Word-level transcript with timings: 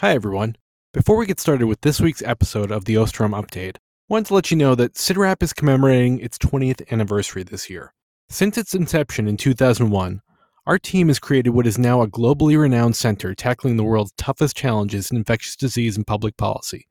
Hi, 0.00 0.14
everyone. 0.14 0.56
Before 0.94 1.18
we 1.18 1.26
get 1.26 1.38
started 1.38 1.66
with 1.66 1.82
this 1.82 2.00
week's 2.00 2.22
episode 2.22 2.70
of 2.70 2.86
the 2.86 2.94
Osterholm 2.94 3.38
Update, 3.38 3.76
I 3.76 3.80
wanted 4.08 4.28
to 4.28 4.34
let 4.34 4.50
you 4.50 4.56
know 4.56 4.74
that 4.74 4.94
CIDRAP 4.94 5.42
is 5.42 5.52
commemorating 5.52 6.20
its 6.20 6.38
20th 6.38 6.90
anniversary 6.90 7.42
this 7.42 7.68
year. 7.68 7.92
Since 8.30 8.56
its 8.56 8.74
inception 8.74 9.28
in 9.28 9.36
2001, 9.36 10.22
our 10.66 10.78
team 10.78 11.08
has 11.08 11.18
created 11.18 11.50
what 11.50 11.66
is 11.66 11.76
now 11.76 12.00
a 12.00 12.08
globally 12.08 12.58
renowned 12.58 12.96
center 12.96 13.34
tackling 13.34 13.76
the 13.76 13.84
world's 13.84 14.14
toughest 14.16 14.56
challenges 14.56 15.10
in 15.10 15.18
infectious 15.18 15.54
disease 15.54 15.98
and 15.98 16.06
public 16.06 16.38
policy, 16.38 16.88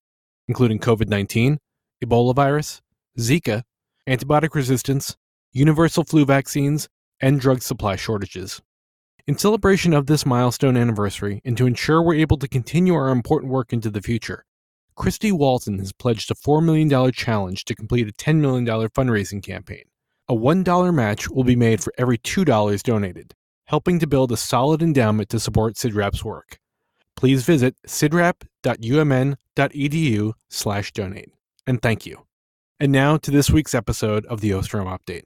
including 0.48 0.78
COVID 0.78 1.07
19, 1.07 1.57
Ebola 2.05 2.36
virus, 2.36 2.80
Zika, 3.18 3.64
antibiotic 4.07 4.54
resistance, 4.54 5.18
universal 5.52 6.04
flu 6.04 6.26
vaccines, 6.26 6.88
and 7.20 7.39
drug 7.39 7.64
supply 7.64 7.96
shortages. 7.96 8.62
In 9.30 9.38
celebration 9.38 9.93
of 9.93 10.07
this 10.07 10.25
milestone 10.25 10.75
anniversary, 10.75 11.39
and 11.46 11.55
to 11.55 11.68
ensure 11.68 12.02
we're 12.02 12.16
able 12.16 12.38
to 12.38 12.48
continue 12.48 12.96
our 12.96 13.09
important 13.09 13.52
work 13.52 13.71
into 13.71 13.91
the 13.91 14.02
future, 14.02 14.43
Christy 14.96 15.32
Walton 15.32 15.78
has 15.78 15.93
pledged 15.93 16.32
a 16.32 16.33
$4 16.33 16.65
million 16.65 17.11
challenge 17.11 17.64
to 17.65 17.75
complete 17.75 18.10
a 18.10 18.11
$10 18.11 18.37
million 18.37 18.65
fundraising 18.65 19.43
campaign. 19.43 19.84
A 20.28 20.34
$1 20.34 20.96
match 20.96 21.29
will 21.29 21.43
be 21.43 21.56
made 21.56 21.84
for 21.84 21.93
every 21.96 22.18
$2 22.18 22.82
donated, 22.82 23.36
helping 23.65 24.00
to 24.00 24.07
build 24.07 24.32
a 24.32 24.36
solid 24.36 24.82
endowment 24.82 25.29
to 25.29 25.39
support 25.39 25.75
CIDRAP's 25.75 26.25
work. 26.25 26.57
Please 27.15 27.43
visit 27.43 27.75
cidrap.umn.edu 27.87 30.34
slash 30.50 30.92
donate. 30.92 31.29
And 31.68 31.79
thank 31.84 32.08
you. 32.08 32.25
And 32.80 32.92
now 32.92 33.17
to 33.17 33.30
this 33.30 33.52
week's 33.52 33.75
episode 33.75 34.25
of 34.25 34.42
the 34.42 34.50
Osterholm 34.50 34.88
Update. 34.88 35.25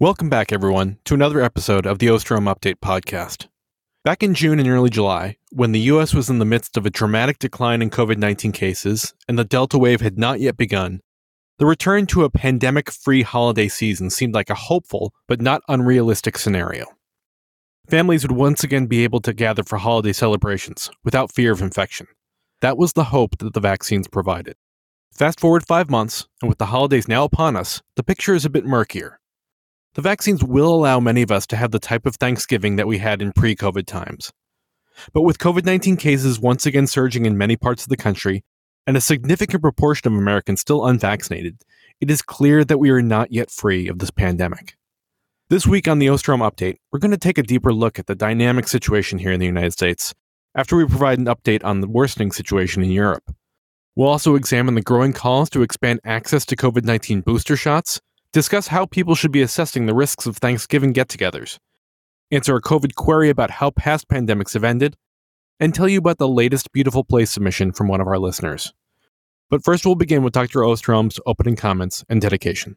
Welcome 0.00 0.28
back, 0.28 0.52
everyone, 0.52 0.98
to 1.06 1.14
another 1.14 1.40
episode 1.40 1.84
of 1.84 1.98
the 1.98 2.06
Osterholm 2.06 2.44
Update 2.44 2.76
podcast. 2.76 3.48
Back 4.04 4.22
in 4.22 4.32
June 4.32 4.60
and 4.60 4.68
early 4.68 4.90
July, 4.90 5.38
when 5.50 5.72
the 5.72 5.80
U.S. 5.90 6.14
was 6.14 6.30
in 6.30 6.38
the 6.38 6.44
midst 6.44 6.76
of 6.76 6.86
a 6.86 6.90
dramatic 6.90 7.40
decline 7.40 7.82
in 7.82 7.90
COVID 7.90 8.16
19 8.16 8.52
cases 8.52 9.12
and 9.26 9.36
the 9.36 9.44
Delta 9.44 9.76
wave 9.76 10.00
had 10.00 10.16
not 10.16 10.38
yet 10.38 10.56
begun, 10.56 11.00
the 11.58 11.66
return 11.66 12.06
to 12.06 12.22
a 12.22 12.30
pandemic 12.30 12.92
free 12.92 13.22
holiday 13.22 13.66
season 13.66 14.08
seemed 14.08 14.34
like 14.34 14.50
a 14.50 14.54
hopeful 14.54 15.12
but 15.26 15.40
not 15.40 15.62
unrealistic 15.66 16.38
scenario. 16.38 16.84
Families 17.88 18.22
would 18.22 18.36
once 18.36 18.62
again 18.62 18.86
be 18.86 19.02
able 19.02 19.20
to 19.22 19.32
gather 19.32 19.64
for 19.64 19.78
holiday 19.78 20.12
celebrations 20.12 20.88
without 21.02 21.34
fear 21.34 21.50
of 21.50 21.60
infection. 21.60 22.06
That 22.60 22.78
was 22.78 22.92
the 22.92 23.10
hope 23.10 23.38
that 23.38 23.52
the 23.52 23.58
vaccines 23.58 24.06
provided. 24.06 24.54
Fast 25.12 25.40
forward 25.40 25.66
five 25.66 25.90
months, 25.90 26.28
and 26.40 26.48
with 26.48 26.58
the 26.58 26.66
holidays 26.66 27.08
now 27.08 27.24
upon 27.24 27.56
us, 27.56 27.82
the 27.96 28.04
picture 28.04 28.36
is 28.36 28.44
a 28.44 28.50
bit 28.50 28.64
murkier. 28.64 29.18
The 29.98 30.02
vaccines 30.02 30.44
will 30.44 30.72
allow 30.72 31.00
many 31.00 31.22
of 31.22 31.32
us 31.32 31.44
to 31.48 31.56
have 31.56 31.72
the 31.72 31.80
type 31.80 32.06
of 32.06 32.14
Thanksgiving 32.14 32.76
that 32.76 32.86
we 32.86 32.98
had 32.98 33.20
in 33.20 33.32
pre 33.32 33.56
COVID 33.56 33.84
times. 33.84 34.32
But 35.12 35.22
with 35.22 35.40
COVID 35.40 35.64
19 35.64 35.96
cases 35.96 36.38
once 36.38 36.66
again 36.66 36.86
surging 36.86 37.26
in 37.26 37.36
many 37.36 37.56
parts 37.56 37.82
of 37.82 37.88
the 37.88 37.96
country, 37.96 38.44
and 38.86 38.96
a 38.96 39.00
significant 39.00 39.60
proportion 39.60 40.06
of 40.06 40.16
Americans 40.16 40.60
still 40.60 40.86
unvaccinated, 40.86 41.56
it 42.00 42.12
is 42.12 42.22
clear 42.22 42.64
that 42.64 42.78
we 42.78 42.90
are 42.90 43.02
not 43.02 43.32
yet 43.32 43.50
free 43.50 43.88
of 43.88 43.98
this 43.98 44.12
pandemic. 44.12 44.76
This 45.48 45.66
week 45.66 45.88
on 45.88 45.98
the 45.98 46.06
Osterholm 46.06 46.48
Update, 46.48 46.76
we're 46.92 47.00
going 47.00 47.10
to 47.10 47.16
take 47.16 47.38
a 47.38 47.42
deeper 47.42 47.72
look 47.72 47.98
at 47.98 48.06
the 48.06 48.14
dynamic 48.14 48.68
situation 48.68 49.18
here 49.18 49.32
in 49.32 49.40
the 49.40 49.46
United 49.46 49.72
States 49.72 50.14
after 50.54 50.76
we 50.76 50.86
provide 50.86 51.18
an 51.18 51.24
update 51.24 51.64
on 51.64 51.80
the 51.80 51.88
worsening 51.88 52.30
situation 52.30 52.84
in 52.84 52.92
Europe. 52.92 53.34
We'll 53.96 54.10
also 54.10 54.36
examine 54.36 54.76
the 54.76 54.80
growing 54.80 55.12
calls 55.12 55.50
to 55.50 55.62
expand 55.62 55.98
access 56.04 56.46
to 56.46 56.54
COVID 56.54 56.84
19 56.84 57.22
booster 57.22 57.56
shots 57.56 58.00
discuss 58.32 58.68
how 58.68 58.86
people 58.86 59.14
should 59.14 59.32
be 59.32 59.42
assessing 59.42 59.86
the 59.86 59.94
risks 59.94 60.26
of 60.26 60.36
Thanksgiving 60.36 60.92
get 60.92 61.08
togethers, 61.08 61.58
answer 62.30 62.56
a 62.56 62.60
COVID 62.60 62.94
query 62.94 63.30
about 63.30 63.50
how 63.50 63.70
past 63.70 64.08
pandemics 64.08 64.54
have 64.54 64.64
ended, 64.64 64.96
and 65.60 65.74
tell 65.74 65.88
you 65.88 65.98
about 65.98 66.18
the 66.18 66.28
latest 66.28 66.72
Beautiful 66.72 67.04
Place 67.04 67.30
submission 67.30 67.72
from 67.72 67.88
one 67.88 68.00
of 68.00 68.06
our 68.06 68.18
listeners. 68.18 68.72
But 69.50 69.64
first, 69.64 69.86
we'll 69.86 69.94
begin 69.94 70.22
with 70.22 70.34
Dr. 70.34 70.60
Osterholm's 70.60 71.18
opening 71.24 71.56
comments 71.56 72.04
and 72.08 72.20
dedication. 72.20 72.76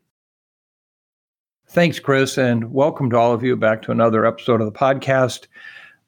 Thanks, 1.68 2.00
Chris, 2.00 2.38
and 2.38 2.74
welcome 2.74 3.10
to 3.10 3.18
all 3.18 3.34
of 3.34 3.44
you 3.44 3.56
back 3.56 3.82
to 3.84 3.92
another 3.92 4.26
episode 4.26 4.62
of 4.62 4.72
the 4.72 4.78
podcast. 4.78 5.48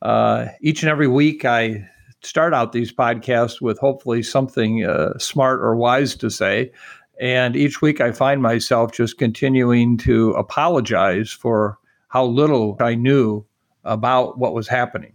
Uh, 0.02 0.48
each 0.62 0.84
and 0.84 0.90
every 0.90 1.08
week, 1.08 1.46
I 1.46 1.90
start 2.22 2.54
out 2.54 2.72
these 2.72 2.94
podcasts 2.94 3.62
with 3.62 3.78
hopefully 3.78 4.24
something 4.24 4.86
uh, 4.86 5.18
smart 5.18 5.62
or 5.62 5.76
wise 5.76 6.16
to 6.16 6.30
say. 6.30 6.72
And 7.20 7.56
each 7.56 7.82
week 7.82 8.02
I 8.02 8.12
find 8.12 8.42
myself 8.42 8.92
just 8.92 9.18
continuing 9.18 9.98
to 10.00 10.32
apologize 10.32 11.32
for 11.32 11.78
how 12.08 12.26
little 12.26 12.78
I 12.80 12.96
knew 12.96 13.46
about 13.84 14.38
what 14.38 14.54
was 14.54 14.68
happening. 14.68 15.14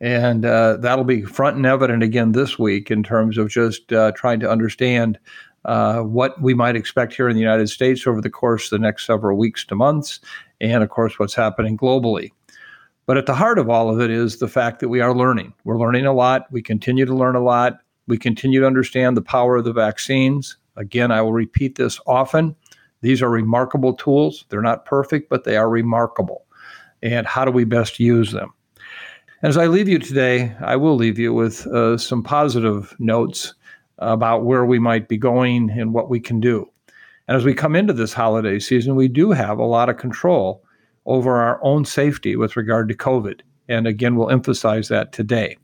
And 0.00 0.44
uh, 0.44 0.76
that'll 0.76 1.04
be 1.04 1.22
front 1.22 1.56
and 1.56 1.66
evident 1.66 2.02
again 2.02 2.32
this 2.32 2.58
week 2.58 2.90
in 2.90 3.02
terms 3.02 3.38
of 3.38 3.48
just 3.48 3.92
uh, 3.92 4.12
trying 4.12 4.40
to 4.40 4.50
understand 4.50 5.18
uh, 5.64 6.00
what 6.00 6.40
we 6.40 6.54
might 6.54 6.76
expect 6.76 7.14
here 7.14 7.28
in 7.28 7.34
the 7.34 7.42
United 7.42 7.68
States 7.68 8.06
over 8.06 8.20
the 8.20 8.30
course 8.30 8.66
of 8.66 8.70
the 8.78 8.82
next 8.82 9.06
several 9.06 9.36
weeks 9.36 9.64
to 9.64 9.74
months, 9.74 10.20
and 10.60 10.82
of 10.82 10.90
course, 10.90 11.18
what's 11.18 11.34
happening 11.34 11.76
globally. 11.76 12.30
But 13.06 13.16
at 13.16 13.26
the 13.26 13.34
heart 13.34 13.58
of 13.58 13.68
all 13.68 13.90
of 13.90 14.00
it 14.00 14.10
is 14.10 14.38
the 14.38 14.48
fact 14.48 14.80
that 14.80 14.88
we 14.88 15.00
are 15.00 15.14
learning. 15.14 15.54
We're 15.64 15.78
learning 15.78 16.06
a 16.06 16.12
lot. 16.12 16.46
We 16.52 16.62
continue 16.62 17.04
to 17.04 17.14
learn 17.14 17.34
a 17.34 17.42
lot. 17.42 17.78
We 18.06 18.18
continue 18.18 18.60
to 18.60 18.66
understand 18.66 19.16
the 19.16 19.22
power 19.22 19.56
of 19.56 19.64
the 19.64 19.72
vaccines. 19.72 20.56
Again, 20.76 21.10
I 21.10 21.22
will 21.22 21.32
repeat 21.32 21.76
this 21.76 22.00
often. 22.06 22.54
These 23.00 23.22
are 23.22 23.30
remarkable 23.30 23.94
tools. 23.94 24.44
They're 24.48 24.62
not 24.62 24.84
perfect, 24.84 25.28
but 25.28 25.44
they 25.44 25.56
are 25.56 25.68
remarkable. 25.68 26.44
And 27.02 27.26
how 27.26 27.44
do 27.44 27.50
we 27.50 27.64
best 27.64 28.00
use 28.00 28.32
them? 28.32 28.52
As 29.42 29.56
I 29.56 29.66
leave 29.66 29.88
you 29.88 29.98
today, 29.98 30.56
I 30.60 30.76
will 30.76 30.96
leave 30.96 31.18
you 31.18 31.34
with 31.34 31.66
uh, 31.66 31.98
some 31.98 32.22
positive 32.22 32.96
notes 32.98 33.54
about 33.98 34.44
where 34.44 34.64
we 34.64 34.78
might 34.78 35.08
be 35.08 35.16
going 35.18 35.70
and 35.70 35.92
what 35.92 36.08
we 36.08 36.20
can 36.20 36.40
do. 36.40 36.68
And 37.28 37.36
as 37.36 37.44
we 37.44 37.54
come 37.54 37.76
into 37.76 37.92
this 37.92 38.12
holiday 38.12 38.58
season, 38.58 38.94
we 38.94 39.08
do 39.08 39.32
have 39.32 39.58
a 39.58 39.64
lot 39.64 39.88
of 39.88 39.98
control 39.98 40.64
over 41.06 41.36
our 41.36 41.62
own 41.62 41.84
safety 41.84 42.36
with 42.36 42.56
regard 42.56 42.88
to 42.88 42.94
COVID. 42.94 43.40
And 43.68 43.86
again, 43.86 44.16
we'll 44.16 44.30
emphasize 44.30 44.88
that 44.88 45.12
today. 45.12 45.56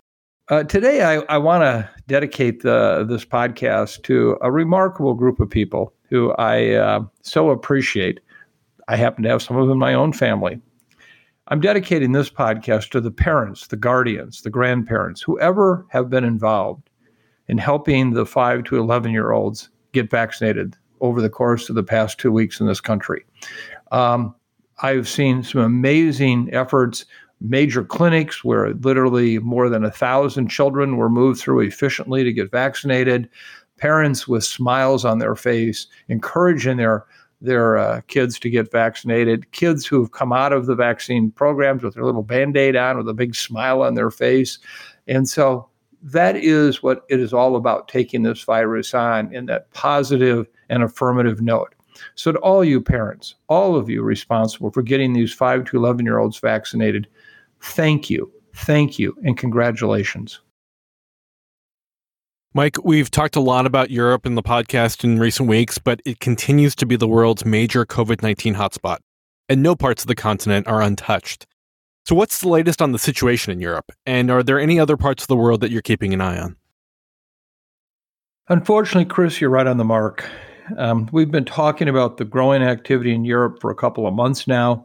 Uh, 0.48 0.64
today, 0.64 1.02
I, 1.02 1.18
I 1.28 1.38
want 1.38 1.62
to 1.62 1.88
dedicate 2.08 2.62
the, 2.62 3.06
this 3.08 3.24
podcast 3.24 4.02
to 4.04 4.36
a 4.42 4.50
remarkable 4.50 5.14
group 5.14 5.38
of 5.38 5.48
people 5.48 5.94
who 6.10 6.32
I 6.32 6.72
uh, 6.72 7.04
so 7.22 7.50
appreciate. 7.50 8.18
I 8.88 8.96
happen 8.96 9.22
to 9.22 9.30
have 9.30 9.42
some 9.42 9.56
of 9.56 9.68
them 9.68 9.74
in 9.74 9.78
my 9.78 9.94
own 9.94 10.12
family. 10.12 10.60
I'm 11.46 11.60
dedicating 11.60 12.10
this 12.10 12.28
podcast 12.28 12.90
to 12.90 13.00
the 13.00 13.10
parents, 13.12 13.68
the 13.68 13.76
guardians, 13.76 14.42
the 14.42 14.50
grandparents, 14.50 15.22
whoever 15.22 15.86
have 15.90 16.10
been 16.10 16.24
involved 16.24 16.90
in 17.46 17.58
helping 17.58 18.10
the 18.10 18.26
5 18.26 18.64
to 18.64 18.78
11 18.78 19.12
year 19.12 19.30
olds 19.30 19.68
get 19.92 20.10
vaccinated 20.10 20.76
over 21.00 21.20
the 21.20 21.30
course 21.30 21.68
of 21.68 21.76
the 21.76 21.82
past 21.84 22.18
two 22.18 22.32
weeks 22.32 22.60
in 22.60 22.66
this 22.66 22.80
country. 22.80 23.24
Um, 23.92 24.34
I've 24.82 25.08
seen 25.08 25.44
some 25.44 25.60
amazing 25.60 26.52
efforts 26.52 27.04
major 27.42 27.84
clinics 27.84 28.44
where 28.44 28.72
literally 28.74 29.38
more 29.40 29.68
than 29.68 29.84
a 29.84 29.90
thousand 29.90 30.48
children 30.48 30.96
were 30.96 31.10
moved 31.10 31.40
through 31.40 31.60
efficiently 31.60 32.24
to 32.24 32.32
get 32.32 32.50
vaccinated. 32.50 33.28
Parents 33.78 34.28
with 34.28 34.44
smiles 34.44 35.04
on 35.04 35.18
their 35.18 35.34
face, 35.34 35.86
encouraging 36.08 36.76
their 36.76 37.04
their 37.40 37.76
uh, 37.76 38.00
kids 38.06 38.38
to 38.38 38.48
get 38.48 38.70
vaccinated. 38.70 39.50
Kids 39.50 39.84
who 39.84 40.00
have 40.00 40.12
come 40.12 40.32
out 40.32 40.52
of 40.52 40.66
the 40.66 40.76
vaccine 40.76 41.32
programs 41.32 41.82
with 41.82 41.94
their 41.94 42.04
little 42.04 42.22
band 42.22 42.56
aid 42.56 42.76
on, 42.76 42.96
with 42.96 43.08
a 43.08 43.14
big 43.14 43.34
smile 43.34 43.82
on 43.82 43.94
their 43.94 44.12
face, 44.12 44.58
and 45.08 45.28
so 45.28 45.68
that 46.02 46.36
is 46.36 46.82
what 46.82 47.04
it 47.08 47.20
is 47.20 47.32
all 47.32 47.56
about 47.56 47.88
taking 47.88 48.22
this 48.22 48.42
virus 48.42 48.94
on 48.94 49.32
in 49.34 49.46
that 49.46 49.72
positive 49.72 50.46
and 50.68 50.82
affirmative 50.82 51.40
note. 51.40 51.74
So, 52.14 52.32
to 52.32 52.38
all 52.38 52.64
you 52.64 52.80
parents, 52.80 53.34
all 53.48 53.76
of 53.76 53.88
you 53.88 54.02
responsible 54.02 54.70
for 54.70 54.82
getting 54.82 55.12
these 55.12 55.32
5 55.32 55.64
to 55.66 55.76
11 55.76 56.04
year 56.04 56.18
olds 56.18 56.38
vaccinated, 56.38 57.06
Thank 57.62 58.10
you, 58.10 58.30
thank 58.54 58.98
you, 58.98 59.16
and 59.24 59.36
congratulations. 59.36 60.40
Mike, 62.54 62.76
we've 62.84 63.10
talked 63.10 63.34
a 63.34 63.40
lot 63.40 63.64
about 63.64 63.90
Europe 63.90 64.26
in 64.26 64.34
the 64.34 64.42
podcast 64.42 65.04
in 65.04 65.18
recent 65.18 65.48
weeks, 65.48 65.78
but 65.78 66.02
it 66.04 66.20
continues 66.20 66.74
to 66.76 66.84
be 66.84 66.96
the 66.96 67.08
world's 67.08 67.46
major 67.46 67.86
COVID 67.86 68.22
19 68.22 68.54
hotspot, 68.54 68.98
and 69.48 69.62
no 69.62 69.74
parts 69.74 70.02
of 70.02 70.08
the 70.08 70.14
continent 70.14 70.66
are 70.66 70.82
untouched. 70.82 71.46
So, 72.04 72.14
what's 72.14 72.40
the 72.40 72.48
latest 72.48 72.82
on 72.82 72.92
the 72.92 72.98
situation 72.98 73.52
in 73.52 73.60
Europe? 73.60 73.92
And 74.04 74.30
are 74.30 74.42
there 74.42 74.58
any 74.58 74.78
other 74.78 74.96
parts 74.96 75.22
of 75.22 75.28
the 75.28 75.36
world 75.36 75.60
that 75.60 75.70
you're 75.70 75.82
keeping 75.82 76.12
an 76.12 76.20
eye 76.20 76.38
on? 76.38 76.56
Unfortunately, 78.48 79.06
Chris, 79.06 79.40
you're 79.40 79.50
right 79.50 79.66
on 79.66 79.78
the 79.78 79.84
mark. 79.84 80.28
Um, 80.76 81.08
we've 81.12 81.30
been 81.30 81.44
talking 81.44 81.88
about 81.88 82.16
the 82.16 82.24
growing 82.24 82.62
activity 82.62 83.14
in 83.14 83.24
Europe 83.24 83.60
for 83.60 83.70
a 83.70 83.74
couple 83.74 84.06
of 84.06 84.14
months 84.14 84.46
now. 84.46 84.84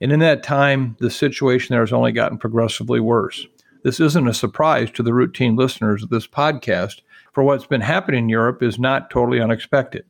And 0.00 0.12
in 0.12 0.20
that 0.20 0.42
time, 0.42 0.96
the 0.98 1.10
situation 1.10 1.74
there 1.74 1.82
has 1.82 1.92
only 1.92 2.12
gotten 2.12 2.38
progressively 2.38 3.00
worse. 3.00 3.46
This 3.82 4.00
isn't 4.00 4.28
a 4.28 4.34
surprise 4.34 4.90
to 4.92 5.02
the 5.02 5.14
routine 5.14 5.56
listeners 5.56 6.02
of 6.02 6.10
this 6.10 6.26
podcast, 6.26 7.02
for 7.32 7.44
what's 7.44 7.66
been 7.66 7.82
happening 7.82 8.24
in 8.24 8.28
Europe 8.28 8.62
is 8.62 8.78
not 8.78 9.10
totally 9.10 9.40
unexpected. 9.40 10.04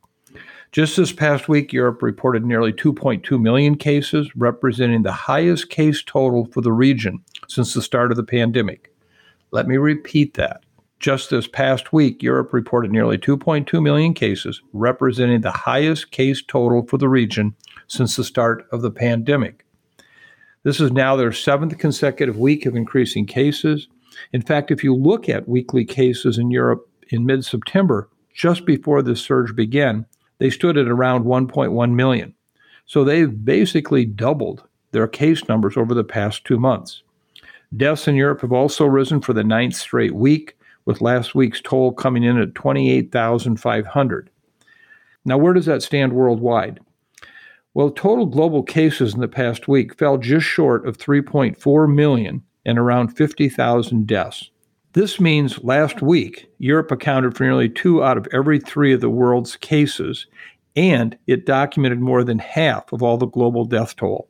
Just 0.73 0.97
this 0.97 1.13
past 1.13 1.49
week, 1.49 1.73
Europe 1.73 2.03
reported 2.03 2.45
nearly 2.45 2.73
2.2 2.73 3.41
million 3.41 3.75
cases, 3.75 4.31
representing 4.37 5.03
the 5.03 5.13
highest 5.13 5.69
case 5.69 6.03
total 6.05 6.47
for 6.47 6.61
the 6.61 6.73
region 6.73 7.25
since 7.49 7.75
the 7.75 7.83
start 7.83 8.13
of 8.13 8.17
the 8.17 8.23
pandemic. 8.23 8.95
Let 9.51 9.67
me 9.67 9.77
repeat 9.77 10.35
that. 10.35 10.63
Just 11.01 11.31
this 11.31 11.49
past 11.49 11.93
week, 11.93 12.23
Europe 12.23 12.53
reported 12.53 12.93
nearly 12.93 13.19
2.2 13.19 13.83
million 13.83 14.15
cases, 14.15 14.63
representing 14.73 15.41
the 15.41 15.51
highest 15.51 16.13
case 16.13 16.43
total 16.47 16.87
for 16.87 16.99
the 16.99 17.09
region 17.09 17.57
since 17.89 18.15
the 18.15 18.23
start 18.23 18.69
of 18.71 18.83
the 18.83 18.91
pandemic. 18.93 19.65
This 20.63 20.81
is 20.81 20.93
now 20.93 21.17
their 21.17 21.33
seventh 21.33 21.79
consecutive 21.79 22.37
week 22.37 22.67
of 22.67 22.77
increasing 22.77 23.25
cases. 23.25 23.89
In 24.33 24.43
fact, 24.43 24.71
if 24.71 24.85
you 24.85 24.95
look 24.95 25.29
at 25.29 25.49
weekly 25.49 25.87
cases 25.87 26.37
in 26.37 26.51
Europe 26.51 26.87
in 27.09 27.25
mid 27.25 27.45
September, 27.45 28.11
just 28.35 28.67
before 28.67 29.01
this 29.01 29.23
surge 29.23 29.57
began, 29.57 30.05
they 30.39 30.51
stood 30.51 30.77
at 30.77 30.89
around 30.89 31.25
1.1 31.25 31.93
million. 31.93 32.35
So 32.85 33.05
they've 33.05 33.45
basically 33.45 34.05
doubled 34.05 34.65
their 34.93 35.09
case 35.09 35.49
numbers 35.49 35.77
over 35.77 35.95
the 35.95 36.05
past 36.05 36.45
two 36.45 36.59
months. 36.59 37.03
Deaths 37.77 38.09
in 38.09 38.17
Europe 38.17 38.41
have 38.41 38.53
also 38.53 38.85
risen 38.85 39.21
for 39.21 39.33
the 39.33 39.45
ninth 39.45 39.77
straight 39.77 40.15
week, 40.15 40.57
with 40.85 41.01
last 41.01 41.35
week's 41.35 41.61
toll 41.61 41.93
coming 41.93 42.25
in 42.25 42.37
at 42.37 42.55
28,500. 42.55 44.31
Now, 45.25 45.39
where 45.39 45.53
does 45.53 45.67
that 45.67 45.83
stand 45.83 46.13
worldwide? 46.13 46.81
Well, 47.73 47.91
total 47.91 48.27
global 48.27 48.65
cases 48.65 49.15
in 49.15 49.21
the 49.21 49.29
past 49.29 49.69
week 49.69 49.97
fell 49.97 50.19
just 50.19 50.45
short 50.45 50.87
of 50.89 50.99
3.4 50.99 51.95
million 51.95 52.43
and 52.67 52.79
around 52.79 53.17
50,000 53.17 54.07
deaths. 54.09 54.51
This 54.93 55.21
means 55.21 55.63
last 55.63 56.03
week, 56.03 56.51
Europe 56.59 56.91
accounted 56.91 57.37
for 57.37 57.45
nearly 57.45 57.69
two 57.69 58.03
out 58.03 58.19
of 58.19 58.27
every 58.33 58.59
three 58.59 58.93
of 58.93 59.01
the 59.01 59.09
world's 59.09 59.55
cases, 59.55 60.27
and 60.75 61.17
it 61.29 61.47
documented 61.47 62.01
more 62.01 62.25
than 62.25 62.41
half 62.41 62.93
of 62.93 63.05
all 63.05 63.17
the 63.17 63.27
global 63.27 63.65
death 63.65 63.95
toll. 63.95 64.29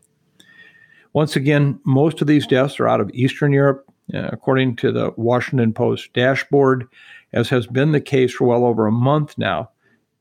Once 1.15 1.35
again, 1.35 1.81
most 1.85 2.21
of 2.21 2.27
these 2.27 2.47
deaths 2.47 2.79
are 2.79 2.89
out 2.89 3.01
of 3.01 3.11
Eastern 3.15 3.55
Europe, 3.55 3.87
uh, 4.13 4.29
according 4.31 4.77
to 4.77 4.93
the 4.93 5.13
Washington 5.17 5.73
Post 5.73 6.13
dashboard, 6.13 6.87
as 7.33 7.49
has 7.49 7.67
been 7.67 7.93
the 7.93 8.03
case 8.03 8.35
for 8.35 8.47
well 8.47 8.67
over 8.67 8.87
a 8.87 8.93
month 8.93 9.39
now. 9.39 9.71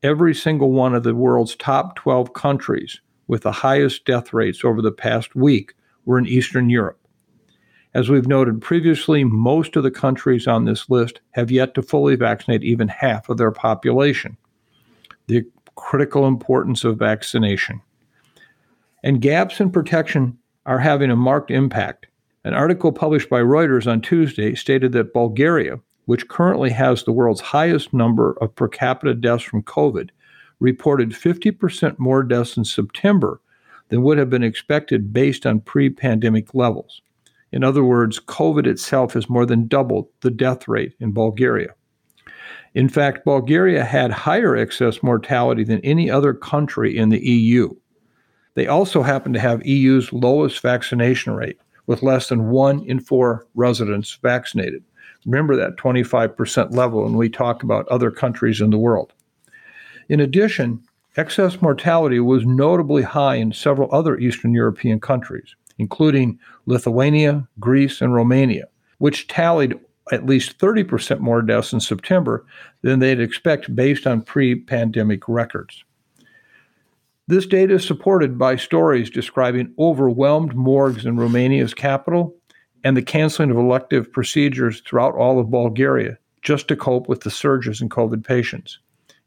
Every 0.02 0.34
single 0.34 0.72
one 0.72 0.94
of 0.94 1.02
the 1.02 1.14
world's 1.14 1.54
top 1.54 1.96
12 1.96 2.32
countries 2.32 2.98
with 3.30 3.42
the 3.42 3.52
highest 3.52 4.04
death 4.04 4.32
rates 4.32 4.64
over 4.64 4.82
the 4.82 4.90
past 4.90 5.36
week 5.36 5.74
were 6.04 6.18
in 6.18 6.26
Eastern 6.26 6.68
Europe. 6.68 6.98
As 7.94 8.08
we've 8.08 8.26
noted 8.26 8.60
previously, 8.60 9.22
most 9.22 9.76
of 9.76 9.84
the 9.84 9.90
countries 9.92 10.48
on 10.48 10.64
this 10.64 10.90
list 10.90 11.20
have 11.30 11.48
yet 11.48 11.74
to 11.74 11.82
fully 11.82 12.16
vaccinate 12.16 12.64
even 12.64 12.88
half 12.88 13.28
of 13.28 13.36
their 13.36 13.52
population. 13.52 14.36
The 15.28 15.46
critical 15.76 16.26
importance 16.26 16.82
of 16.82 16.98
vaccination. 16.98 17.80
And 19.04 19.22
gaps 19.22 19.60
in 19.60 19.70
protection 19.70 20.36
are 20.66 20.80
having 20.80 21.12
a 21.12 21.16
marked 21.16 21.52
impact. 21.52 22.08
An 22.42 22.52
article 22.52 22.90
published 22.90 23.30
by 23.30 23.42
Reuters 23.42 23.88
on 23.88 24.00
Tuesday 24.00 24.56
stated 24.56 24.90
that 24.90 25.14
Bulgaria, 25.14 25.78
which 26.06 26.26
currently 26.26 26.70
has 26.70 27.04
the 27.04 27.12
world's 27.12 27.40
highest 27.40 27.94
number 27.94 28.36
of 28.40 28.56
per 28.56 28.66
capita 28.66 29.14
deaths 29.14 29.44
from 29.44 29.62
COVID, 29.62 30.10
reported 30.60 31.10
50% 31.10 31.98
more 31.98 32.22
deaths 32.22 32.56
in 32.56 32.64
September 32.64 33.40
than 33.88 34.02
would 34.02 34.18
have 34.18 34.30
been 34.30 34.44
expected 34.44 35.12
based 35.12 35.44
on 35.44 35.60
pre 35.60 35.90
pandemic 35.90 36.54
levels. 36.54 37.02
In 37.52 37.64
other 37.64 37.82
words, 37.82 38.20
COVID 38.20 38.66
itself 38.66 39.14
has 39.14 39.28
more 39.28 39.44
than 39.44 39.66
doubled 39.66 40.06
the 40.20 40.30
death 40.30 40.68
rate 40.68 40.94
in 41.00 41.12
Bulgaria. 41.12 41.74
In 42.74 42.88
fact, 42.88 43.24
Bulgaria 43.24 43.84
had 43.84 44.12
higher 44.12 44.56
excess 44.56 45.02
mortality 45.02 45.64
than 45.64 45.80
any 45.80 46.08
other 46.08 46.32
country 46.32 46.96
in 46.96 47.08
the 47.08 47.18
EU. 47.18 47.74
They 48.54 48.68
also 48.68 49.02
happen 49.02 49.32
to 49.32 49.40
have 49.40 49.66
EU's 49.66 50.12
lowest 50.12 50.60
vaccination 50.60 51.34
rate 51.34 51.58
with 51.86 52.02
less 52.02 52.28
than 52.28 52.50
one 52.50 52.84
in 52.84 53.00
four 53.00 53.46
residents 53.54 54.16
vaccinated. 54.22 54.84
Remember 55.26 55.56
that 55.56 55.76
25% 55.76 56.72
level 56.74 57.02
when 57.02 57.16
we 57.16 57.28
talk 57.28 57.62
about 57.62 57.88
other 57.88 58.10
countries 58.10 58.60
in 58.60 58.70
the 58.70 58.78
world. 58.78 59.12
In 60.10 60.18
addition, 60.18 60.82
excess 61.16 61.62
mortality 61.62 62.18
was 62.18 62.44
notably 62.44 63.02
high 63.02 63.36
in 63.36 63.52
several 63.52 63.88
other 63.94 64.18
Eastern 64.18 64.52
European 64.52 64.98
countries, 64.98 65.54
including 65.78 66.36
Lithuania, 66.66 67.46
Greece, 67.60 68.00
and 68.00 68.12
Romania, 68.12 68.66
which 68.98 69.28
tallied 69.28 69.78
at 70.10 70.26
least 70.26 70.58
30% 70.58 71.20
more 71.20 71.42
deaths 71.42 71.72
in 71.72 71.78
September 71.78 72.44
than 72.82 72.98
they'd 72.98 73.20
expect 73.20 73.76
based 73.76 74.04
on 74.04 74.22
pre 74.22 74.56
pandemic 74.56 75.28
records. 75.28 75.84
This 77.28 77.46
data 77.46 77.74
is 77.74 77.86
supported 77.86 78.36
by 78.36 78.56
stories 78.56 79.10
describing 79.10 79.72
overwhelmed 79.78 80.56
morgues 80.56 81.06
in 81.06 81.18
Romania's 81.18 81.72
capital 81.72 82.34
and 82.82 82.96
the 82.96 83.02
canceling 83.02 83.52
of 83.52 83.56
elective 83.56 84.10
procedures 84.10 84.80
throughout 84.80 85.14
all 85.14 85.38
of 85.38 85.52
Bulgaria 85.52 86.18
just 86.42 86.66
to 86.66 86.74
cope 86.74 87.08
with 87.08 87.20
the 87.20 87.30
surges 87.30 87.80
in 87.80 87.88
COVID 87.88 88.24
patients. 88.24 88.80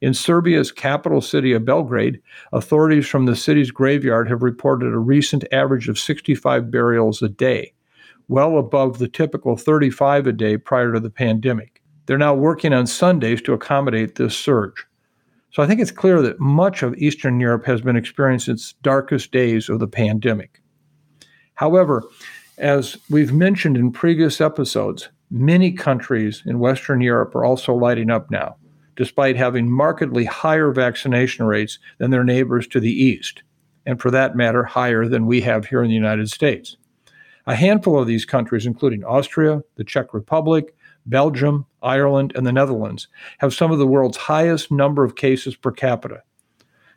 In 0.03 0.13
Serbia's 0.13 0.69
capital 0.69 1.21
city 1.21 1.53
of 1.53 1.63
Belgrade, 1.63 2.21
authorities 2.51 3.07
from 3.07 3.25
the 3.25 3.37
city's 3.37 3.71
graveyard 3.71 4.27
have 4.27 4.43
reported 4.43 4.91
a 4.91 4.99
recent 4.99 5.45
average 5.53 5.87
of 5.87 5.97
65 5.97 6.69
burials 6.69 7.21
a 7.21 7.29
day, 7.29 7.71
well 8.27 8.57
above 8.57 8.99
the 8.99 9.07
typical 9.07 9.55
35 9.55 10.27
a 10.27 10.33
day 10.33 10.57
prior 10.57 10.91
to 10.91 10.99
the 10.99 11.09
pandemic. 11.09 11.81
They're 12.05 12.17
now 12.17 12.33
working 12.33 12.73
on 12.73 12.85
Sundays 12.85 13.41
to 13.43 13.53
accommodate 13.53 14.15
this 14.15 14.37
surge. 14.37 14.85
So 15.51 15.63
I 15.63 15.67
think 15.67 15.79
it's 15.79 15.89
clear 15.89 16.21
that 16.21 16.37
much 16.37 16.83
of 16.83 16.97
Eastern 16.97 17.39
Europe 17.39 17.63
has 17.63 17.79
been 17.79 17.95
experiencing 17.95 18.55
its 18.55 18.73
darkest 18.83 19.31
days 19.31 19.69
of 19.69 19.79
the 19.79 19.87
pandemic. 19.87 20.61
However, 21.53 22.03
as 22.57 22.97
we've 23.09 23.31
mentioned 23.31 23.77
in 23.77 23.93
previous 23.93 24.41
episodes, 24.41 25.07
many 25.31 25.71
countries 25.71 26.43
in 26.45 26.59
Western 26.59 26.99
Europe 26.99 27.33
are 27.35 27.45
also 27.45 27.73
lighting 27.73 28.09
up 28.09 28.29
now, 28.29 28.57
despite 28.95 29.35
having 29.35 29.69
markedly 29.69 30.25
higher 30.25 30.71
vaccination 30.71 31.45
rates 31.45 31.79
than 31.97 32.11
their 32.11 32.23
neighbors 32.23 32.67
to 32.67 32.79
the 32.79 32.91
east, 32.91 33.43
and 33.85 34.01
for 34.01 34.11
that 34.11 34.35
matter, 34.35 34.63
higher 34.63 35.07
than 35.07 35.25
we 35.25 35.41
have 35.41 35.65
here 35.65 35.81
in 35.81 35.89
the 35.89 35.95
United 35.95 36.29
States. 36.29 36.77
A 37.45 37.55
handful 37.55 37.99
of 37.99 38.07
these 38.07 38.25
countries, 38.25 38.65
including 38.65 39.03
Austria, 39.03 39.61
the 39.75 39.83
Czech 39.83 40.13
Republic, 40.13 40.75
Belgium, 41.05 41.65
Ireland, 41.81 42.31
and 42.35 42.45
the 42.45 42.53
Netherlands 42.53 43.07
have 43.39 43.53
some 43.53 43.71
of 43.71 43.79
the 43.79 43.87
world's 43.87 44.17
highest 44.17 44.71
number 44.71 45.03
of 45.03 45.15
cases 45.15 45.55
per 45.55 45.71
capita. 45.71 46.23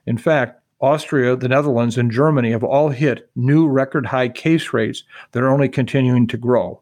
In 0.06 0.18
fact, 0.18 0.62
Austria, 0.80 1.36
the 1.36 1.48
Netherlands, 1.48 1.96
and 1.98 2.10
Germany 2.10 2.50
have 2.50 2.62
all 2.62 2.90
hit 2.90 3.30
new 3.34 3.66
record 3.66 4.06
high 4.06 4.28
case 4.28 4.72
rates 4.72 5.02
that 5.32 5.42
are 5.42 5.50
only 5.50 5.68
continuing 5.68 6.26
to 6.28 6.36
grow. 6.36 6.80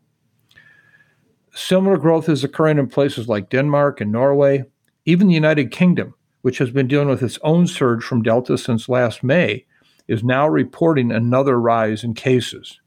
Similar 1.55 1.97
growth 1.99 2.29
is 2.29 2.43
occurring 2.43 2.79
in 2.79 2.89
places 2.89 3.29
like 3.29 3.49
Denmark 3.49 4.01
and 4.01 4.11
Norway. 4.11 4.65
Even 5.07 5.29
the 5.29 5.35
United 5.35 5.71
Kingdom, 5.71 6.15
which 6.43 6.59
has 6.59 6.71
been 6.71 6.89
dealing 6.89 7.09
with 7.09 7.23
its 7.23 7.39
own 7.43 7.67
surge 7.67 8.03
from 8.03 8.23
Delta 8.23 8.57
since 8.57 8.89
last 8.89 9.23
May, 9.23 9.67
is 10.09 10.25
now 10.25 10.49
reporting 10.49 11.11
another 11.13 11.61
rise 11.61 12.05
in 12.05 12.15
cases. 12.15 12.81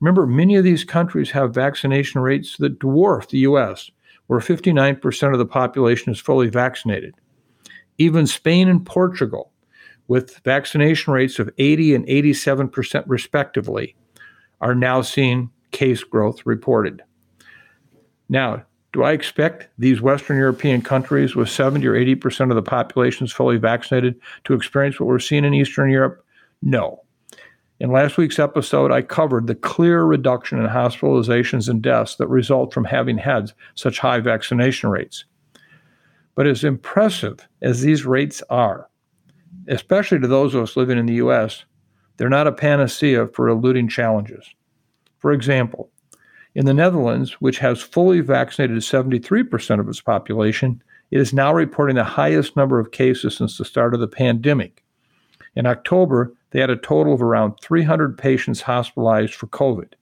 Remember, 0.00 0.26
many 0.26 0.56
of 0.56 0.64
these 0.64 0.84
countries 0.84 1.30
have 1.30 1.54
vaccination 1.54 2.20
rates 2.20 2.56
that 2.58 2.78
dwarf 2.78 3.28
the 3.28 3.38
US, 3.38 3.90
where 4.26 4.40
59% 4.40 5.32
of 5.32 5.38
the 5.38 5.46
population 5.46 6.12
is 6.12 6.20
fully 6.20 6.48
vaccinated. 6.48 7.14
Even 7.98 8.26
Spain 8.26 8.68
and 8.68 8.84
Portugal, 8.84 9.52
with 10.08 10.40
vaccination 10.44 11.12
rates 11.12 11.38
of 11.38 11.50
80 11.56 11.94
and 11.94 12.06
87% 12.06 13.04
respectively, 13.06 13.94
are 14.60 14.74
now 14.74 15.02
seeing 15.02 15.50
case 15.70 16.04
growth 16.04 16.44
reported. 16.44 17.02
Now, 18.28 18.64
do 18.92 19.02
I 19.02 19.12
expect 19.12 19.68
these 19.78 20.02
Western 20.02 20.36
European 20.36 20.82
countries 20.82 21.34
with 21.34 21.48
70 21.48 21.86
or 21.86 21.94
80% 21.94 22.50
of 22.50 22.56
the 22.56 22.62
populations 22.62 23.32
fully 23.32 23.56
vaccinated 23.56 24.20
to 24.44 24.54
experience 24.54 25.00
what 25.00 25.06
we're 25.06 25.18
seeing 25.18 25.44
in 25.44 25.54
Eastern 25.54 25.90
Europe? 25.90 26.24
No. 26.60 27.02
In 27.80 27.90
last 27.90 28.16
week's 28.16 28.38
episode, 28.38 28.92
I 28.92 29.02
covered 29.02 29.46
the 29.46 29.54
clear 29.54 30.04
reduction 30.04 30.58
in 30.58 30.66
hospitalizations 30.66 31.68
and 31.68 31.82
deaths 31.82 32.16
that 32.16 32.28
result 32.28 32.72
from 32.72 32.84
having 32.84 33.18
had 33.18 33.52
such 33.74 33.98
high 33.98 34.20
vaccination 34.20 34.90
rates. 34.90 35.24
But 36.34 36.46
as 36.46 36.62
impressive 36.62 37.48
as 37.60 37.80
these 37.80 38.06
rates 38.06 38.42
are, 38.50 38.88
especially 39.68 40.20
to 40.20 40.28
those 40.28 40.54
of 40.54 40.62
us 40.62 40.76
living 40.76 40.98
in 40.98 41.06
the 41.06 41.14
US, 41.14 41.64
they're 42.16 42.28
not 42.28 42.46
a 42.46 42.52
panacea 42.52 43.26
for 43.26 43.48
eluding 43.48 43.88
challenges. 43.88 44.48
For 45.18 45.32
example, 45.32 45.90
in 46.54 46.66
the 46.66 46.74
Netherlands, 46.74 47.40
which 47.40 47.58
has 47.58 47.80
fully 47.80 48.20
vaccinated 48.20 48.78
73% 48.78 49.80
of 49.80 49.88
its 49.88 50.00
population, 50.00 50.82
it 51.10 51.20
is 51.20 51.32
now 51.32 51.52
reporting 51.52 51.96
the 51.96 52.04
highest 52.04 52.56
number 52.56 52.78
of 52.78 52.92
cases 52.92 53.36
since 53.36 53.56
the 53.56 53.64
start 53.64 53.94
of 53.94 54.00
the 54.00 54.08
pandemic. 54.08 54.82
In 55.54 55.66
October, 55.66 56.34
they 56.50 56.60
had 56.60 56.70
a 56.70 56.76
total 56.76 57.14
of 57.14 57.22
around 57.22 57.54
300 57.62 58.16
patients 58.16 58.62
hospitalized 58.62 59.34
for 59.34 59.46
COVID. 59.46 59.94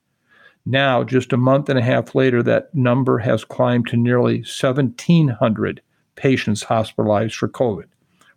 Now, 0.65 1.03
just 1.03 1.33
a 1.33 1.37
month 1.37 1.69
and 1.69 1.79
a 1.79 1.81
half 1.81 2.13
later, 2.13 2.43
that 2.43 2.73
number 2.75 3.19
has 3.19 3.43
climbed 3.43 3.87
to 3.87 3.97
nearly 3.97 4.39
1,700 4.39 5.81
patients 6.15 6.63
hospitalized 6.63 7.35
for 7.35 7.47
COVID. 7.47 7.85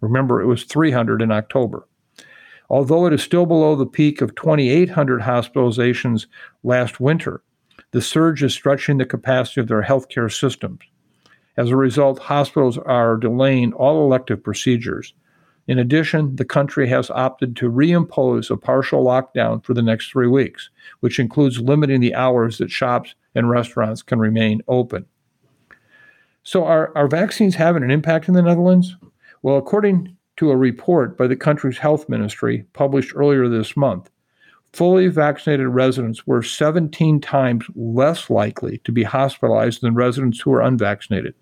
Remember, 0.00 0.40
it 0.40 0.46
was 0.46 0.64
300 0.64 1.20
in 1.20 1.30
October. 1.30 1.86
Although 2.70 3.06
it 3.06 3.12
is 3.12 3.22
still 3.22 3.46
below 3.46 3.76
the 3.76 3.86
peak 3.86 4.20
of 4.20 4.34
2,800 4.34 5.22
hospitalizations 5.22 6.26
last 6.62 6.98
winter, 6.98 7.42
the 7.94 8.02
surge 8.02 8.42
is 8.42 8.52
stretching 8.52 8.98
the 8.98 9.06
capacity 9.06 9.60
of 9.60 9.68
their 9.68 9.84
healthcare 9.84 10.30
systems. 10.30 10.80
As 11.56 11.70
a 11.70 11.76
result, 11.76 12.18
hospitals 12.18 12.76
are 12.76 13.16
delaying 13.16 13.72
all 13.72 14.04
elective 14.04 14.42
procedures. 14.42 15.14
In 15.68 15.78
addition, 15.78 16.34
the 16.34 16.44
country 16.44 16.88
has 16.88 17.08
opted 17.08 17.54
to 17.54 17.70
reimpose 17.70 18.50
a 18.50 18.56
partial 18.56 19.04
lockdown 19.04 19.64
for 19.64 19.74
the 19.74 19.82
next 19.82 20.10
three 20.10 20.26
weeks, 20.26 20.70
which 20.98 21.20
includes 21.20 21.60
limiting 21.60 22.00
the 22.00 22.16
hours 22.16 22.58
that 22.58 22.68
shops 22.68 23.14
and 23.32 23.48
restaurants 23.48 24.02
can 24.02 24.18
remain 24.18 24.60
open. 24.66 25.06
So, 26.42 26.64
are, 26.64 26.90
are 26.96 27.06
vaccines 27.06 27.54
having 27.54 27.84
an 27.84 27.92
impact 27.92 28.26
in 28.26 28.34
the 28.34 28.42
Netherlands? 28.42 28.96
Well, 29.42 29.56
according 29.56 30.16
to 30.38 30.50
a 30.50 30.56
report 30.56 31.16
by 31.16 31.28
the 31.28 31.36
country's 31.36 31.78
health 31.78 32.08
ministry 32.08 32.66
published 32.72 33.12
earlier 33.14 33.48
this 33.48 33.76
month, 33.76 34.10
fully 34.74 35.06
vaccinated 35.06 35.68
residents 35.68 36.26
were 36.26 36.42
17 36.42 37.20
times 37.20 37.64
less 37.76 38.28
likely 38.28 38.78
to 38.78 38.90
be 38.92 39.04
hospitalized 39.04 39.80
than 39.80 39.94
residents 39.94 40.40
who 40.40 40.50
were 40.50 40.60
unvaccinated. 40.60 41.34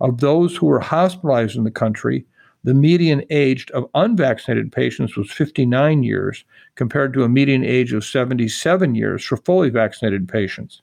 Of 0.00 0.20
those 0.20 0.56
who 0.56 0.66
were 0.66 0.80
hospitalized 0.80 1.56
in 1.56 1.64
the 1.64 1.70
country, 1.70 2.24
the 2.64 2.74
median 2.74 3.22
age 3.30 3.70
of 3.72 3.88
unvaccinated 3.94 4.72
patients 4.72 5.16
was 5.16 5.30
59 5.30 6.02
years, 6.02 6.44
compared 6.74 7.12
to 7.14 7.22
a 7.24 7.28
median 7.28 7.64
age 7.64 7.92
of 7.92 8.04
77 8.04 8.94
years 8.94 9.22
for 9.22 9.36
fully 9.36 9.70
vaccinated 9.70 10.26
patients. 10.26 10.82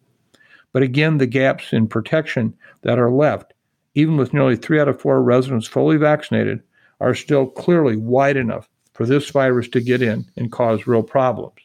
But 0.72 0.84
again, 0.84 1.18
the 1.18 1.28
gaps 1.28 1.74
in 1.74 1.88
protection 1.88 2.54
that 2.84 3.00
are 3.00 3.12
left, 3.12 3.54
even 3.96 4.16
with 4.16 4.34
nearly 4.34 4.56
three 4.56 4.80
out 4.80 4.88
of 4.88 5.02
four 5.02 5.22
residents 5.22 5.68
fully 5.68 5.98
vaccinated, 5.98 6.62
are 7.00 7.16
still 7.16 7.48
clearly 7.48 7.98
wide 7.98 8.38
enough 8.38 8.70
for 8.94 9.06
this 9.06 9.30
virus 9.30 9.68
to 9.70 9.82
get 9.82 10.02
in 10.02 10.26
and 10.38 10.52
cause 10.52 10.88
real 10.88 11.04
problems. 11.04 11.63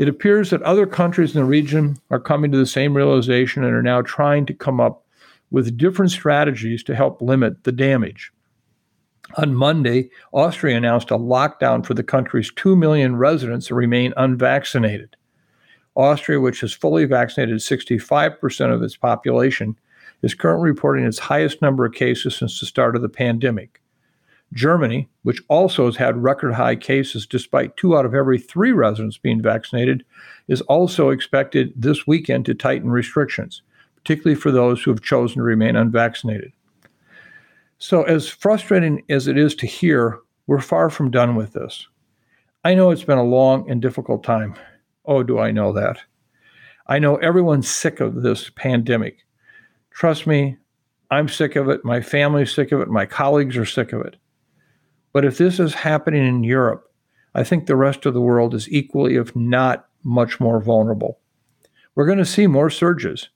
It 0.00 0.08
appears 0.08 0.48
that 0.48 0.62
other 0.62 0.86
countries 0.86 1.34
in 1.34 1.42
the 1.42 1.46
region 1.46 1.98
are 2.08 2.18
coming 2.18 2.50
to 2.52 2.56
the 2.56 2.64
same 2.64 2.96
realization 2.96 3.64
and 3.64 3.74
are 3.74 3.82
now 3.82 4.00
trying 4.00 4.46
to 4.46 4.54
come 4.54 4.80
up 4.80 5.04
with 5.50 5.76
different 5.76 6.10
strategies 6.10 6.82
to 6.84 6.94
help 6.94 7.20
limit 7.20 7.64
the 7.64 7.72
damage. 7.72 8.32
On 9.36 9.54
Monday, 9.54 10.08
Austria 10.32 10.78
announced 10.78 11.10
a 11.10 11.18
lockdown 11.18 11.84
for 11.84 11.92
the 11.92 12.02
country's 12.02 12.50
2 12.56 12.76
million 12.76 13.16
residents 13.16 13.68
that 13.68 13.74
remain 13.74 14.14
unvaccinated. 14.16 15.16
Austria, 15.94 16.40
which 16.40 16.62
has 16.62 16.72
fully 16.72 17.04
vaccinated 17.04 17.58
65% 17.58 18.72
of 18.72 18.82
its 18.82 18.96
population, 18.96 19.76
is 20.22 20.32
currently 20.32 20.70
reporting 20.70 21.04
its 21.04 21.18
highest 21.18 21.60
number 21.60 21.84
of 21.84 21.92
cases 21.92 22.34
since 22.34 22.58
the 22.58 22.64
start 22.64 22.96
of 22.96 23.02
the 23.02 23.10
pandemic. 23.10 23.82
Germany, 24.52 25.08
which 25.22 25.42
also 25.48 25.86
has 25.86 25.96
had 25.96 26.22
record 26.22 26.54
high 26.54 26.76
cases 26.76 27.26
despite 27.26 27.76
two 27.76 27.96
out 27.96 28.04
of 28.04 28.14
every 28.14 28.38
three 28.38 28.72
residents 28.72 29.16
being 29.16 29.40
vaccinated, 29.40 30.04
is 30.48 30.60
also 30.62 31.10
expected 31.10 31.72
this 31.76 32.06
weekend 32.06 32.46
to 32.46 32.54
tighten 32.54 32.90
restrictions, 32.90 33.62
particularly 33.96 34.34
for 34.34 34.50
those 34.50 34.82
who 34.82 34.90
have 34.90 35.02
chosen 35.02 35.36
to 35.36 35.42
remain 35.42 35.76
unvaccinated. 35.76 36.52
So, 37.78 38.02
as 38.02 38.28
frustrating 38.28 39.04
as 39.08 39.28
it 39.28 39.38
is 39.38 39.54
to 39.56 39.66
hear, 39.66 40.18
we're 40.46 40.60
far 40.60 40.90
from 40.90 41.10
done 41.10 41.36
with 41.36 41.52
this. 41.52 41.86
I 42.64 42.74
know 42.74 42.90
it's 42.90 43.04
been 43.04 43.18
a 43.18 43.24
long 43.24 43.70
and 43.70 43.80
difficult 43.80 44.22
time. 44.22 44.54
Oh, 45.06 45.22
do 45.22 45.38
I 45.38 45.50
know 45.50 45.72
that? 45.72 45.98
I 46.86 46.98
know 46.98 47.16
everyone's 47.16 47.70
sick 47.70 48.00
of 48.00 48.22
this 48.22 48.50
pandemic. 48.50 49.24
Trust 49.92 50.26
me, 50.26 50.58
I'm 51.10 51.28
sick 51.28 51.56
of 51.56 51.68
it. 51.68 51.84
My 51.84 52.00
family's 52.00 52.52
sick 52.52 52.72
of 52.72 52.80
it. 52.80 52.88
My 52.88 53.06
colleagues 53.06 53.56
are 53.56 53.64
sick 53.64 53.92
of 53.92 54.02
it. 54.02 54.16
But 55.12 55.24
if 55.24 55.38
this 55.38 55.58
is 55.58 55.74
happening 55.74 56.26
in 56.26 56.44
Europe, 56.44 56.90
I 57.34 57.44
think 57.44 57.66
the 57.66 57.76
rest 57.76 58.06
of 58.06 58.14
the 58.14 58.20
world 58.20 58.54
is 58.54 58.68
equally, 58.70 59.16
if 59.16 59.34
not 59.34 59.86
much 60.02 60.40
more 60.40 60.60
vulnerable. 60.60 61.18
We're 61.94 62.06
going 62.06 62.18
to 62.18 62.24
see 62.24 62.46
more 62.46 62.70
surges. 62.70 63.28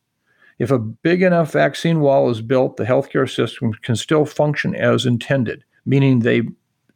If 0.58 0.70
a 0.70 0.78
big 0.78 1.22
enough 1.22 1.52
vaccine 1.52 2.00
wall 2.00 2.30
is 2.30 2.40
built, 2.40 2.76
the 2.76 2.84
healthcare 2.84 3.32
system 3.32 3.72
can 3.82 3.96
still 3.96 4.24
function 4.24 4.74
as 4.74 5.04
intended, 5.04 5.64
meaning 5.84 6.20
they 6.20 6.42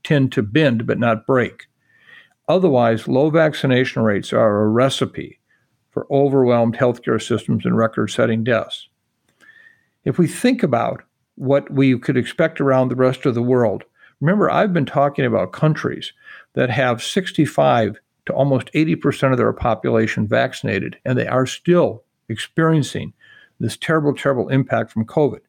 tend 0.05 0.33
to 0.33 0.43
bend 0.43 0.87
but 0.87 0.99
not 0.99 1.27
break. 1.27 1.67
Otherwise, 2.49 3.09
low 3.09 3.31
vaccination 3.31 4.03
rates 4.03 4.33
are 4.33 4.63
a 4.63 4.69
recipe 4.69 5.39
for 5.91 6.07
overwhelmed 6.11 6.77
healthcare 6.77 7.21
systems 7.21 7.67
and 7.67 7.77
record 7.77 8.09
setting 8.11 8.45
deaths. 8.45 8.89
If 10.05 10.19
we 10.19 10.27
think 10.27 10.63
about 10.63 11.03
what 11.35 11.71
we 11.71 11.99
could 11.99 12.17
expect 12.17 12.61
around 12.61 12.89
the 12.89 12.97
rest 12.97 13.27
of 13.27 13.35
the 13.35 13.43
world, 13.43 13.85
Remember, 14.21 14.51
I've 14.51 14.73
been 14.73 14.87
talking 14.87 15.25
about 15.25 15.53
countries 15.53 16.13
that 16.55 16.71
have 16.71 17.03
65 17.03 17.99
to 18.27 18.33
almost 18.33 18.73
80% 18.75 19.33
of 19.33 19.39
their 19.39 19.53
population 19.53 20.27
vaccinated, 20.27 20.99
and 21.05 21.19
they 21.19 21.27
are 21.27 21.47
still 21.47 22.05
experiencing 22.29 23.13
this 23.61 23.77
terrible, 23.77 24.15
terrible 24.15 24.49
impact 24.49 24.91
from 24.91 25.07
COVID. 25.07 25.41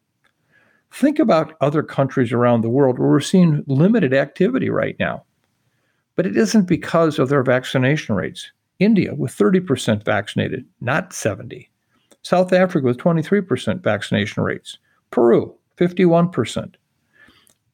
Think 0.92 1.20
about 1.20 1.56
other 1.62 1.84
countries 1.84 2.32
around 2.32 2.62
the 2.62 2.70
world 2.70 2.98
where 2.98 3.10
we're 3.10 3.20
seeing 3.20 3.64
limited 3.68 4.14
activity 4.14 4.70
right 4.70 4.96
now. 5.00 5.24
But 6.16 6.26
it 6.26 6.36
isn't 6.36 6.68
because 6.68 7.20
of 7.20 7.30
their 7.30 7.44
vaccination 7.44 8.16
rates. 8.16 8.52
India 8.80 9.14
with 9.14 9.36
30% 9.36 10.04
vaccinated, 10.04 10.66
not 10.82 11.14
70. 11.14 11.70
South 12.22 12.54
Africa 12.54 12.86
with 12.86 12.98
23% 12.98 13.82
vaccination 13.82 14.44
rates. 14.44 14.78
Peru, 15.12 15.54
51%. 15.78 16.76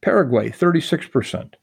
Paraguay, 0.06 0.52
36%. 0.52 1.56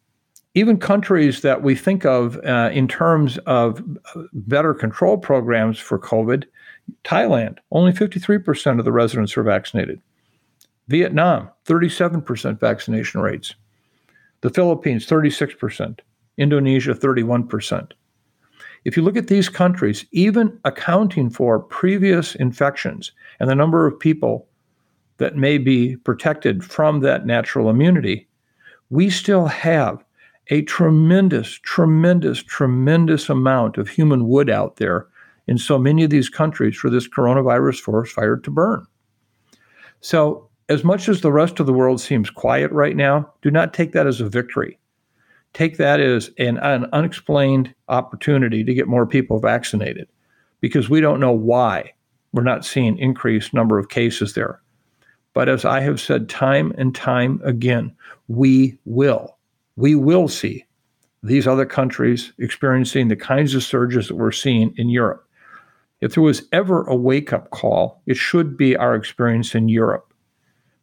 Even 0.56 0.76
countries 0.76 1.42
that 1.42 1.62
we 1.62 1.76
think 1.76 2.04
of 2.04 2.36
uh, 2.44 2.70
in 2.72 2.88
terms 2.88 3.38
of 3.46 3.80
uh, 4.16 4.22
better 4.32 4.74
control 4.74 5.16
programs 5.16 5.78
for 5.78 5.96
COVID, 5.96 6.42
Thailand, 7.04 7.58
only 7.70 7.92
53% 7.92 8.80
of 8.80 8.84
the 8.84 8.90
residents 8.90 9.36
are 9.36 9.44
vaccinated. 9.44 10.02
Vietnam, 10.88 11.50
37% 11.66 12.58
vaccination 12.58 13.20
rates. 13.20 13.54
The 14.40 14.50
Philippines, 14.50 15.06
36%. 15.06 16.00
Indonesia, 16.36 16.94
31%. 16.94 17.92
If 18.84 18.96
you 18.96 19.04
look 19.04 19.16
at 19.16 19.28
these 19.28 19.48
countries, 19.48 20.04
even 20.10 20.58
accounting 20.64 21.30
for 21.30 21.60
previous 21.60 22.34
infections 22.34 23.12
and 23.38 23.48
the 23.48 23.54
number 23.54 23.86
of 23.86 24.00
people 24.00 24.48
that 25.18 25.36
may 25.36 25.58
be 25.58 25.94
protected 25.98 26.64
from 26.64 26.98
that 27.00 27.24
natural 27.24 27.70
immunity, 27.70 28.26
we 28.92 29.08
still 29.08 29.46
have 29.46 30.04
a 30.48 30.60
tremendous, 30.62 31.58
tremendous, 31.62 32.42
tremendous 32.42 33.30
amount 33.30 33.78
of 33.78 33.88
human 33.88 34.28
wood 34.28 34.50
out 34.50 34.76
there 34.76 35.06
in 35.46 35.56
so 35.56 35.78
many 35.78 36.04
of 36.04 36.10
these 36.10 36.28
countries 36.28 36.76
for 36.76 36.90
this 36.90 37.08
coronavirus 37.08 37.80
forest 37.80 38.12
fire 38.12 38.36
to 38.36 38.50
burn. 38.50 38.86
So, 40.02 40.50
as 40.68 40.84
much 40.84 41.08
as 41.08 41.22
the 41.22 41.32
rest 41.32 41.58
of 41.58 41.64
the 41.64 41.72
world 41.72 42.02
seems 42.02 42.28
quiet 42.28 42.70
right 42.70 42.94
now, 42.94 43.32
do 43.40 43.50
not 43.50 43.72
take 43.72 43.92
that 43.92 44.06
as 44.06 44.20
a 44.20 44.28
victory. 44.28 44.78
Take 45.54 45.78
that 45.78 45.98
as 45.98 46.30
an, 46.38 46.58
an 46.58 46.84
unexplained 46.92 47.74
opportunity 47.88 48.62
to 48.62 48.74
get 48.74 48.88
more 48.88 49.06
people 49.06 49.40
vaccinated 49.40 50.06
because 50.60 50.90
we 50.90 51.00
don't 51.00 51.20
know 51.20 51.32
why 51.32 51.92
we're 52.32 52.42
not 52.42 52.64
seeing 52.64 52.98
increased 52.98 53.54
number 53.54 53.78
of 53.78 53.88
cases 53.88 54.34
there. 54.34 54.60
But 55.32 55.48
as 55.48 55.64
I 55.64 55.80
have 55.80 55.98
said 55.98 56.28
time 56.28 56.74
and 56.76 56.94
time 56.94 57.40
again, 57.42 57.96
we 58.36 58.78
will, 58.86 59.36
we 59.76 59.94
will 59.94 60.26
see 60.26 60.64
these 61.22 61.46
other 61.46 61.66
countries 61.66 62.32
experiencing 62.38 63.08
the 63.08 63.16
kinds 63.16 63.54
of 63.54 63.62
surges 63.62 64.08
that 64.08 64.16
we're 64.16 64.32
seeing 64.32 64.72
in 64.76 64.88
Europe. 64.88 65.28
If 66.00 66.14
there 66.14 66.22
was 66.22 66.48
ever 66.50 66.82
a 66.84 66.96
wake 66.96 67.32
up 67.32 67.50
call, 67.50 68.02
it 68.06 68.16
should 68.16 68.56
be 68.56 68.76
our 68.76 68.94
experience 68.94 69.54
in 69.54 69.68
Europe. 69.68 70.12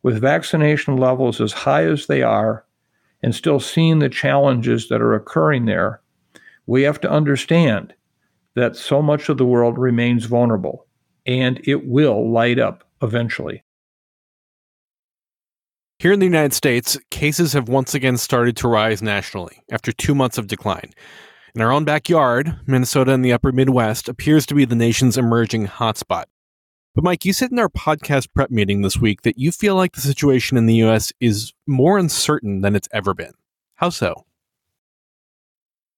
With 0.03 0.21
vaccination 0.21 0.95
levels 0.95 1.41
as 1.41 1.51
high 1.51 1.85
as 1.85 2.05
they 2.05 2.21
are, 2.21 2.65
and 3.21 3.35
still 3.35 3.59
seeing 3.59 3.99
the 3.99 4.09
challenges 4.09 4.87
that 4.87 5.01
are 5.01 5.13
occurring 5.13 5.65
there, 5.65 6.01
we 6.67 6.83
have 6.83 7.01
to 7.01 7.09
understand 7.09 7.93
that 8.55 8.75
so 8.75 9.01
much 9.01 9.27
of 9.27 9.37
the 9.37 9.45
world 9.45 9.77
remains 9.77 10.25
vulnerable 10.25 10.85
and 11.25 11.59
it 11.65 11.87
will 11.87 12.31
light 12.31 12.59
up 12.59 12.83
eventually. 13.01 13.63
Here 15.99 16.13
in 16.13 16.19
the 16.19 16.25
United 16.25 16.53
States, 16.53 16.97
cases 17.11 17.51
have 17.51 17.67
once 17.67 17.93
again 17.93 18.15
started 18.15 18.55
to 18.57 18.69
rise 18.69 19.01
nationally 19.01 19.61
after 19.69 19.91
two 19.91 20.15
months 20.15 20.37
of 20.37 20.47
decline. 20.47 20.91
In 21.53 21.59
our 21.59 21.73
own 21.73 21.83
backyard, 21.83 22.57
Minnesota 22.65 23.11
and 23.11 23.25
the 23.25 23.33
upper 23.33 23.51
Midwest 23.51 24.07
appears 24.07 24.45
to 24.45 24.55
be 24.55 24.63
the 24.63 24.77
nation's 24.77 25.17
emerging 25.17 25.67
hotspot. 25.67 26.23
But 26.95 27.03
Mike, 27.03 27.25
you 27.25 27.33
said 27.33 27.51
in 27.51 27.59
our 27.59 27.67
podcast 27.67 28.29
prep 28.33 28.49
meeting 28.49 28.81
this 28.81 28.95
week 28.95 29.23
that 29.23 29.37
you 29.37 29.51
feel 29.51 29.75
like 29.75 29.91
the 29.91 29.99
situation 29.99 30.55
in 30.55 30.67
the 30.67 30.75
US 30.85 31.11
is 31.19 31.51
more 31.67 31.97
uncertain 31.97 32.61
than 32.61 32.77
it's 32.77 32.87
ever 32.93 33.13
been. 33.13 33.33
How 33.75 33.89
so? 33.89 34.25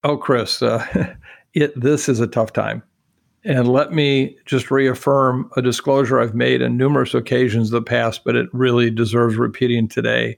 Oh, 0.03 0.17
Chris, 0.17 0.63
uh, 0.63 1.13
it, 1.53 1.79
this 1.79 2.09
is 2.09 2.19
a 2.19 2.27
tough 2.27 2.53
time. 2.53 2.81
And 3.43 3.67
let 3.67 3.91
me 3.91 4.37
just 4.45 4.69
reaffirm 4.69 5.49
a 5.57 5.61
disclosure 5.61 6.19
I've 6.19 6.35
made 6.35 6.61
on 6.61 6.77
numerous 6.77 7.13
occasions 7.13 7.69
in 7.69 7.75
the 7.75 7.81
past, 7.81 8.23
but 8.23 8.35
it 8.35 8.49
really 8.53 8.91
deserves 8.91 9.35
repeating 9.35 9.87
today. 9.87 10.37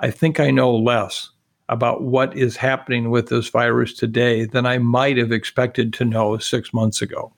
I 0.00 0.10
think 0.10 0.40
I 0.40 0.50
know 0.50 0.74
less 0.74 1.30
about 1.68 2.02
what 2.02 2.36
is 2.36 2.56
happening 2.56 3.10
with 3.10 3.28
this 3.28 3.48
virus 3.48 3.92
today 3.92 4.44
than 4.44 4.66
I 4.66 4.78
might 4.78 5.16
have 5.16 5.32
expected 5.32 5.92
to 5.94 6.04
know 6.04 6.36
six 6.38 6.72
months 6.72 7.00
ago. 7.00 7.32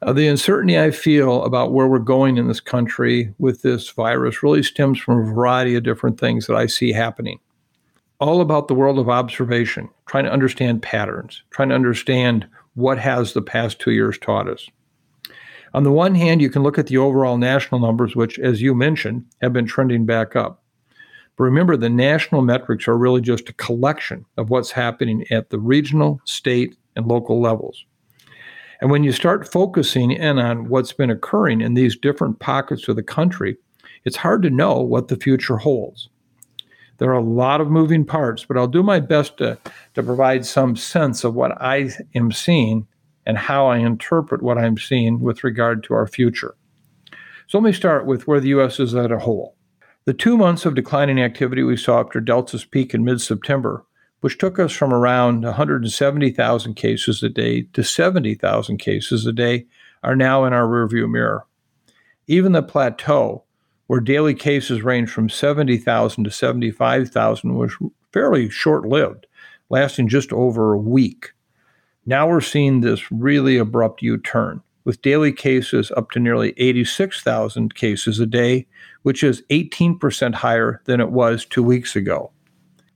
Uh, 0.00 0.12
the 0.12 0.28
uncertainty 0.28 0.78
I 0.78 0.90
feel 0.90 1.42
about 1.42 1.72
where 1.72 1.88
we're 1.88 1.98
going 1.98 2.36
in 2.36 2.46
this 2.46 2.60
country 2.60 3.34
with 3.38 3.62
this 3.62 3.90
virus 3.90 4.42
really 4.42 4.62
stems 4.62 4.98
from 4.98 5.18
a 5.18 5.34
variety 5.34 5.74
of 5.74 5.82
different 5.82 6.20
things 6.20 6.46
that 6.46 6.54
I 6.54 6.66
see 6.66 6.92
happening. 6.92 7.40
All 8.20 8.40
about 8.40 8.68
the 8.68 8.74
world 8.74 8.98
of 8.98 9.08
observation, 9.08 9.88
trying 10.06 10.24
to 10.24 10.32
understand 10.32 10.82
patterns, 10.82 11.42
trying 11.50 11.70
to 11.70 11.74
understand 11.74 12.46
what 12.78 12.98
has 12.98 13.32
the 13.32 13.42
past 13.42 13.80
two 13.80 13.90
years 13.90 14.18
taught 14.18 14.48
us? 14.48 14.68
On 15.74 15.82
the 15.82 15.92
one 15.92 16.14
hand, 16.14 16.40
you 16.40 16.48
can 16.48 16.62
look 16.62 16.78
at 16.78 16.86
the 16.86 16.96
overall 16.96 17.36
national 17.36 17.80
numbers, 17.80 18.14
which, 18.14 18.38
as 18.38 18.62
you 18.62 18.74
mentioned, 18.74 19.24
have 19.42 19.52
been 19.52 19.66
trending 19.66 20.06
back 20.06 20.36
up. 20.36 20.62
But 21.36 21.44
remember, 21.44 21.76
the 21.76 21.90
national 21.90 22.42
metrics 22.42 22.88
are 22.88 22.96
really 22.96 23.20
just 23.20 23.48
a 23.48 23.54
collection 23.54 24.24
of 24.36 24.48
what's 24.48 24.70
happening 24.70 25.24
at 25.30 25.50
the 25.50 25.58
regional, 25.58 26.20
state, 26.24 26.76
and 26.96 27.06
local 27.06 27.40
levels. 27.40 27.84
And 28.80 28.90
when 28.90 29.02
you 29.02 29.12
start 29.12 29.50
focusing 29.50 30.12
in 30.12 30.38
on 30.38 30.68
what's 30.68 30.92
been 30.92 31.10
occurring 31.10 31.60
in 31.60 31.74
these 31.74 31.96
different 31.96 32.38
pockets 32.38 32.86
of 32.88 32.96
the 32.96 33.02
country, 33.02 33.56
it's 34.04 34.16
hard 34.16 34.42
to 34.42 34.50
know 34.50 34.80
what 34.80 35.08
the 35.08 35.16
future 35.16 35.56
holds. 35.56 36.08
There 36.98 37.10
are 37.10 37.18
a 37.18 37.22
lot 37.22 37.60
of 37.60 37.70
moving 37.70 38.04
parts, 38.04 38.44
but 38.44 38.56
I'll 38.56 38.66
do 38.66 38.82
my 38.82 39.00
best 39.00 39.38
to, 39.38 39.58
to 39.94 40.02
provide 40.02 40.44
some 40.44 40.76
sense 40.76 41.24
of 41.24 41.34
what 41.34 41.60
I 41.62 41.90
am 42.14 42.32
seeing 42.32 42.86
and 43.24 43.38
how 43.38 43.66
I 43.66 43.78
interpret 43.78 44.42
what 44.42 44.58
I'm 44.58 44.76
seeing 44.78 45.20
with 45.20 45.44
regard 45.44 45.84
to 45.84 45.94
our 45.94 46.06
future. 46.06 46.56
So 47.46 47.58
let 47.58 47.64
me 47.64 47.72
start 47.72 48.04
with 48.04 48.26
where 48.26 48.40
the 48.40 48.48
U.S. 48.48 48.80
is 48.80 48.94
as 48.94 49.10
a 49.10 49.18
whole. 49.18 49.54
The 50.06 50.14
two 50.14 50.36
months 50.36 50.66
of 50.66 50.74
declining 50.74 51.20
activity 51.20 51.62
we 51.62 51.76
saw 51.76 52.00
after 52.00 52.20
Delta's 52.20 52.64
peak 52.64 52.94
in 52.94 53.04
mid 53.04 53.20
September, 53.20 53.84
which 54.20 54.38
took 54.38 54.58
us 54.58 54.72
from 54.72 54.92
around 54.92 55.44
170,000 55.44 56.74
cases 56.74 57.22
a 57.22 57.28
day 57.28 57.62
to 57.74 57.84
70,000 57.84 58.78
cases 58.78 59.26
a 59.26 59.32
day, 59.32 59.66
are 60.02 60.16
now 60.16 60.44
in 60.44 60.52
our 60.52 60.66
rearview 60.66 61.08
mirror. 61.10 61.46
Even 62.26 62.52
the 62.52 62.62
plateau, 62.62 63.44
where 63.88 64.00
daily 64.00 64.34
cases 64.34 64.82
range 64.82 65.10
from 65.10 65.28
70,000 65.28 66.24
to 66.24 66.30
75,000 66.30 67.54
was 67.54 67.76
fairly 68.12 68.48
short 68.48 68.86
lived, 68.86 69.26
lasting 69.70 70.08
just 70.08 70.32
over 70.32 70.72
a 70.72 70.78
week. 70.78 71.32
Now 72.06 72.28
we're 72.28 72.40
seeing 72.40 72.80
this 72.80 73.10
really 73.10 73.56
abrupt 73.56 74.02
U 74.02 74.18
turn, 74.18 74.62
with 74.84 75.02
daily 75.02 75.32
cases 75.32 75.90
up 75.96 76.10
to 76.12 76.20
nearly 76.20 76.54
86,000 76.58 77.74
cases 77.74 78.20
a 78.20 78.26
day, 78.26 78.66
which 79.02 79.24
is 79.24 79.42
18% 79.50 80.34
higher 80.34 80.80
than 80.84 81.00
it 81.00 81.10
was 81.10 81.44
two 81.44 81.62
weeks 81.62 81.96
ago. 81.96 82.30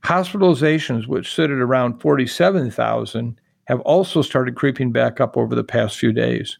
Hospitalizations, 0.04 1.06
which 1.06 1.34
sit 1.34 1.50
at 1.50 1.58
around 1.58 2.00
47,000, 2.00 3.40
have 3.64 3.81
also 3.81 4.20
started 4.20 4.57
creeping 4.57 4.92
back 4.92 5.20
up 5.20 5.37
over 5.38 5.55
the 5.55 5.64
past 5.64 5.96
few 5.96 6.12
days. 6.12 6.59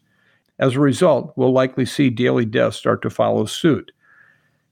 As 0.57 0.75
a 0.75 0.79
result, 0.79 1.33
we'll 1.35 1.51
likely 1.51 1.85
see 1.85 2.09
daily 2.09 2.45
deaths 2.45 2.77
start 2.77 3.01
to 3.03 3.09
follow 3.09 3.45
suit. 3.45 3.91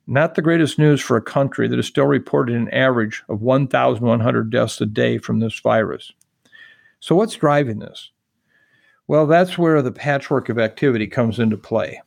Not 0.08 0.36
the 0.36 0.42
greatest 0.42 0.80
news 0.80 1.00
for 1.00 1.16
a 1.16 1.22
country 1.22 1.68
that 1.68 1.78
has 1.78 1.86
still 1.86 2.08
reported 2.08 2.56
an 2.56 2.70
average 2.70 3.24
of 3.30 3.42
1,100 3.42 4.50
deaths 4.50 4.82
a 4.82 4.86
day 4.86 5.18
from 5.18 5.40
this 5.40 5.60
virus. 5.60 6.12
So, 7.00 7.16
what's 7.16 7.36
driving 7.36 7.80
this? 7.80 8.12
Well, 9.08 9.28
that's 9.28 9.58
where 9.58 9.82
the 9.82 9.92
patchwork 9.92 10.50
of 10.50 10.58
activity 10.58 11.08
comes 11.08 11.40
into 11.40 11.58
play. 11.58 12.02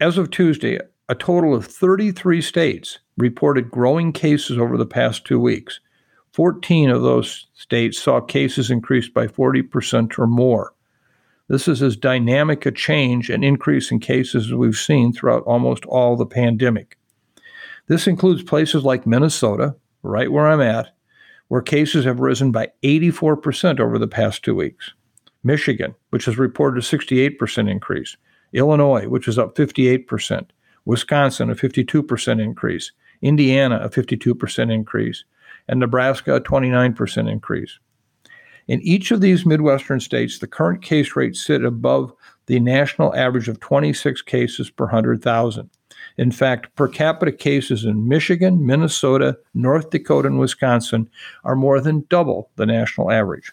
As 0.00 0.18
of 0.18 0.30
Tuesday, 0.30 0.78
a 1.08 1.14
total 1.14 1.54
of 1.54 1.66
33 1.66 2.40
states 2.40 2.98
reported 3.16 3.70
growing 3.70 4.12
cases 4.12 4.58
over 4.58 4.76
the 4.76 4.86
past 4.86 5.24
two 5.24 5.40
weeks. 5.40 5.80
14 6.32 6.90
of 6.90 7.02
those 7.02 7.48
states 7.54 7.98
saw 7.98 8.20
cases 8.20 8.70
increase 8.70 9.08
by 9.08 9.26
40% 9.26 10.18
or 10.18 10.26
more. 10.26 10.72
This 11.48 11.66
is 11.66 11.82
as 11.82 11.96
dynamic 11.96 12.64
a 12.64 12.70
change 12.70 13.28
and 13.28 13.44
increase 13.44 13.90
in 13.90 13.98
cases 13.98 14.46
as 14.46 14.54
we've 14.54 14.76
seen 14.76 15.12
throughout 15.12 15.42
almost 15.42 15.84
all 15.86 16.16
the 16.16 16.24
pandemic. 16.24 16.96
This 17.90 18.06
includes 18.06 18.44
places 18.44 18.84
like 18.84 19.04
Minnesota, 19.04 19.74
right 20.04 20.30
where 20.30 20.46
I'm 20.46 20.60
at, 20.60 20.94
where 21.48 21.60
cases 21.60 22.04
have 22.04 22.20
risen 22.20 22.52
by 22.52 22.70
84% 22.84 23.80
over 23.80 23.98
the 23.98 24.06
past 24.06 24.44
two 24.44 24.54
weeks. 24.54 24.94
Michigan, 25.42 25.96
which 26.10 26.26
has 26.26 26.38
reported 26.38 26.78
a 26.78 26.86
68% 26.86 27.68
increase. 27.68 28.16
Illinois, 28.52 29.08
which 29.08 29.26
is 29.26 29.40
up 29.40 29.56
58%. 29.56 30.50
Wisconsin, 30.84 31.50
a 31.50 31.56
52% 31.56 32.40
increase. 32.40 32.92
Indiana, 33.22 33.80
a 33.82 33.88
52% 33.88 34.72
increase. 34.72 35.24
And 35.66 35.80
Nebraska, 35.80 36.36
a 36.36 36.40
29% 36.40 37.28
increase. 37.28 37.80
In 38.68 38.80
each 38.82 39.10
of 39.10 39.20
these 39.20 39.44
Midwestern 39.44 39.98
states, 39.98 40.38
the 40.38 40.46
current 40.46 40.80
case 40.80 41.16
rates 41.16 41.44
sit 41.44 41.64
above 41.64 42.12
the 42.50 42.58
national 42.58 43.14
average 43.14 43.48
of 43.48 43.60
26 43.60 44.22
cases 44.22 44.70
per 44.70 44.86
100,000. 44.86 45.70
In 46.18 46.32
fact, 46.32 46.74
per 46.74 46.88
capita 46.88 47.30
cases 47.30 47.84
in 47.84 48.08
Michigan, 48.08 48.66
Minnesota, 48.66 49.38
North 49.54 49.90
Dakota, 49.90 50.26
and 50.26 50.40
Wisconsin 50.40 51.08
are 51.44 51.54
more 51.54 51.80
than 51.80 52.06
double 52.08 52.50
the 52.56 52.66
national 52.66 53.12
average. 53.12 53.52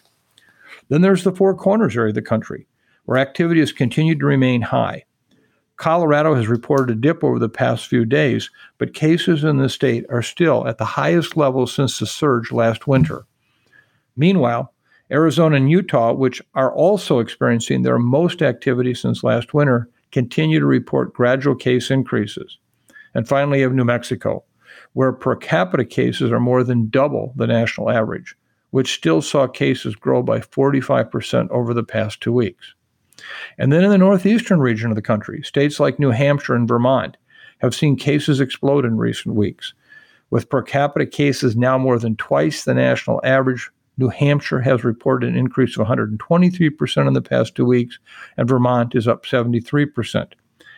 Then 0.88 1.02
there's 1.02 1.22
the 1.22 1.30
Four 1.30 1.54
Corners 1.54 1.96
area 1.96 2.08
of 2.08 2.16
the 2.16 2.22
country, 2.22 2.66
where 3.04 3.18
activity 3.18 3.60
has 3.60 3.70
continued 3.70 4.18
to 4.18 4.26
remain 4.26 4.62
high. 4.62 5.04
Colorado 5.76 6.34
has 6.34 6.48
reported 6.48 6.90
a 6.90 7.00
dip 7.00 7.22
over 7.22 7.38
the 7.38 7.48
past 7.48 7.86
few 7.86 8.04
days, 8.04 8.50
but 8.78 8.94
cases 8.94 9.44
in 9.44 9.58
the 9.58 9.68
state 9.68 10.06
are 10.10 10.22
still 10.22 10.66
at 10.66 10.78
the 10.78 10.84
highest 10.84 11.36
level 11.36 11.68
since 11.68 12.00
the 12.00 12.06
surge 12.06 12.50
last 12.50 12.88
winter. 12.88 13.26
Meanwhile, 14.16 14.74
Arizona 15.10 15.56
and 15.56 15.70
Utah, 15.70 16.12
which 16.12 16.42
are 16.54 16.74
also 16.74 17.18
experiencing 17.18 17.82
their 17.82 17.98
most 17.98 18.42
activity 18.42 18.94
since 18.94 19.24
last 19.24 19.54
winter, 19.54 19.88
continue 20.12 20.60
to 20.60 20.66
report 20.66 21.14
gradual 21.14 21.54
case 21.54 21.90
increases. 21.90 22.58
And 23.14 23.26
finally, 23.26 23.58
you 23.58 23.64
have 23.64 23.74
New 23.74 23.84
Mexico, 23.84 24.44
where 24.92 25.12
per 25.12 25.36
capita 25.36 25.84
cases 25.84 26.30
are 26.30 26.40
more 26.40 26.62
than 26.62 26.90
double 26.90 27.32
the 27.36 27.46
national 27.46 27.90
average, 27.90 28.36
which 28.70 28.94
still 28.94 29.22
saw 29.22 29.46
cases 29.46 29.94
grow 29.94 30.22
by 30.22 30.40
45% 30.40 31.50
over 31.50 31.72
the 31.72 31.82
past 31.82 32.20
two 32.20 32.32
weeks. 32.32 32.74
And 33.58 33.72
then 33.72 33.84
in 33.84 33.90
the 33.90 33.98
northeastern 33.98 34.60
region 34.60 34.90
of 34.90 34.96
the 34.96 35.02
country, 35.02 35.42
states 35.42 35.80
like 35.80 35.98
New 35.98 36.10
Hampshire 36.10 36.54
and 36.54 36.68
Vermont 36.68 37.16
have 37.58 37.74
seen 37.74 37.96
cases 37.96 38.40
explode 38.40 38.84
in 38.84 38.96
recent 38.96 39.34
weeks, 39.34 39.74
with 40.30 40.48
per 40.48 40.62
capita 40.62 41.06
cases 41.06 41.56
now 41.56 41.78
more 41.78 41.98
than 41.98 42.14
twice 42.16 42.64
the 42.64 42.74
national 42.74 43.20
average 43.24 43.70
New 43.98 44.08
Hampshire 44.08 44.60
has 44.60 44.84
reported 44.84 45.28
an 45.28 45.36
increase 45.36 45.76
of 45.76 45.86
123% 45.86 47.06
in 47.06 47.12
the 47.12 47.20
past 47.20 47.54
two 47.54 47.66
weeks, 47.66 47.98
and 48.36 48.48
Vermont 48.48 48.94
is 48.94 49.08
up 49.08 49.26
73%. 49.26 50.32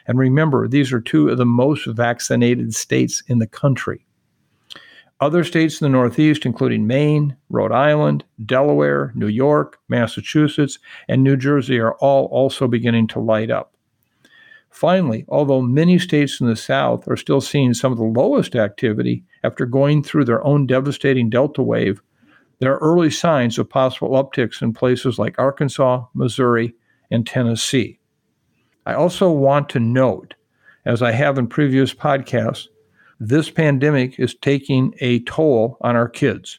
And 0.07 0.19
remember, 0.19 0.67
these 0.67 0.93
are 0.93 1.01
two 1.01 1.29
of 1.29 1.37
the 1.37 1.47
most 1.47 1.87
vaccinated 1.87 2.75
states 2.75 3.23
in 3.29 3.39
the 3.39 3.47
country. 3.47 4.07
Other 5.21 5.45
states 5.45 5.81
in 5.81 5.85
the 5.85 5.91
Northeast, 5.91 6.47
including 6.47 6.87
Maine, 6.87 7.37
Rhode 7.51 7.73
Island, 7.73 8.25
Delaware, 8.47 9.13
New 9.15 9.29
York, 9.29 9.79
Massachusetts, 9.91 10.79
and 11.07 11.23
New 11.23 11.37
Jersey, 11.37 11.79
are 11.79 11.95
all 11.97 12.25
also 12.27 12.67
beginning 12.67 13.07
to 13.09 13.21
light 13.21 13.51
up. 13.51 13.75
Finally, 14.71 15.27
although 15.29 15.61
many 15.61 15.99
states 15.99 16.41
in 16.41 16.47
the 16.47 16.57
South 16.57 17.07
are 17.07 17.17
still 17.17 17.43
seeing 17.43 17.75
some 17.75 17.93
of 17.93 17.99
the 17.99 18.05
lowest 18.05 18.55
activity 18.55 19.25
after 19.45 19.67
going 19.67 20.03
through 20.03 20.25
their 20.25 20.43
own 20.43 20.67
devastating 20.67 21.29
Delta 21.29 21.63
wave, 21.63 22.01
there 22.61 22.73
are 22.75 22.79
early 22.79 23.11
signs 23.11 23.59
of 23.59 23.69
possible 23.69 24.11
upticks 24.11 24.63
in 24.63 24.73
places 24.73 25.19
like 25.19 25.39
Arkansas, 25.39 26.05
Missouri, 26.15 26.75
and 27.11 27.27
Tennessee. 27.27 27.99
I 28.87 28.95
also 28.95 29.31
want 29.31 29.69
to 29.71 29.81
note, 29.81 30.35
as 30.85 31.03
I 31.03 31.13
have 31.13 31.39
in 31.39 31.47
previous 31.47 31.95
podcasts, 31.95 32.69
this 33.19 33.51
pandemic 33.51 34.19
is 34.19 34.35
taking 34.35 34.95
a 35.01 35.21
toll 35.21 35.79
on 35.81 35.97
our 35.97 36.09
kids. 36.09 36.59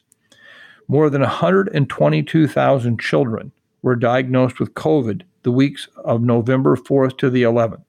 More 0.88 1.08
than 1.08 1.22
122,000 1.22 3.00
children 3.00 3.52
were 3.82 3.96
diagnosed 3.96 4.60
with 4.60 4.74
COVID 4.74 5.22
the 5.42 5.52
weeks 5.52 5.88
of 6.04 6.22
November 6.22 6.76
4th 6.76 7.16
to 7.18 7.30
the 7.30 7.42
11th. 7.42 7.84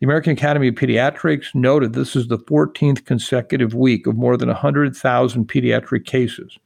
The 0.00 0.06
American 0.06 0.32
Academy 0.32 0.68
of 0.68 0.74
Pediatrics 0.74 1.54
noted 1.54 1.92
this 1.92 2.16
is 2.16 2.28
the 2.28 2.38
14th 2.38 3.04
consecutive 3.04 3.74
week 3.74 4.06
of 4.06 4.16
more 4.16 4.36
than 4.36 4.48
100,000 4.48 5.48
pediatric 5.48 6.04
cases. 6.04 6.58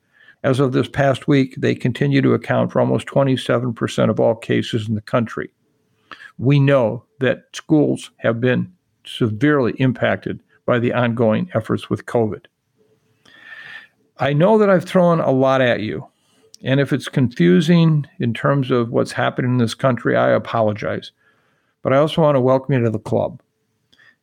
As 0.45 0.61
of 0.61 0.73
this 0.73 0.89
past 0.89 1.27
week, 1.27 1.57
they 1.59 1.75
continue 1.75 2.23
to 2.23 2.35
account 2.35 2.71
for 2.71 2.81
almost 2.81 3.09
27% 3.09 4.09
of 4.09 4.21
all 4.21 4.37
cases 4.37 4.89
in 4.89 4.95
the 4.95 5.01
country. 5.01 5.51
We 6.39 6.61
know 6.61 7.05
that 7.19 7.47
schools 7.53 8.13
have 8.19 8.41
been 8.41 8.73
severely 9.05 9.73
impacted 9.79 10.41
by 10.65 10.79
the 10.79 10.93
ongoing 10.93 11.51
efforts 11.55 11.91
with 11.91 12.07
COVID. 12.07 12.45
I 14.19 14.33
know 14.33 14.59
that 14.59 14.71
I've 14.71 14.85
thrown 14.85 15.19
a 15.19 15.31
lot 15.31 15.61
at 15.61 15.81
you, 15.81 16.07
and 16.63 16.79
if 16.79 16.93
it's 16.93 17.09
confusing 17.09 18.07
in 18.21 18.33
terms 18.33 18.71
of 18.71 18.91
what's 18.91 19.13
happening 19.13 19.53
in 19.53 19.59
this 19.59 19.75
country, 19.75 20.17
I 20.17 20.31
apologize. 20.31 21.11
But 21.83 21.93
I 21.93 21.97
also 21.97 22.23
want 22.23 22.37
to 22.37 22.41
welcome 22.41 22.75
you 22.75 22.83
to 22.83 22.91
the 22.91 22.99
club. 22.99 23.41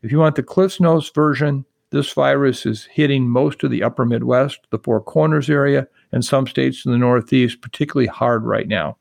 If 0.01 0.11
you 0.11 0.19
want 0.19 0.35
the 0.35 0.43
Cliff's 0.43 0.79
Notes 0.79 1.09
version, 1.09 1.65
this 1.91 2.11
virus 2.11 2.65
is 2.65 2.85
hitting 2.85 3.27
most 3.27 3.63
of 3.63 3.71
the 3.71 3.83
upper 3.83 4.05
Midwest, 4.05 4.59
the 4.69 4.79
Four 4.79 5.01
Corners 5.01 5.49
area, 5.49 5.87
and 6.15 6.25
some 6.25 6.47
states 6.47 6.85
in 6.85 6.93
the 6.93 6.97
Northeast 6.97 7.61
particularly 7.61 8.07
hard 8.07 8.45
right 8.45 8.67
now. 8.67 8.97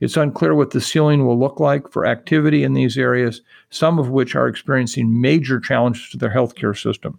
It's 0.00 0.18
unclear 0.18 0.54
what 0.54 0.70
the 0.70 0.80
ceiling 0.82 1.26
will 1.26 1.38
look 1.38 1.58
like 1.58 1.90
for 1.90 2.04
activity 2.04 2.62
in 2.62 2.74
these 2.74 2.98
areas, 2.98 3.40
some 3.70 3.98
of 3.98 4.10
which 4.10 4.36
are 4.36 4.46
experiencing 4.46 5.20
major 5.20 5.58
challenges 5.58 6.10
to 6.10 6.18
their 6.18 6.30
healthcare 6.30 6.78
system. 6.78 7.18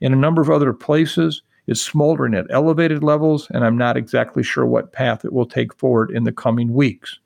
In 0.00 0.12
a 0.12 0.16
number 0.16 0.40
of 0.40 0.50
other 0.50 0.72
places, 0.72 1.42
it's 1.66 1.82
smoldering 1.82 2.34
at 2.34 2.46
elevated 2.48 3.02
levels, 3.02 3.48
and 3.50 3.64
I'm 3.64 3.76
not 3.76 3.96
exactly 3.96 4.44
sure 4.44 4.64
what 4.64 4.92
path 4.92 5.24
it 5.24 5.32
will 5.32 5.46
take 5.46 5.74
forward 5.74 6.12
in 6.12 6.22
the 6.22 6.30
coming 6.30 6.72
weeks. 6.72 7.18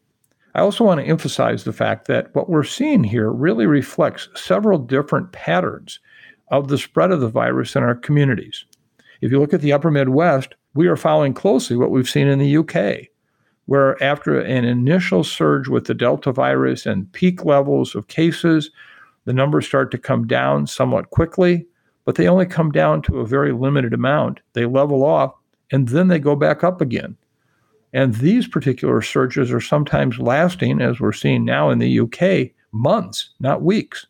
I 0.54 0.60
also 0.60 0.84
want 0.84 1.00
to 1.00 1.06
emphasize 1.06 1.64
the 1.64 1.74
fact 1.74 2.06
that 2.08 2.34
what 2.34 2.48
we're 2.48 2.64
seeing 2.64 3.04
here 3.04 3.30
really 3.30 3.66
reflects 3.66 4.30
several 4.34 4.78
different 4.78 5.32
patterns 5.32 6.00
of 6.50 6.68
the 6.68 6.78
spread 6.78 7.10
of 7.10 7.20
the 7.20 7.28
virus 7.28 7.76
in 7.76 7.82
our 7.82 7.94
communities. 7.94 8.64
If 9.20 9.30
you 9.30 9.38
look 9.38 9.52
at 9.52 9.60
the 9.60 9.74
upper 9.74 9.90
Midwest, 9.90 10.54
we 10.74 10.86
are 10.86 10.96
following 10.96 11.34
closely 11.34 11.76
what 11.76 11.90
we've 11.90 12.08
seen 12.08 12.28
in 12.28 12.38
the 12.38 12.56
UK, 12.56 13.08
where 13.66 14.02
after 14.02 14.40
an 14.40 14.64
initial 14.64 15.24
surge 15.24 15.68
with 15.68 15.86
the 15.86 15.94
Delta 15.94 16.32
virus 16.32 16.86
and 16.86 17.10
peak 17.12 17.44
levels 17.44 17.94
of 17.94 18.08
cases, 18.08 18.70
the 19.24 19.32
numbers 19.32 19.66
start 19.66 19.90
to 19.90 19.98
come 19.98 20.26
down 20.26 20.66
somewhat 20.66 21.10
quickly, 21.10 21.66
but 22.04 22.14
they 22.14 22.28
only 22.28 22.46
come 22.46 22.70
down 22.70 23.02
to 23.02 23.18
a 23.18 23.26
very 23.26 23.52
limited 23.52 23.92
amount. 23.92 24.40
They 24.54 24.66
level 24.66 25.04
off 25.04 25.34
and 25.70 25.88
then 25.88 26.08
they 26.08 26.18
go 26.18 26.34
back 26.34 26.64
up 26.64 26.80
again. 26.80 27.16
And 27.92 28.14
these 28.14 28.46
particular 28.46 29.02
surges 29.02 29.50
are 29.52 29.60
sometimes 29.60 30.18
lasting, 30.18 30.80
as 30.80 31.00
we're 31.00 31.12
seeing 31.12 31.44
now 31.44 31.70
in 31.70 31.80
the 31.80 32.00
UK, 32.00 32.52
months, 32.72 33.30
not 33.40 33.62
weeks. 33.62 34.06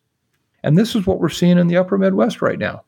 And 0.63 0.77
this 0.77 0.95
is 0.95 1.07
what 1.07 1.19
we're 1.19 1.29
seeing 1.29 1.57
in 1.57 1.67
the 1.67 1.77
upper 1.77 1.97
Midwest 1.97 2.41
right 2.41 2.59
now. 2.59 2.83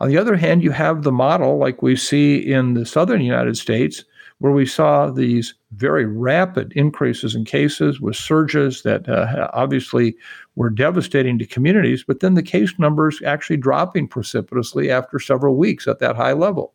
On 0.00 0.08
the 0.08 0.18
other 0.18 0.36
hand, 0.36 0.62
you 0.62 0.70
have 0.70 1.02
the 1.02 1.12
model 1.12 1.58
like 1.58 1.82
we 1.82 1.94
see 1.94 2.38
in 2.38 2.74
the 2.74 2.86
southern 2.86 3.20
United 3.20 3.56
States, 3.56 4.04
where 4.38 4.52
we 4.52 4.64
saw 4.64 5.10
these 5.10 5.52
very 5.72 6.06
rapid 6.06 6.72
increases 6.72 7.34
in 7.34 7.44
cases 7.44 8.00
with 8.00 8.16
surges 8.16 8.82
that 8.82 9.06
uh, 9.06 9.50
obviously 9.52 10.16
were 10.56 10.70
devastating 10.70 11.38
to 11.38 11.46
communities, 11.46 12.02
but 12.06 12.20
then 12.20 12.32
the 12.32 12.42
case 12.42 12.72
numbers 12.78 13.20
actually 13.26 13.58
dropping 13.58 14.08
precipitously 14.08 14.90
after 14.90 15.18
several 15.18 15.56
weeks 15.56 15.86
at 15.86 15.98
that 15.98 16.16
high 16.16 16.32
level 16.32 16.72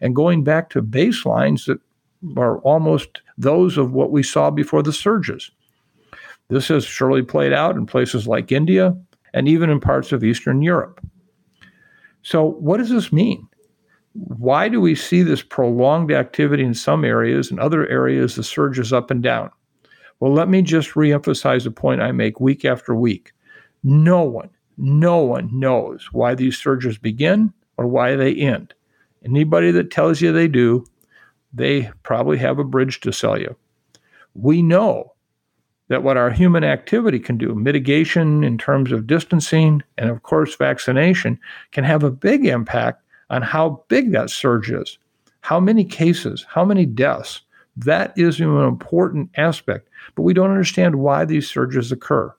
and 0.00 0.14
going 0.14 0.44
back 0.44 0.68
to 0.70 0.82
baselines 0.82 1.64
that 1.64 1.80
are 2.38 2.58
almost 2.58 3.22
those 3.38 3.78
of 3.78 3.92
what 3.92 4.10
we 4.10 4.22
saw 4.22 4.50
before 4.50 4.82
the 4.82 4.92
surges. 4.92 5.50
This 6.48 6.68
has 6.68 6.84
surely 6.84 7.22
played 7.22 7.52
out 7.52 7.76
in 7.76 7.86
places 7.86 8.28
like 8.28 8.52
India 8.52 8.96
and 9.32 9.48
even 9.48 9.70
in 9.70 9.80
parts 9.80 10.12
of 10.12 10.22
Eastern 10.22 10.62
Europe. 10.62 11.00
So, 12.26 12.42
what 12.58 12.78
does 12.78 12.90
this 12.90 13.12
mean? 13.12 13.46
Why 14.14 14.68
do 14.68 14.80
we 14.80 14.96
see 14.96 15.22
this 15.22 15.42
prolonged 15.42 16.10
activity 16.10 16.64
in 16.64 16.74
some 16.74 17.04
areas 17.04 17.52
and 17.52 17.60
other 17.60 17.86
areas 17.86 18.34
the 18.34 18.42
surges 18.42 18.92
up 18.92 19.12
and 19.12 19.22
down? 19.22 19.48
Well, 20.18 20.32
let 20.32 20.48
me 20.48 20.60
just 20.60 20.94
reemphasize 20.94 21.66
a 21.66 21.70
point 21.70 22.02
I 22.02 22.10
make 22.10 22.40
week 22.40 22.64
after 22.64 22.96
week. 22.96 23.32
No 23.84 24.24
one, 24.24 24.50
no 24.76 25.18
one 25.18 25.56
knows 25.56 26.08
why 26.10 26.34
these 26.34 26.58
surges 26.58 26.98
begin 26.98 27.52
or 27.76 27.86
why 27.86 28.16
they 28.16 28.34
end. 28.34 28.74
Anybody 29.24 29.70
that 29.70 29.92
tells 29.92 30.20
you 30.20 30.32
they 30.32 30.48
do, 30.48 30.84
they 31.52 31.92
probably 32.02 32.38
have 32.38 32.58
a 32.58 32.64
bridge 32.64 32.98
to 33.02 33.12
sell 33.12 33.38
you. 33.38 33.54
We 34.34 34.62
know 34.62 35.12
that 35.88 36.02
what 36.02 36.16
our 36.16 36.30
human 36.30 36.64
activity 36.64 37.18
can 37.18 37.36
do, 37.36 37.54
mitigation 37.54 38.42
in 38.42 38.58
terms 38.58 38.92
of 38.92 39.06
distancing, 39.06 39.82
and 39.98 40.10
of 40.10 40.22
course, 40.22 40.56
vaccination, 40.56 41.38
can 41.72 41.84
have 41.84 42.02
a 42.02 42.10
big 42.10 42.44
impact 42.46 43.02
on 43.30 43.42
how 43.42 43.82
big 43.88 44.12
that 44.12 44.30
surge 44.30 44.70
is, 44.70 44.98
how 45.40 45.60
many 45.60 45.84
cases, 45.84 46.44
how 46.48 46.64
many 46.64 46.86
deaths. 46.86 47.40
That 47.76 48.12
is 48.16 48.40
an 48.40 48.56
important 48.62 49.30
aspect, 49.36 49.88
but 50.14 50.22
we 50.22 50.34
don't 50.34 50.50
understand 50.50 50.96
why 50.96 51.24
these 51.24 51.48
surges 51.48 51.92
occur. 51.92 52.34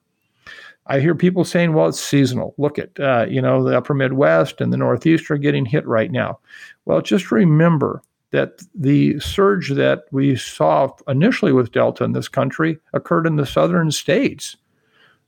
I 0.88 1.00
hear 1.00 1.14
people 1.14 1.44
saying, 1.44 1.74
well, 1.74 1.88
it's 1.88 2.00
seasonal. 2.00 2.54
Look 2.56 2.78
at, 2.78 2.98
uh, 2.98 3.26
you 3.28 3.42
know, 3.42 3.62
the 3.62 3.76
upper 3.76 3.92
Midwest 3.92 4.60
and 4.60 4.72
the 4.72 4.78
Northeast 4.78 5.30
are 5.30 5.36
getting 5.36 5.66
hit 5.66 5.86
right 5.86 6.10
now. 6.10 6.38
Well, 6.86 7.02
just 7.02 7.30
remember 7.30 8.02
that 8.30 8.60
the 8.74 9.18
surge 9.20 9.70
that 9.70 10.04
we 10.10 10.36
saw 10.36 10.90
initially 11.06 11.52
with 11.52 11.72
Delta 11.72 12.04
in 12.04 12.12
this 12.12 12.28
country 12.28 12.78
occurred 12.92 13.26
in 13.26 13.36
the 13.36 13.46
southern 13.46 13.90
states, 13.90 14.56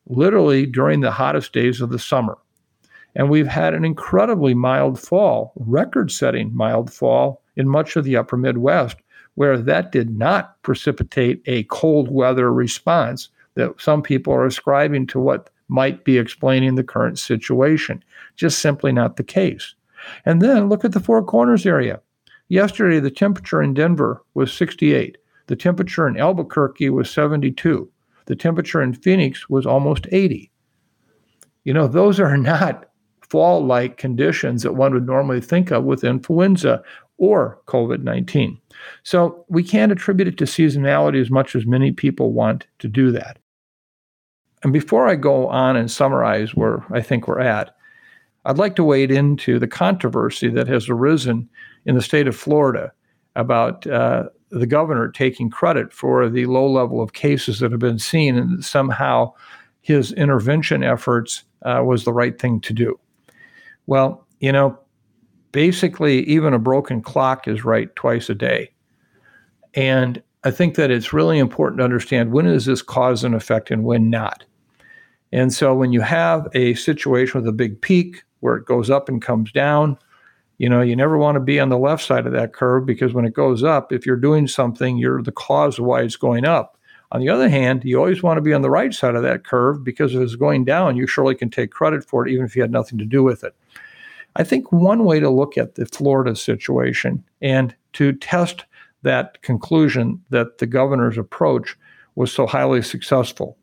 literally 0.07 0.67
during 0.67 1.01
the 1.01 1.11
hottest 1.11 1.53
days 1.53 1.81
of 1.81 1.91
the 1.91 1.99
summer. 1.99 2.37
And 3.15 3.31
we've 3.31 3.47
had 3.47 3.75
an 3.75 3.85
incredibly 3.85 4.55
mild 4.55 5.01
fall, 5.01 5.53
record 5.57 6.13
setting 6.13 6.55
mild 6.55 6.93
fall 6.93 7.43
in 7.57 7.69
much 7.69 7.97
of 7.97 8.05
the 8.05 8.17
upper 8.17 8.37
Midwest, 8.37 8.97
where 9.35 9.59
that 9.59 9.93
did 9.93 10.17
not 10.17 10.61
precipitate 10.63 11.43
a 11.47 11.65
cold 11.65 12.11
weather 12.11 12.53
response 12.53 13.29
that 13.55 13.81
some 13.81 14.03
people 14.03 14.33
are 14.33 14.47
ascribing 14.47 15.07
to 15.09 15.19
what 15.19 15.51
might 15.69 16.05
be 16.05 16.19
explaining 16.19 16.75
the 16.75 16.85
current 16.85 17.19
situation. 17.19 18.03
Just 18.37 18.59
simply 18.59 18.93
not 18.93 19.17
the 19.17 19.25
case. 19.25 19.75
And 20.25 20.43
then 20.43 20.69
look 20.69 20.85
at 20.85 20.93
the 20.93 21.01
Four 21.01 21.23
Corners 21.25 21.67
area. 21.67 22.01
Yesterday, 22.51 22.99
the 22.99 23.13
temperature 23.13 23.63
in 23.63 23.75
Denver 23.75 24.25
was 24.35 24.53
68. 24.53 25.17
The 25.47 25.55
temperature 25.55 26.09
in 26.09 26.19
Albuquerque 26.19 26.91
was 26.91 27.09
72. 27.09 27.89
The 28.27 28.35
temperature 28.35 28.83
in 28.83 28.93
Phoenix 28.93 29.49
was 29.49 29.67
almost 29.67 30.09
80. 30.11 30.51
You 31.63 31.73
know, 31.73 31.87
those 31.87 32.19
are 32.19 32.37
not 32.53 32.87
fall 33.29 33.65
like 33.65 33.99
conditions 33.99 34.65
that 34.65 34.75
one 34.75 34.93
would 34.93 35.07
normally 35.07 35.41
think 35.41 35.71
of 35.71 35.85
with 35.85 36.03
influenza 36.03 36.83
or 37.19 37.61
COVID 37.67 38.03
19. 38.03 38.59
So 39.05 39.45
we 39.49 39.63
can't 39.63 39.93
attribute 39.93 40.27
it 40.27 40.39
to 40.39 40.45
seasonality 40.45 41.21
as 41.21 41.31
much 41.31 41.55
as 41.55 41.67
many 41.67 41.93
people 41.93 42.33
want 42.33 42.67
to 42.81 42.89
do 42.89 43.13
that. 43.13 43.39
And 44.65 44.73
before 44.73 45.07
I 45.07 45.15
go 45.15 45.47
on 45.47 45.77
and 45.77 45.89
summarize 45.89 46.57
where 46.57 46.85
I 46.91 47.01
think 47.01 47.29
we're 47.29 47.39
at, 47.39 47.77
I'd 48.45 48.59
like 48.59 48.75
to 48.77 48.85
wade 48.85 49.13
into 49.13 49.61
the 49.61 49.69
controversy 49.69 50.49
that 50.49 50.67
has 50.67 50.89
arisen 50.89 51.49
in 51.87 51.95
the 51.95 52.03
state 52.03 52.29
of 52.29 52.37
Florida 52.37 52.93
about 53.37 53.87
uh, 53.87 54.25
the 54.51 54.67
governor 54.67 55.09
taking 55.09 55.51
credit 55.51 55.93
for 55.93 56.29
the 56.29 56.47
low 56.47 56.71
level 56.71 57.01
of 57.01 57.13
cases 57.13 57.61
that 57.61 57.71
have 57.71 57.81
been 57.81 57.99
seen, 57.99 58.37
and 58.37 58.65
somehow 58.65 59.33
his 59.81 60.13
intervention 60.13 60.83
efforts 60.83 61.45
uh, 61.63 61.83
was 61.85 62.05
the 62.05 62.13
right 62.13 62.39
thing 62.39 62.61
to 62.61 62.73
do. 62.73 62.99
Well, 63.87 64.27
you 64.41 64.53
know, 64.53 64.79
basically, 65.53 66.25
even 66.25 66.55
a 66.55 66.59
broken 66.59 67.03
clock 67.03 67.49
is 67.49 67.65
right 67.65 67.95
twice 67.97 68.29
a 68.29 68.35
day. 68.35 68.73
And 69.75 70.23
I 70.45 70.51
think 70.51 70.75
that 70.75 70.91
it's 70.91 71.13
really 71.13 71.39
important 71.39 71.79
to 71.79 71.85
understand 71.85 72.33
when 72.33 72.47
is 72.47 72.67
this 72.67 72.83
cause 72.83 73.25
and 73.25 73.35
effect 73.35 73.71
and 73.71 73.85
when 73.85 74.11
not. 74.11 74.45
And 75.33 75.53
so 75.53 75.75
when 75.75 75.93
you 75.93 76.01
have 76.01 76.49
a 76.55 76.75
situation 76.75 77.41
with 77.41 77.49
a 77.49 77.53
big 77.53 77.81
peak 77.81 78.23
where 78.41 78.57
it 78.57 78.67
goes 78.67 78.91
up 78.91 79.09
and 79.09 79.23
comes 79.23 79.53
down, 79.53 79.97
you 80.61 80.69
know, 80.69 80.83
you 80.83 80.95
never 80.95 81.17
want 81.17 81.37
to 81.37 81.41
be 81.41 81.59
on 81.59 81.71
the 81.71 81.79
left 81.79 82.05
side 82.05 82.27
of 82.27 82.35
that 82.35 82.53
curve 82.53 82.85
because 82.85 83.15
when 83.15 83.25
it 83.25 83.33
goes 83.33 83.65
up, 83.65 83.93
if 83.95 84.05
you're 84.05 84.15
doing 84.15 84.47
something, 84.47 84.99
you're 84.99 85.23
the 85.23 85.33
cause 85.33 85.79
of 85.79 85.87
why 85.87 86.03
it's 86.03 86.17
going 86.17 86.45
up. 86.45 86.77
On 87.13 87.21
the 87.23 87.31
other 87.31 87.49
hand, 87.49 87.83
you 87.83 87.97
always 87.97 88.23
want 88.23 88.37
to 88.37 88.43
be 88.43 88.53
on 88.53 88.61
the 88.61 88.69
right 88.69 88.93
side 88.93 89.15
of 89.15 89.23
that 89.23 89.43
curve 89.43 89.83
because 89.83 90.15
if 90.15 90.21
it's 90.21 90.35
going 90.35 90.67
down, 90.67 90.99
you 90.99 91.07
surely 91.07 91.35
can 91.35 91.49
take 91.49 91.71
credit 91.71 92.05
for 92.05 92.29
it, 92.29 92.31
even 92.31 92.45
if 92.45 92.55
you 92.55 92.61
had 92.61 92.71
nothing 92.71 92.99
to 92.99 93.07
do 93.07 93.23
with 93.23 93.43
it. 93.43 93.57
I 94.37 94.45
think 94.45 94.71
one 94.71 95.07
way 95.07 95.19
to 95.19 95.31
look 95.31 95.57
at 95.57 95.77
the 95.77 95.87
Florida 95.87 96.37
situation 96.37 97.25
and 97.41 97.75
to 97.95 98.13
test 98.13 98.67
that 99.01 99.41
conclusion 99.41 100.23
that 100.29 100.59
the 100.59 100.67
governor's 100.67 101.17
approach 101.17 101.75
was 102.17 102.31
so 102.31 102.47
highly 102.47 102.83
successful. 102.83 103.57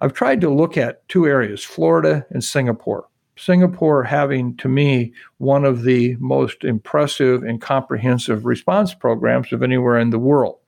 I've 0.00 0.14
tried 0.14 0.40
to 0.40 0.48
look 0.48 0.78
at 0.78 1.06
two 1.10 1.26
areas, 1.26 1.62
Florida 1.62 2.24
and 2.30 2.42
Singapore. 2.42 3.08
Singapore 3.36 4.04
having, 4.04 4.56
to 4.58 4.68
me, 4.68 5.12
one 5.38 5.64
of 5.64 5.82
the 5.82 6.16
most 6.20 6.62
impressive 6.64 7.42
and 7.42 7.60
comprehensive 7.60 8.44
response 8.44 8.94
programs 8.94 9.52
of 9.52 9.62
anywhere 9.62 9.98
in 9.98 10.10
the 10.10 10.18
world. 10.18 10.58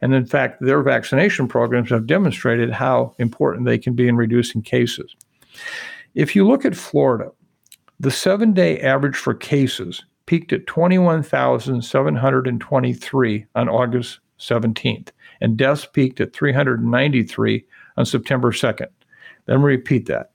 And 0.00 0.14
in 0.14 0.24
fact, 0.24 0.62
their 0.62 0.82
vaccination 0.82 1.48
programs 1.48 1.90
have 1.90 2.06
demonstrated 2.06 2.70
how 2.70 3.14
important 3.18 3.66
they 3.66 3.78
can 3.78 3.94
be 3.94 4.08
in 4.08 4.16
reducing 4.16 4.62
cases. 4.62 5.14
If 6.14 6.34
you 6.34 6.46
look 6.46 6.64
at 6.64 6.76
Florida, 6.76 7.30
the 7.98 8.10
seven 8.10 8.54
day 8.54 8.80
average 8.80 9.16
for 9.16 9.34
cases 9.34 10.02
peaked 10.26 10.52
at 10.52 10.66
21,723 10.66 13.46
on 13.54 13.68
August 13.68 14.18
17th, 14.38 15.08
and 15.40 15.56
deaths 15.56 15.86
peaked 15.86 16.20
at 16.20 16.32
393 16.32 17.64
on 17.96 18.06
September 18.06 18.52
2nd. 18.52 18.88
Let 19.46 19.58
me 19.58 19.64
repeat 19.64 20.06
that 20.06 20.29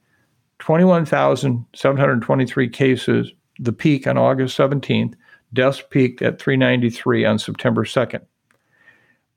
21,723 0.66 2.70
cases, 2.70 3.32
the 3.60 3.72
peak 3.72 4.08
on 4.08 4.18
August 4.18 4.58
17th, 4.58 5.14
deaths 5.54 5.84
peaked 5.92 6.24
at 6.24 6.42
393 6.42 7.24
on 7.24 7.38
September 7.38 7.84
2nd. 7.84 8.22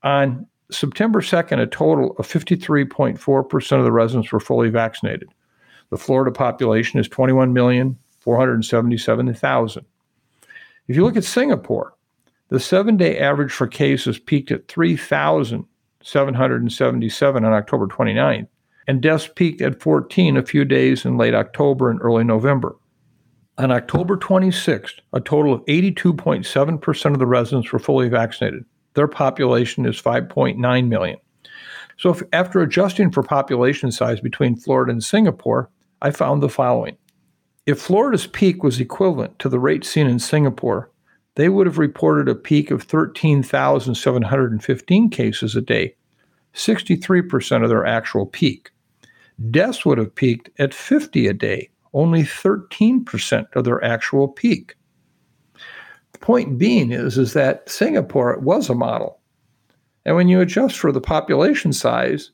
On 0.01 0.47
September 0.71 1.21
2nd, 1.21 1.61
a 1.61 1.67
total 1.67 2.15
of 2.17 2.27
53.4% 2.27 3.77
of 3.77 3.83
the 3.83 3.91
residents 3.91 4.31
were 4.31 4.39
fully 4.39 4.71
vaccinated. 4.71 5.29
The 5.91 5.99
Florida 5.99 6.31
population 6.31 6.99
is 6.99 7.07
21,477,000. 7.07 9.85
If 10.87 10.95
you 10.95 11.03
look 11.03 11.15
at 11.15 11.23
Singapore, 11.23 11.93
the 12.47 12.59
seven 12.59 12.97
day 12.97 13.19
average 13.19 13.51
for 13.51 13.67
cases 13.67 14.17
peaked 14.17 14.49
at 14.49 14.67
3,777 14.67 17.45
on 17.45 17.53
October 17.53 17.85
29th, 17.85 18.47
and 18.89 19.01
deaths 19.03 19.29
peaked 19.35 19.61
at 19.61 19.79
14 19.79 20.35
a 20.35 20.43
few 20.43 20.65
days 20.65 21.05
in 21.05 21.15
late 21.15 21.35
October 21.35 21.91
and 21.91 22.01
early 22.01 22.23
November. 22.23 22.75
On 23.59 23.71
October 23.71 24.17
26th, 24.17 24.95
a 25.13 25.21
total 25.21 25.53
of 25.53 25.63
82.7% 25.65 27.13
of 27.13 27.19
the 27.19 27.27
residents 27.27 27.71
were 27.71 27.77
fully 27.77 28.09
vaccinated. 28.09 28.65
Their 28.95 29.07
population 29.07 29.85
is 29.85 30.01
5.9 30.01 30.87
million. 30.87 31.19
So, 31.99 32.09
if, 32.09 32.23
after 32.33 32.61
adjusting 32.61 33.11
for 33.11 33.21
population 33.21 33.91
size 33.91 34.21
between 34.21 34.55
Florida 34.55 34.91
and 34.91 35.03
Singapore, 35.03 35.69
I 36.01 36.09
found 36.09 36.41
the 36.41 36.49
following. 36.49 36.97
If 37.67 37.79
Florida's 37.79 38.25
peak 38.25 38.63
was 38.63 38.79
equivalent 38.79 39.37
to 39.37 39.49
the 39.49 39.59
rate 39.59 39.85
seen 39.85 40.07
in 40.07 40.17
Singapore, 40.17 40.89
they 41.35 41.47
would 41.47 41.67
have 41.67 41.77
reported 41.77 42.27
a 42.27 42.33
peak 42.33 42.71
of 42.71 42.81
13,715 42.81 45.09
cases 45.11 45.55
a 45.55 45.61
day, 45.61 45.95
63% 46.55 47.63
of 47.63 47.69
their 47.69 47.85
actual 47.85 48.25
peak. 48.25 48.71
Deaths 49.51 49.85
would 49.85 49.97
have 49.97 50.13
peaked 50.13 50.49
at 50.59 50.73
50 50.73 51.27
a 51.27 51.33
day, 51.33 51.69
only 51.93 52.23
13% 52.23 53.45
of 53.55 53.63
their 53.63 53.83
actual 53.83 54.27
peak. 54.27 54.75
The 56.11 56.19
point 56.19 56.57
being 56.57 56.91
is, 56.91 57.17
is 57.17 57.33
that 57.33 57.69
Singapore 57.69 58.37
was 58.39 58.69
a 58.69 58.75
model. 58.75 59.19
And 60.05 60.15
when 60.15 60.27
you 60.27 60.41
adjust 60.41 60.77
for 60.77 60.91
the 60.91 61.01
population 61.01 61.71
size 61.71 62.31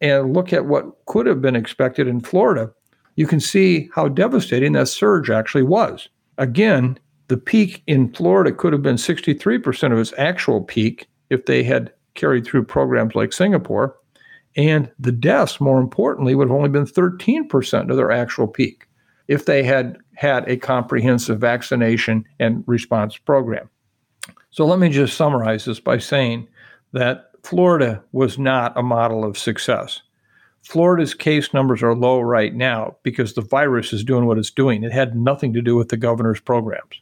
and 0.00 0.32
look 0.32 0.52
at 0.52 0.66
what 0.66 1.04
could 1.06 1.26
have 1.26 1.42
been 1.42 1.56
expected 1.56 2.06
in 2.06 2.20
Florida, 2.20 2.72
you 3.16 3.26
can 3.26 3.40
see 3.40 3.90
how 3.94 4.08
devastating 4.08 4.72
that 4.72 4.88
surge 4.88 5.30
actually 5.30 5.62
was. 5.62 6.08
Again, 6.38 6.98
the 7.28 7.36
peak 7.36 7.82
in 7.86 8.12
Florida 8.12 8.52
could 8.52 8.72
have 8.72 8.82
been 8.82 8.96
63% 8.96 9.92
of 9.92 9.98
its 9.98 10.12
actual 10.16 10.62
peak 10.62 11.08
if 11.30 11.46
they 11.46 11.64
had 11.64 11.92
carried 12.14 12.46
through 12.46 12.64
programs 12.64 13.14
like 13.14 13.32
Singapore. 13.32 13.96
And 14.56 14.90
the 14.98 15.12
deaths, 15.12 15.60
more 15.60 15.80
importantly, 15.80 16.34
would 16.34 16.48
have 16.48 16.56
only 16.56 16.70
been 16.70 16.86
13% 16.86 17.90
of 17.90 17.96
their 17.96 18.10
actual 18.10 18.48
peak 18.48 18.86
if 19.28 19.44
they 19.44 19.62
had 19.62 19.98
had 20.14 20.48
a 20.48 20.56
comprehensive 20.56 21.38
vaccination 21.38 22.24
and 22.40 22.64
response 22.66 23.18
program. 23.18 23.68
So 24.50 24.64
let 24.64 24.78
me 24.78 24.88
just 24.88 25.16
summarize 25.16 25.66
this 25.66 25.80
by 25.80 25.98
saying 25.98 26.48
that 26.92 27.30
Florida 27.42 28.02
was 28.12 28.38
not 28.38 28.76
a 28.78 28.82
model 28.82 29.24
of 29.24 29.36
success. 29.36 30.00
Florida's 30.62 31.14
case 31.14 31.52
numbers 31.52 31.82
are 31.82 31.94
low 31.94 32.20
right 32.20 32.54
now 32.54 32.96
because 33.02 33.34
the 33.34 33.42
virus 33.42 33.92
is 33.92 34.02
doing 34.02 34.24
what 34.24 34.38
it's 34.38 34.50
doing. 34.50 34.82
It 34.82 34.92
had 34.92 35.14
nothing 35.14 35.52
to 35.52 35.62
do 35.62 35.76
with 35.76 35.90
the 35.90 35.96
governor's 35.96 36.40
programs. 36.40 37.00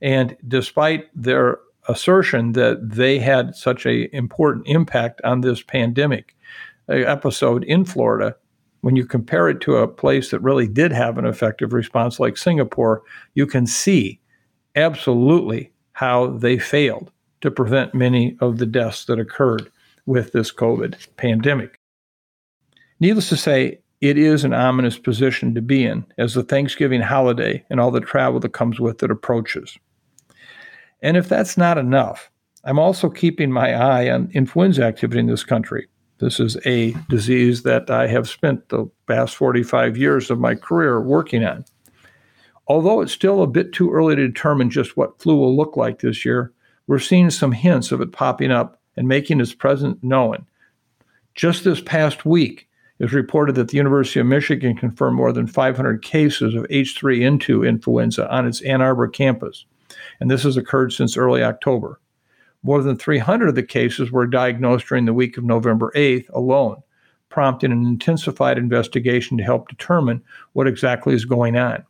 And 0.00 0.36
despite 0.46 1.08
their 1.14 1.58
assertion 1.88 2.52
that 2.52 2.78
they 2.82 3.18
had 3.18 3.54
such 3.54 3.84
an 3.84 4.08
important 4.12 4.66
impact 4.66 5.20
on 5.24 5.40
this 5.40 5.62
pandemic 5.62 6.35
episode 6.88 7.64
in 7.64 7.84
Florida, 7.84 8.36
when 8.80 8.96
you 8.96 9.04
compare 9.04 9.48
it 9.48 9.60
to 9.62 9.76
a 9.76 9.88
place 9.88 10.30
that 10.30 10.40
really 10.40 10.68
did 10.68 10.92
have 10.92 11.18
an 11.18 11.26
effective 11.26 11.72
response 11.72 12.20
like 12.20 12.36
Singapore, 12.36 13.02
you 13.34 13.46
can 13.46 13.66
see 13.66 14.20
absolutely 14.76 15.72
how 15.92 16.28
they 16.28 16.58
failed 16.58 17.10
to 17.40 17.50
prevent 17.50 17.94
many 17.94 18.36
of 18.40 18.58
the 18.58 18.66
deaths 18.66 19.06
that 19.06 19.18
occurred 19.18 19.70
with 20.06 20.32
this 20.32 20.52
COVID 20.52 20.94
pandemic. 21.16 21.80
Needless 23.00 23.28
to 23.30 23.36
say, 23.36 23.80
it 24.00 24.18
is 24.18 24.44
an 24.44 24.52
ominous 24.52 24.98
position 24.98 25.54
to 25.54 25.62
be 25.62 25.84
in 25.84 26.04
as 26.18 26.34
the 26.34 26.42
Thanksgiving 26.42 27.00
holiday 27.00 27.64
and 27.70 27.80
all 27.80 27.90
the 27.90 28.00
travel 28.00 28.40
that 28.40 28.52
comes 28.52 28.78
with 28.78 29.02
it 29.02 29.10
approaches. 29.10 29.78
And 31.02 31.16
if 31.16 31.28
that's 31.28 31.56
not 31.56 31.78
enough, 31.78 32.30
I'm 32.64 32.78
also 32.78 33.08
keeping 33.08 33.50
my 33.50 33.74
eye 33.74 34.10
on 34.10 34.30
influenza 34.32 34.84
activity 34.84 35.20
in 35.20 35.26
this 35.26 35.44
country. 35.44 35.88
This 36.18 36.40
is 36.40 36.56
a 36.64 36.92
disease 37.10 37.62
that 37.64 37.90
I 37.90 38.06
have 38.06 38.28
spent 38.28 38.70
the 38.70 38.90
past 39.06 39.36
45 39.36 39.98
years 39.98 40.30
of 40.30 40.38
my 40.38 40.54
career 40.54 41.00
working 41.00 41.44
on. 41.44 41.64
Although 42.66 43.02
it's 43.02 43.12
still 43.12 43.42
a 43.42 43.46
bit 43.46 43.72
too 43.72 43.92
early 43.92 44.16
to 44.16 44.26
determine 44.26 44.70
just 44.70 44.96
what 44.96 45.20
flu 45.20 45.36
will 45.36 45.54
look 45.54 45.76
like 45.76 46.00
this 46.00 46.24
year, 46.24 46.52
we're 46.86 46.98
seeing 46.98 47.30
some 47.30 47.52
hints 47.52 47.92
of 47.92 48.00
it 48.00 48.12
popping 48.12 48.50
up 48.50 48.80
and 48.96 49.06
making 49.06 49.40
its 49.40 49.52
presence 49.52 49.98
known. 50.02 50.46
Just 51.34 51.64
this 51.64 51.82
past 51.82 52.24
week, 52.24 52.66
it 52.98 53.04
was 53.04 53.12
reported 53.12 53.54
that 53.56 53.68
the 53.68 53.76
University 53.76 54.20
of 54.20 54.26
Michigan 54.26 54.74
confirmed 54.74 55.16
more 55.16 55.32
than 55.32 55.46
500 55.46 56.02
cases 56.02 56.54
of 56.54 56.64
H3N2 56.64 57.68
influenza 57.68 58.32
on 58.34 58.46
its 58.46 58.62
Ann 58.62 58.80
Arbor 58.80 59.08
campus, 59.08 59.66
and 60.18 60.30
this 60.30 60.44
has 60.44 60.56
occurred 60.56 60.94
since 60.94 61.16
early 61.16 61.42
October. 61.42 62.00
More 62.66 62.82
than 62.82 62.96
300 62.96 63.50
of 63.50 63.54
the 63.54 63.62
cases 63.62 64.10
were 64.10 64.26
diagnosed 64.26 64.88
during 64.88 65.04
the 65.04 65.14
week 65.14 65.38
of 65.38 65.44
November 65.44 65.92
8th 65.94 66.28
alone, 66.30 66.82
prompting 67.28 67.70
an 67.70 67.86
intensified 67.86 68.58
investigation 68.58 69.38
to 69.38 69.44
help 69.44 69.68
determine 69.68 70.20
what 70.52 70.66
exactly 70.66 71.14
is 71.14 71.24
going 71.24 71.54
on. 71.54 71.84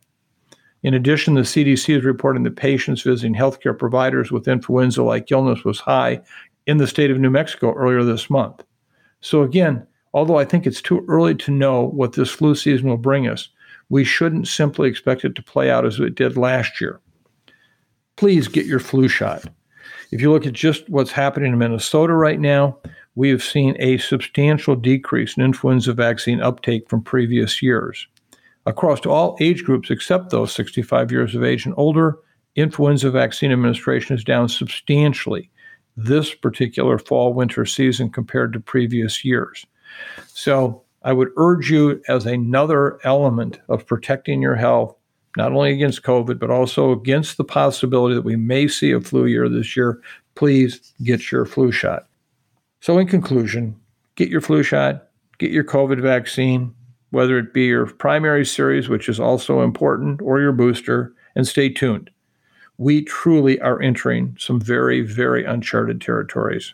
In 0.83 0.93
addition, 0.93 1.33
the 1.33 1.41
CDC 1.41 1.97
is 1.97 2.03
reporting 2.03 2.43
that 2.43 2.57
patients 2.57 3.01
visiting 3.01 3.33
healthcare 3.33 3.75
providers 3.75 4.31
with 4.31 4.47
influenza 4.47 5.01
like 5.01 5.31
illness 5.31 5.63
was 5.63 5.79
high 5.79 6.21
in 6.67 6.77
the 6.77 6.85
state 6.85 7.09
of 7.09 7.17
New 7.17 7.31
Mexico 7.31 7.73
earlier 7.73 8.03
this 8.03 8.29
month. 8.29 8.63
So, 9.21 9.41
again, 9.41 9.83
although 10.13 10.37
I 10.37 10.45
think 10.45 10.67
it's 10.67 10.83
too 10.83 11.03
early 11.07 11.33
to 11.33 11.49
know 11.49 11.87
what 11.87 12.13
this 12.13 12.29
flu 12.29 12.53
season 12.53 12.87
will 12.87 12.97
bring 12.97 13.27
us, 13.27 13.49
we 13.89 14.03
shouldn't 14.03 14.47
simply 14.47 14.89
expect 14.89 15.25
it 15.25 15.33
to 15.33 15.41
play 15.41 15.71
out 15.71 15.87
as 15.87 15.99
it 15.99 16.13
did 16.13 16.37
last 16.37 16.79
year. 16.79 17.01
Please 18.15 18.47
get 18.47 18.67
your 18.67 18.79
flu 18.79 19.07
shot. 19.07 19.43
If 20.11 20.21
you 20.21 20.31
look 20.31 20.45
at 20.45 20.53
just 20.53 20.89
what's 20.89 21.11
happening 21.11 21.51
in 21.51 21.57
Minnesota 21.59 22.13
right 22.13 22.39
now, 22.39 22.77
we 23.15 23.29
have 23.29 23.43
seen 23.43 23.75
a 23.79 23.97
substantial 23.97 24.75
decrease 24.75 25.35
in 25.35 25.43
influenza 25.43 25.93
vaccine 25.93 26.41
uptake 26.41 26.89
from 26.89 27.01
previous 27.01 27.61
years. 27.61 28.07
Across 28.65 29.05
all 29.05 29.37
age 29.39 29.63
groups 29.63 29.89
except 29.89 30.29
those 30.29 30.53
65 30.53 31.11
years 31.11 31.35
of 31.35 31.43
age 31.43 31.65
and 31.65 31.73
older, 31.77 32.19
influenza 32.55 33.11
vaccine 33.11 33.51
administration 33.51 34.15
is 34.15 34.23
down 34.23 34.49
substantially 34.49 35.49
this 35.97 36.33
particular 36.33 36.99
fall 36.99 37.33
winter 37.33 37.65
season 37.65 38.09
compared 38.09 38.53
to 38.53 38.59
previous 38.59 39.25
years. 39.25 39.65
So, 40.27 40.83
I 41.03 41.13
would 41.13 41.29
urge 41.37 41.71
you 41.71 42.01
as 42.07 42.25
another 42.25 42.99
element 43.03 43.59
of 43.69 43.87
protecting 43.87 44.41
your 44.41 44.55
health 44.55 44.95
not 45.35 45.51
only 45.51 45.71
against 45.71 46.03
COVID, 46.03 46.39
but 46.39 46.49
also 46.49 46.91
against 46.91 47.37
the 47.37 47.43
possibility 47.43 48.15
that 48.15 48.23
we 48.23 48.35
may 48.35 48.67
see 48.67 48.91
a 48.91 49.01
flu 49.01 49.25
year 49.25 49.49
this 49.49 49.75
year, 49.75 50.01
please 50.35 50.93
get 51.03 51.31
your 51.31 51.45
flu 51.45 51.71
shot. 51.71 52.07
So, 52.81 52.97
in 52.97 53.07
conclusion, 53.07 53.75
get 54.15 54.29
your 54.29 54.41
flu 54.41 54.63
shot, 54.63 55.09
get 55.39 55.51
your 55.51 55.63
COVID 55.63 56.01
vaccine, 56.01 56.73
whether 57.09 57.37
it 57.37 57.53
be 57.53 57.65
your 57.65 57.85
primary 57.85 58.45
series, 58.45 58.89
which 58.89 59.09
is 59.09 59.19
also 59.19 59.61
important, 59.61 60.21
or 60.21 60.39
your 60.39 60.51
booster, 60.51 61.13
and 61.35 61.47
stay 61.47 61.69
tuned. 61.69 62.09
We 62.77 63.03
truly 63.03 63.59
are 63.61 63.81
entering 63.81 64.35
some 64.39 64.59
very, 64.61 65.01
very 65.01 65.43
uncharted 65.43 66.01
territories. 66.01 66.73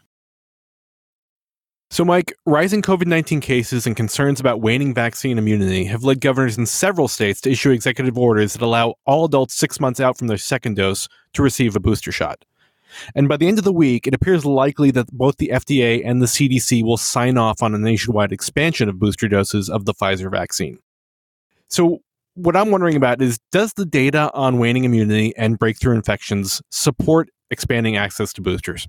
So, 1.94 2.04
Mike, 2.04 2.34
rising 2.48 2.82
COVID 2.82 3.06
19 3.06 3.40
cases 3.40 3.86
and 3.86 3.96
concerns 3.96 4.40
about 4.40 4.62
waning 4.62 4.96
vaccine 4.96 5.38
immunity 5.38 5.86
have 5.86 6.04
led 6.04 6.22
governors 6.22 6.58
in 6.58 6.66
several 6.66 7.08
states 7.08 7.40
to 7.42 7.52
issue 7.52 7.70
executive 7.70 8.18
orders 8.18 8.54
that 8.54 8.64
allow 8.64 8.96
all 9.06 9.26
adults 9.26 9.54
six 9.54 9.80
months 9.80 10.00
out 10.00 10.18
from 10.18 10.26
their 10.26 10.40
second 10.40 10.76
dose 10.76 11.08
to 11.34 11.44
receive 11.44 11.76
a 11.76 11.80
booster 11.80 12.12
shot. 12.12 12.46
And 13.14 13.30
by 13.30 13.38
the 13.38 13.48
end 13.48 13.60
of 13.60 13.64
the 13.64 13.72
week, 13.72 14.08
it 14.08 14.16
appears 14.16 14.44
likely 14.44 14.90
that 14.90 15.12
both 15.12 15.38
the 15.38 15.52
FDA 15.54 16.02
and 16.04 16.20
the 16.20 16.26
CDC 16.26 16.84
will 16.84 16.98
sign 16.98 17.38
off 17.38 17.62
on 17.62 17.76
a 17.76 17.78
nationwide 17.78 18.32
expansion 18.32 18.90
of 18.90 18.98
booster 18.98 19.28
doses 19.28 19.70
of 19.70 19.86
the 19.86 19.94
Pfizer 19.94 20.32
vaccine. 20.32 20.80
So, 21.68 22.00
what 22.34 22.56
I'm 22.56 22.72
wondering 22.72 22.96
about 22.96 23.22
is 23.22 23.38
does 23.52 23.72
the 23.74 23.86
data 23.86 24.32
on 24.34 24.58
waning 24.58 24.86
immunity 24.86 25.32
and 25.38 25.60
breakthrough 25.60 25.96
infections 25.96 26.60
support 26.72 27.30
expanding 27.52 27.98
access 27.98 28.34
to 28.34 28.42
boosters? 28.42 28.88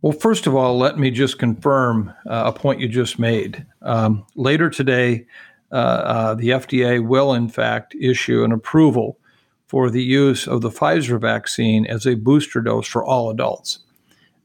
Well, 0.00 0.12
first 0.12 0.46
of 0.46 0.54
all, 0.54 0.78
let 0.78 0.96
me 0.96 1.10
just 1.10 1.40
confirm 1.40 2.14
uh, 2.24 2.44
a 2.46 2.52
point 2.52 2.80
you 2.80 2.88
just 2.88 3.18
made. 3.18 3.66
Um, 3.82 4.24
later 4.36 4.70
today, 4.70 5.26
uh, 5.72 5.74
uh, 5.74 6.34
the 6.34 6.50
FDA 6.50 7.04
will, 7.04 7.34
in 7.34 7.48
fact, 7.48 7.96
issue 8.00 8.44
an 8.44 8.52
approval 8.52 9.18
for 9.66 9.90
the 9.90 10.02
use 10.02 10.46
of 10.46 10.60
the 10.60 10.70
Pfizer 10.70 11.20
vaccine 11.20 11.84
as 11.86 12.06
a 12.06 12.14
booster 12.14 12.60
dose 12.60 12.86
for 12.86 13.04
all 13.04 13.28
adults. 13.28 13.80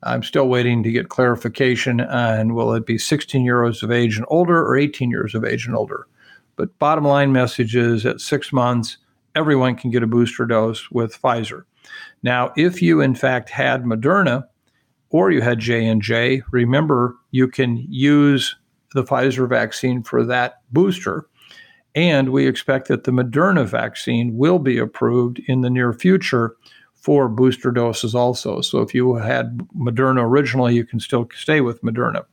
I'm 0.01 0.23
still 0.23 0.49
waiting 0.49 0.81
to 0.83 0.91
get 0.91 1.09
clarification 1.09 2.01
on 2.01 2.55
will 2.55 2.73
it 2.73 2.87
be 2.87 2.97
16 2.97 3.45
years 3.45 3.83
of 3.83 3.91
age 3.91 4.17
and 4.17 4.25
older 4.29 4.59
or 4.65 4.75
18 4.75 5.11
years 5.11 5.35
of 5.35 5.45
age 5.45 5.67
and 5.67 5.75
older. 5.75 6.07
But 6.55 6.77
bottom 6.79 7.05
line 7.05 7.31
message 7.31 7.75
is 7.75 8.07
at 8.07 8.21
six 8.21 8.51
months, 8.51 8.97
everyone 9.35 9.75
can 9.75 9.91
get 9.91 10.03
a 10.03 10.07
booster 10.07 10.45
dose 10.45 10.89
with 10.89 11.21
Pfizer. 11.21 11.63
Now, 12.23 12.51
if 12.57 12.81
you 12.81 13.01
in 13.01 13.13
fact 13.13 13.51
had 13.51 13.83
Moderna 13.83 14.45
or 15.13 15.31
you 15.31 15.41
had 15.41 15.59
J 15.59 15.85
and 15.85 16.01
J, 16.01 16.41
remember 16.51 17.15
you 17.31 17.47
can 17.47 17.77
use 17.87 18.55
the 18.93 19.03
Pfizer 19.03 19.47
vaccine 19.47 20.03
for 20.03 20.25
that 20.25 20.61
booster. 20.71 21.27
And 21.95 22.29
we 22.29 22.47
expect 22.47 22.87
that 22.87 23.03
the 23.03 23.11
Moderna 23.11 23.65
vaccine 23.65 24.35
will 24.35 24.57
be 24.57 24.79
approved 24.79 25.39
in 25.47 25.61
the 25.61 25.69
near 25.69 25.93
future 25.93 26.55
for 26.95 27.29
booster 27.29 27.69
doses 27.69 28.15
also. 28.15 28.61
So 28.61 28.79
if 28.79 28.95
you 28.95 29.15
had 29.15 29.57
Moderna 29.77 30.23
originally, 30.23 30.73
you 30.73 30.85
can 30.85 30.99
still 30.99 31.27
stay 31.35 31.61
with 31.61 31.81
Moderna. 31.83 32.25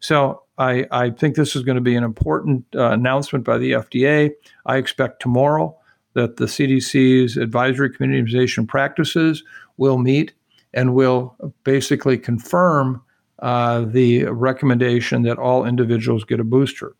So 0.00 0.42
I, 0.58 0.86
I 0.90 1.10
think 1.10 1.36
this 1.36 1.56
is 1.56 1.62
going 1.62 1.76
to 1.76 1.82
be 1.82 1.96
an 1.96 2.04
important 2.04 2.66
uh, 2.74 2.90
announcement 2.90 3.44
by 3.44 3.56
the 3.56 3.72
FDA. 3.72 4.32
I 4.66 4.76
expect 4.76 5.22
tomorrow 5.22 5.74
that 6.14 6.36
the 6.36 6.46
CDC's 6.46 7.36
advisory 7.36 7.88
committee 7.88 8.18
immunization 8.18 8.66
practices 8.66 9.42
will 9.76 9.98
meet 9.98 10.32
and 10.76 10.94
will 10.94 11.34
basically 11.64 12.18
confirm 12.18 13.02
uh, 13.40 13.80
the 13.86 14.24
recommendation 14.26 15.22
that 15.22 15.38
all 15.38 15.64
individuals 15.64 16.22
get 16.22 16.38
a 16.38 16.44
booster. 16.44 16.94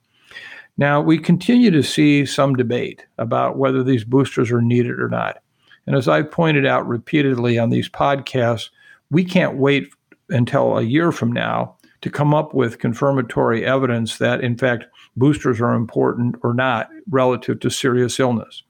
Now, 0.78 1.00
we 1.00 1.18
continue 1.18 1.70
to 1.70 1.82
see 1.82 2.26
some 2.26 2.54
debate 2.54 3.06
about 3.18 3.56
whether 3.56 3.84
these 3.84 4.04
boosters 4.04 4.50
are 4.50 4.60
needed 4.60 4.98
or 4.98 5.08
not. 5.08 5.42
And 5.86 5.94
as 5.94 6.08
I've 6.08 6.30
pointed 6.30 6.66
out 6.66 6.88
repeatedly 6.88 7.58
on 7.58 7.70
these 7.70 7.88
podcasts, 7.88 8.70
we 9.10 9.24
can't 9.24 9.56
wait 9.56 9.88
until 10.28 10.76
a 10.76 10.82
year 10.82 11.12
from 11.12 11.30
now 11.32 11.76
to 12.00 12.10
come 12.10 12.34
up 12.34 12.52
with 12.52 12.78
confirmatory 12.78 13.64
evidence 13.64 14.18
that, 14.18 14.42
in 14.42 14.56
fact, 14.56 14.84
boosters 15.16 15.60
are 15.60 15.74
important 15.74 16.36
or 16.42 16.52
not 16.52 16.88
relative 17.10 17.60
to 17.60 17.70
serious 17.70 18.18
illness. 18.20 18.62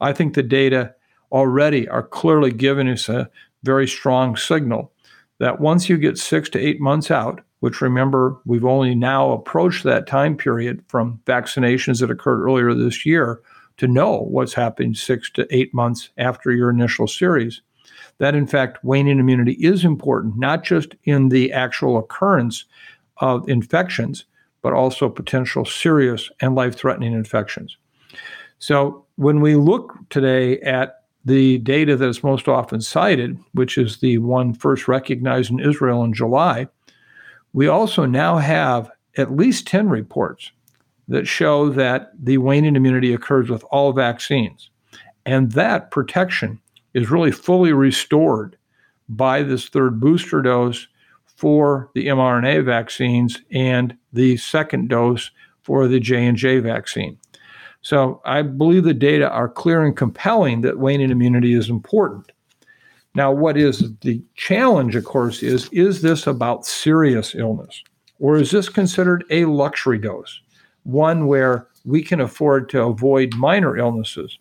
I 0.00 0.12
think 0.12 0.34
the 0.34 0.42
data 0.42 0.94
already 1.32 1.88
are 1.88 2.02
clearly 2.02 2.52
giving 2.52 2.88
us 2.88 3.08
a 3.08 3.30
very 3.62 3.88
strong 3.88 4.36
signal 4.36 4.92
that 5.38 5.60
once 5.60 5.88
you 5.88 5.96
get 5.96 6.18
six 6.18 6.48
to 6.50 6.58
eight 6.58 6.80
months 6.80 7.10
out, 7.10 7.40
which 7.60 7.80
remember, 7.80 8.36
we've 8.44 8.64
only 8.64 8.94
now 8.94 9.32
approached 9.32 9.84
that 9.84 10.06
time 10.06 10.36
period 10.36 10.82
from 10.88 11.20
vaccinations 11.24 12.00
that 12.00 12.10
occurred 12.10 12.42
earlier 12.42 12.74
this 12.74 13.04
year 13.04 13.40
to 13.78 13.86
know 13.86 14.18
what's 14.28 14.54
happening 14.54 14.94
six 14.94 15.30
to 15.30 15.46
eight 15.50 15.72
months 15.72 16.10
after 16.18 16.52
your 16.52 16.70
initial 16.70 17.06
series. 17.06 17.62
That, 18.18 18.34
in 18.34 18.46
fact, 18.46 18.84
waning 18.84 19.18
immunity 19.18 19.52
is 19.52 19.84
important, 19.84 20.38
not 20.38 20.64
just 20.64 20.94
in 21.04 21.28
the 21.28 21.52
actual 21.52 21.96
occurrence 21.98 22.64
of 23.18 23.48
infections, 23.48 24.24
but 24.62 24.72
also 24.72 25.08
potential 25.08 25.64
serious 25.64 26.30
and 26.40 26.54
life 26.54 26.76
threatening 26.76 27.12
infections. 27.12 27.76
So, 28.58 29.04
when 29.14 29.40
we 29.40 29.54
look 29.54 29.94
today 30.10 30.60
at 30.60 30.97
the 31.24 31.58
data 31.58 31.96
that 31.96 32.08
is 32.08 32.22
most 32.22 32.48
often 32.48 32.80
cited, 32.80 33.38
which 33.52 33.76
is 33.76 33.98
the 33.98 34.18
one 34.18 34.54
first 34.54 34.88
recognized 34.88 35.50
in 35.50 35.60
Israel 35.60 36.02
in 36.04 36.12
July, 36.12 36.68
we 37.52 37.66
also 37.66 38.06
now 38.06 38.38
have 38.38 38.90
at 39.16 39.36
least 39.36 39.66
10 39.66 39.88
reports 39.88 40.52
that 41.08 41.26
show 41.26 41.70
that 41.70 42.12
the 42.18 42.38
waning 42.38 42.76
immunity 42.76 43.12
occurs 43.12 43.50
with 43.50 43.64
all 43.70 43.92
vaccines. 43.92 44.70
And 45.24 45.52
that 45.52 45.90
protection 45.90 46.60
is 46.94 47.10
really 47.10 47.32
fully 47.32 47.72
restored 47.72 48.56
by 49.08 49.42
this 49.42 49.68
third 49.68 50.00
booster 50.00 50.42
dose 50.42 50.86
for 51.24 51.90
the 51.94 52.06
mRNA 52.06 52.64
vaccines 52.64 53.40
and 53.50 53.96
the 54.12 54.36
second 54.36 54.88
dose 54.88 55.30
for 55.62 55.88
the 55.88 56.00
J&J 56.00 56.60
vaccine. 56.60 57.18
So 57.82 58.20
I 58.24 58.42
believe 58.42 58.84
the 58.84 58.94
data 58.94 59.30
are 59.30 59.48
clear 59.48 59.84
and 59.84 59.96
compelling 59.96 60.62
that 60.62 60.78
waning 60.78 61.10
immunity 61.10 61.54
is 61.54 61.70
important. 61.70 62.32
Now, 63.14 63.32
what 63.32 63.56
is 63.56 63.92
the 64.00 64.22
challenge, 64.34 64.94
of 64.94 65.04
course, 65.04 65.42
is 65.42 65.68
is 65.72 66.02
this 66.02 66.26
about 66.26 66.66
serious 66.66 67.34
illness? 67.34 67.82
Or 68.20 68.36
is 68.36 68.50
this 68.50 68.68
considered 68.68 69.24
a 69.30 69.44
luxury 69.44 69.98
dose? 69.98 70.40
one 70.88 71.26
where 71.26 71.68
we 71.84 72.02
can 72.02 72.20
afford 72.20 72.68
to 72.70 72.82
avoid 72.82 73.34
minor 73.36 73.76
illnesses. 73.76 74.38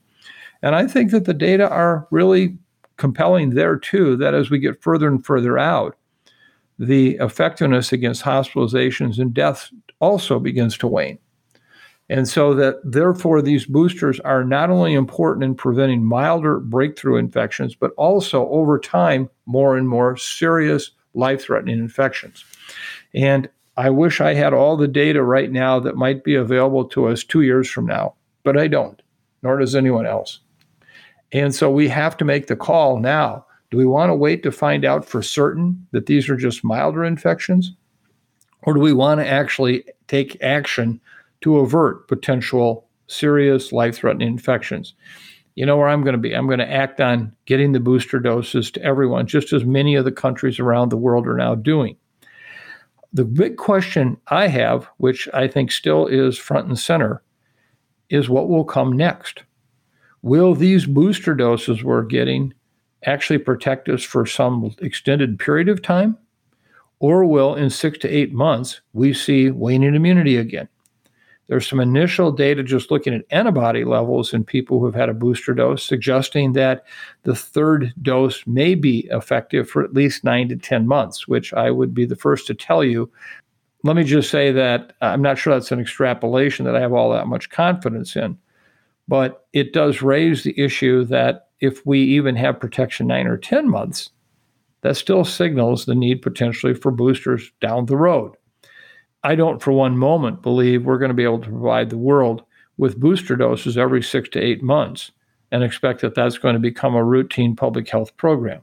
And 0.62 0.76
I 0.76 0.88
think 0.88 1.12
that 1.12 1.26
the 1.26 1.34
data 1.34 1.70
are 1.70 2.08
really 2.10 2.58
compelling 2.96 3.52
there 3.52 3.78
too, 3.78 4.16
that 4.18 4.34
as 4.34 4.50
we 4.50 4.58
get 4.58 4.82
further 4.82 5.08
and 5.08 5.24
further 5.24 5.58
out, 5.58 5.98
the 6.80 7.18
effectiveness 7.20 7.92
against 7.92 8.24
hospitalizations 8.24 9.20
and 9.20 9.34
deaths 9.34 9.72
also 10.00 10.40
begins 10.40 10.78
to 10.78 10.88
wane. 10.88 11.20
And 12.10 12.28
so 12.28 12.54
that 12.54 12.76
therefore 12.84 13.42
these 13.42 13.66
boosters 13.66 14.20
are 14.22 14.44
not 14.44 14.70
only 14.70 14.94
important 14.94 15.44
in 15.44 15.56
preventing 15.56 16.06
milder 16.06 16.60
breakthrough 16.60 17.18
infections, 17.18 17.76
but 17.76 17.92
also 17.98 18.48
over 18.50 18.80
time, 18.80 19.30
more 19.46 19.78
and 19.78 19.90
more 19.90 20.16
serious 20.16 20.92
life 21.14 21.42
threatening 21.42 21.80
infections. 21.80 22.46
And 23.14 23.50
I 23.76 23.90
wish 23.90 24.22
I 24.22 24.34
had 24.34 24.54
all 24.54 24.78
the 24.78 24.88
data 24.88 25.22
right 25.22 25.52
now 25.52 25.80
that 25.82 25.98
might 25.98 26.24
be 26.24 26.36
available 26.36 26.86
to 26.86 27.08
us 27.08 27.24
two 27.24 27.42
years 27.42 27.70
from 27.70 27.86
now, 27.86 28.16
but 28.44 28.58
I 28.58 28.68
don't, 28.68 29.02
nor 29.44 29.58
does 29.58 29.76
anyone 29.76 30.06
else. 30.06 30.40
And 31.32 31.54
so 31.54 31.70
we 31.70 31.90
have 31.90 32.16
to 32.18 32.26
make 32.26 32.48
the 32.48 32.56
call 32.56 33.00
now. 33.00 33.46
Do 33.70 33.78
we 33.78 33.86
want 33.86 34.10
to 34.10 34.16
wait 34.16 34.44
to 34.44 34.52
find 34.52 34.86
out 34.86 35.04
for 35.04 35.22
certain 35.22 35.88
that 35.92 36.06
these 36.06 36.30
are 36.30 36.38
just 36.38 36.64
milder 36.64 37.04
infections? 37.04 37.74
Or 38.64 38.74
do 38.74 38.80
we 38.80 38.94
want 38.94 39.20
to 39.20 39.28
actually 39.28 39.84
take 40.08 40.42
action 40.42 41.02
to 41.42 41.58
avert 41.58 42.08
potential 42.08 42.88
serious 43.08 43.72
life 43.72 43.98
threatening 43.98 44.28
infections? 44.28 44.94
You 45.56 45.66
know 45.66 45.78
where 45.78 45.88
I'm 45.88 46.04
going 46.04 46.14
to 46.14 46.20
be. 46.20 46.34
I'm 46.34 46.46
going 46.46 46.60
to 46.60 46.72
act 46.72 47.02
on 47.02 47.34
getting 47.46 47.72
the 47.72 47.80
booster 47.80 48.20
doses 48.20 48.70
to 48.72 48.84
everyone, 48.84 49.26
just 49.26 49.54
as 49.54 49.66
many 49.66 49.96
of 49.96 50.06
the 50.06 50.12
countries 50.12 50.60
around 50.60 50.90
the 50.90 50.98
world 50.98 51.28
are 51.28 51.38
now 51.38 51.56
doing. 51.56 51.98
The 53.14 53.26
big 53.26 53.58
question 53.58 54.18
I 54.28 54.48
have, 54.48 54.88
which 54.98 55.28
I 55.34 55.48
think 55.48 55.72
still 55.72 56.06
is 56.06 56.38
front 56.38 56.68
and 56.68 56.78
center, 56.78 57.24
is 58.10 58.30
what 58.30 58.50
will 58.50 58.66
come 58.66 58.92
next? 58.92 59.44
Will 60.22 60.54
these 60.54 60.86
booster 60.86 61.34
doses 61.34 61.84
we're 61.84 62.04
getting 62.04 62.54
actually 63.06 63.40
protect 63.40 63.90
us 63.90 64.04
for 64.04 64.26
some 64.26 64.76
extended 64.80 65.40
period 65.40 65.70
of 65.70 65.82
time? 65.82 66.18
Or 67.00 67.26
will, 67.26 67.56
in 67.56 67.70
six 67.70 67.98
to 68.00 68.10
eight 68.10 68.34
months, 68.34 68.82
we 68.94 69.14
see 69.14 69.52
waning 69.52 69.96
immunity 69.96 70.38
again? 70.38 70.68
There's 71.48 71.68
some 71.68 71.80
initial 71.80 72.32
data 72.32 72.62
just 72.62 72.92
looking 72.92 73.14
at 73.14 73.26
antibody 73.32 73.86
levels 73.86 74.34
in 74.34 74.44
people 74.44 74.80
who 74.80 74.86
have 74.86 74.96
had 74.96 75.10
a 75.10 75.14
booster 75.14 75.54
dose, 75.54 75.84
suggesting 75.84 76.54
that 76.54 76.86
the 77.24 77.36
third 77.36 77.94
dose 78.02 78.46
may 78.46 78.76
be 78.76 79.08
effective 79.12 79.70
for 79.70 79.84
at 79.84 79.94
least 79.94 80.24
nine 80.24 80.50
to 80.50 80.58
10 80.58 80.88
months, 80.88 81.28
which 81.28 81.54
I 81.54 81.72
would 81.72 81.94
be 81.94 82.06
the 82.06 82.18
first 82.18 82.48
to 82.48 82.54
tell 82.54 82.84
you. 82.84 83.10
Let 83.84 83.96
me 83.96 84.04
just 84.04 84.30
say 84.30 84.52
that 84.52 84.94
I'm 85.02 85.22
not 85.22 85.38
sure 85.38 85.54
that's 85.54 85.72
an 85.72 85.80
extrapolation 85.80 86.66
that 86.66 86.76
I 86.76 86.82
have 86.82 86.94
all 86.94 87.12
that 87.12 87.28
much 87.28 87.50
confidence 87.50 88.16
in, 88.16 88.38
but 89.08 89.46
it 89.54 89.72
does 89.72 90.02
raise 90.02 90.44
the 90.44 90.60
issue 90.60 91.06
that 91.06 91.48
if 91.60 91.86
we 91.86 92.02
even 92.02 92.36
have 92.36 92.60
protection 92.60 93.08
nine 93.08 93.26
or 93.26 93.38
10 93.38 93.70
months, 93.70 94.10
that 94.82 94.98
still 94.98 95.24
signals 95.24 95.86
the 95.86 95.96
need 95.96 96.22
potentially 96.22 96.74
for 96.74 96.92
boosters 96.92 97.52
down 97.62 97.88
the 97.88 97.98
road. 97.98 98.37
I 99.24 99.36
don't 99.36 99.62
for 99.62 99.72
one 99.72 99.98
moment 99.98 100.42
believe 100.42 100.86
we're 100.86 101.00
going 101.00 101.10
to 101.10 101.16
be 101.16 101.24
able 101.24 101.42
to 101.42 101.50
provide 101.50 101.90
the 101.90 101.98
world 101.98 102.44
with 102.78 103.00
booster 103.00 103.36
doses 103.36 103.78
every 103.78 104.04
six 104.04 104.30
to 104.30 104.40
eight 104.40 104.62
months 104.62 105.12
and 105.52 105.64
expect 105.64 106.02
that 106.02 106.16
that's 106.16 106.38
going 106.38 106.54
to 106.54 106.60
become 106.60 106.96
a 106.96 107.04
routine 107.04 107.56
public 107.56 107.90
health 107.90 108.16
program. 108.18 108.62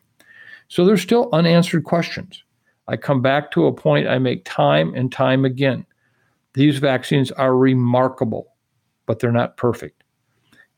So 0.68 0.84
there's 0.84 1.02
still 1.02 1.28
unanswered 1.32 1.84
questions. 1.84 2.42
I 2.86 2.96
come 2.96 3.22
back 3.22 3.50
to 3.52 3.66
a 3.66 3.72
point 3.72 4.08
I 4.08 4.18
make 4.18 4.44
time 4.44 4.94
and 4.94 5.10
time 5.10 5.44
again. 5.44 5.86
These 6.52 6.78
vaccines 6.78 7.32
are 7.32 7.56
remarkable, 7.56 8.52
but 9.06 9.18
they're 9.18 9.32
not 9.32 9.56
perfect. 9.56 10.04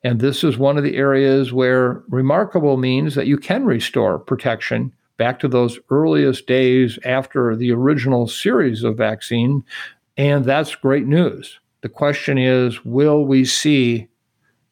And 0.04 0.20
this 0.20 0.44
is 0.44 0.56
one 0.56 0.78
of 0.78 0.84
the 0.84 0.96
areas 0.96 1.52
where 1.52 2.02
remarkable 2.08 2.76
means 2.76 3.14
that 3.16 3.26
you 3.26 3.36
can 3.36 3.64
restore 3.64 4.18
protection 4.18 4.92
back 5.16 5.38
to 5.40 5.48
those 5.48 5.78
earliest 5.90 6.46
days 6.46 6.98
after 7.04 7.56
the 7.56 7.72
original 7.72 8.26
series 8.26 8.82
of 8.82 8.96
vaccine. 8.96 9.64
And 10.16 10.44
that's 10.44 10.74
great 10.74 11.06
news. 11.06 11.58
The 11.82 11.88
question 11.88 12.38
is 12.38 12.84
will 12.84 13.26
we 13.26 13.44
see 13.44 14.08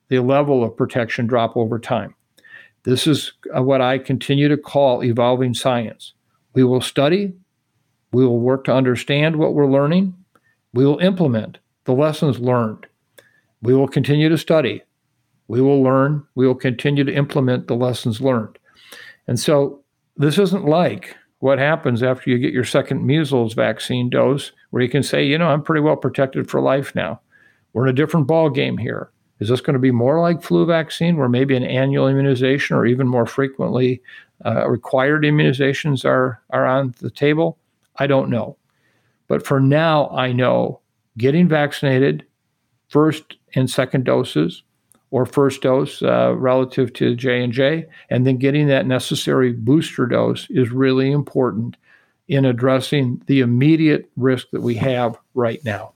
the 0.08 0.20
level 0.20 0.64
of 0.64 0.76
protection 0.76 1.26
drop 1.26 1.56
over 1.56 1.78
time? 1.78 2.14
This 2.84 3.06
is 3.06 3.32
uh, 3.56 3.62
what 3.62 3.80
I 3.80 3.98
continue 3.98 4.48
to 4.48 4.56
call 4.56 5.02
evolving 5.02 5.54
science. 5.54 6.12
We 6.54 6.64
will 6.64 6.80
study, 6.80 7.34
We 8.12 8.24
will 8.24 8.40
work 8.40 8.64
to 8.64 8.74
understand 8.74 9.36
what 9.36 9.54
we're 9.54 9.70
learning. 9.70 10.14
We 10.72 10.84
will 10.84 10.98
implement 10.98 11.58
the 11.84 11.92
lessons 11.92 12.38
learned. 12.38 12.86
We 13.62 13.74
will 13.74 13.88
continue 13.88 14.28
to 14.28 14.38
study. 14.38 14.82
We 15.48 15.60
will 15.60 15.82
learn. 15.82 16.24
We 16.34 16.46
will 16.46 16.54
continue 16.54 17.04
to 17.04 17.14
implement 17.14 17.66
the 17.66 17.76
lessons 17.76 18.20
learned. 18.20 18.58
And 19.26 19.38
so 19.40 19.83
this 20.16 20.38
isn't 20.38 20.64
like 20.64 21.16
what 21.40 21.58
happens 21.58 22.02
after 22.02 22.30
you 22.30 22.38
get 22.38 22.52
your 22.52 22.64
second 22.64 23.04
measles 23.04 23.54
vaccine 23.54 24.08
dose, 24.08 24.52
where 24.70 24.82
you 24.82 24.88
can 24.88 25.02
say, 25.02 25.24
you 25.24 25.36
know, 25.36 25.48
I'm 25.48 25.62
pretty 25.62 25.82
well 25.82 25.96
protected 25.96 26.48
for 26.48 26.60
life 26.60 26.94
now. 26.94 27.20
We're 27.72 27.84
in 27.84 27.90
a 27.90 27.96
different 27.96 28.26
ball 28.26 28.50
game 28.50 28.78
here. 28.78 29.10
Is 29.40 29.48
this 29.48 29.60
going 29.60 29.74
to 29.74 29.80
be 29.80 29.90
more 29.90 30.20
like 30.20 30.42
flu 30.42 30.64
vaccine, 30.64 31.16
where 31.16 31.28
maybe 31.28 31.56
an 31.56 31.64
annual 31.64 32.08
immunization 32.08 32.76
or 32.76 32.86
even 32.86 33.08
more 33.08 33.26
frequently 33.26 34.00
uh, 34.46 34.68
required 34.68 35.24
immunizations 35.24 36.04
are, 36.04 36.40
are 36.50 36.66
on 36.66 36.94
the 37.00 37.10
table? 37.10 37.58
I 37.96 38.06
don't 38.06 38.30
know. 38.30 38.56
But 39.26 39.44
for 39.44 39.60
now, 39.60 40.08
I 40.10 40.32
know 40.32 40.80
getting 41.18 41.48
vaccinated, 41.48 42.24
first 42.88 43.36
and 43.54 43.68
second 43.68 44.04
doses, 44.04 44.62
or 45.14 45.24
first 45.24 45.62
dose 45.62 46.02
uh, 46.02 46.34
relative 46.36 46.92
to 46.92 47.14
J 47.14 47.44
and 47.44 47.52
J, 47.52 47.86
and 48.10 48.26
then 48.26 48.36
getting 48.36 48.66
that 48.66 48.84
necessary 48.84 49.52
booster 49.52 50.06
dose 50.06 50.48
is 50.50 50.72
really 50.72 51.12
important 51.12 51.76
in 52.26 52.44
addressing 52.44 53.22
the 53.26 53.38
immediate 53.38 54.10
risk 54.16 54.48
that 54.50 54.62
we 54.62 54.74
have 54.74 55.16
right 55.34 55.64
now. 55.64 55.92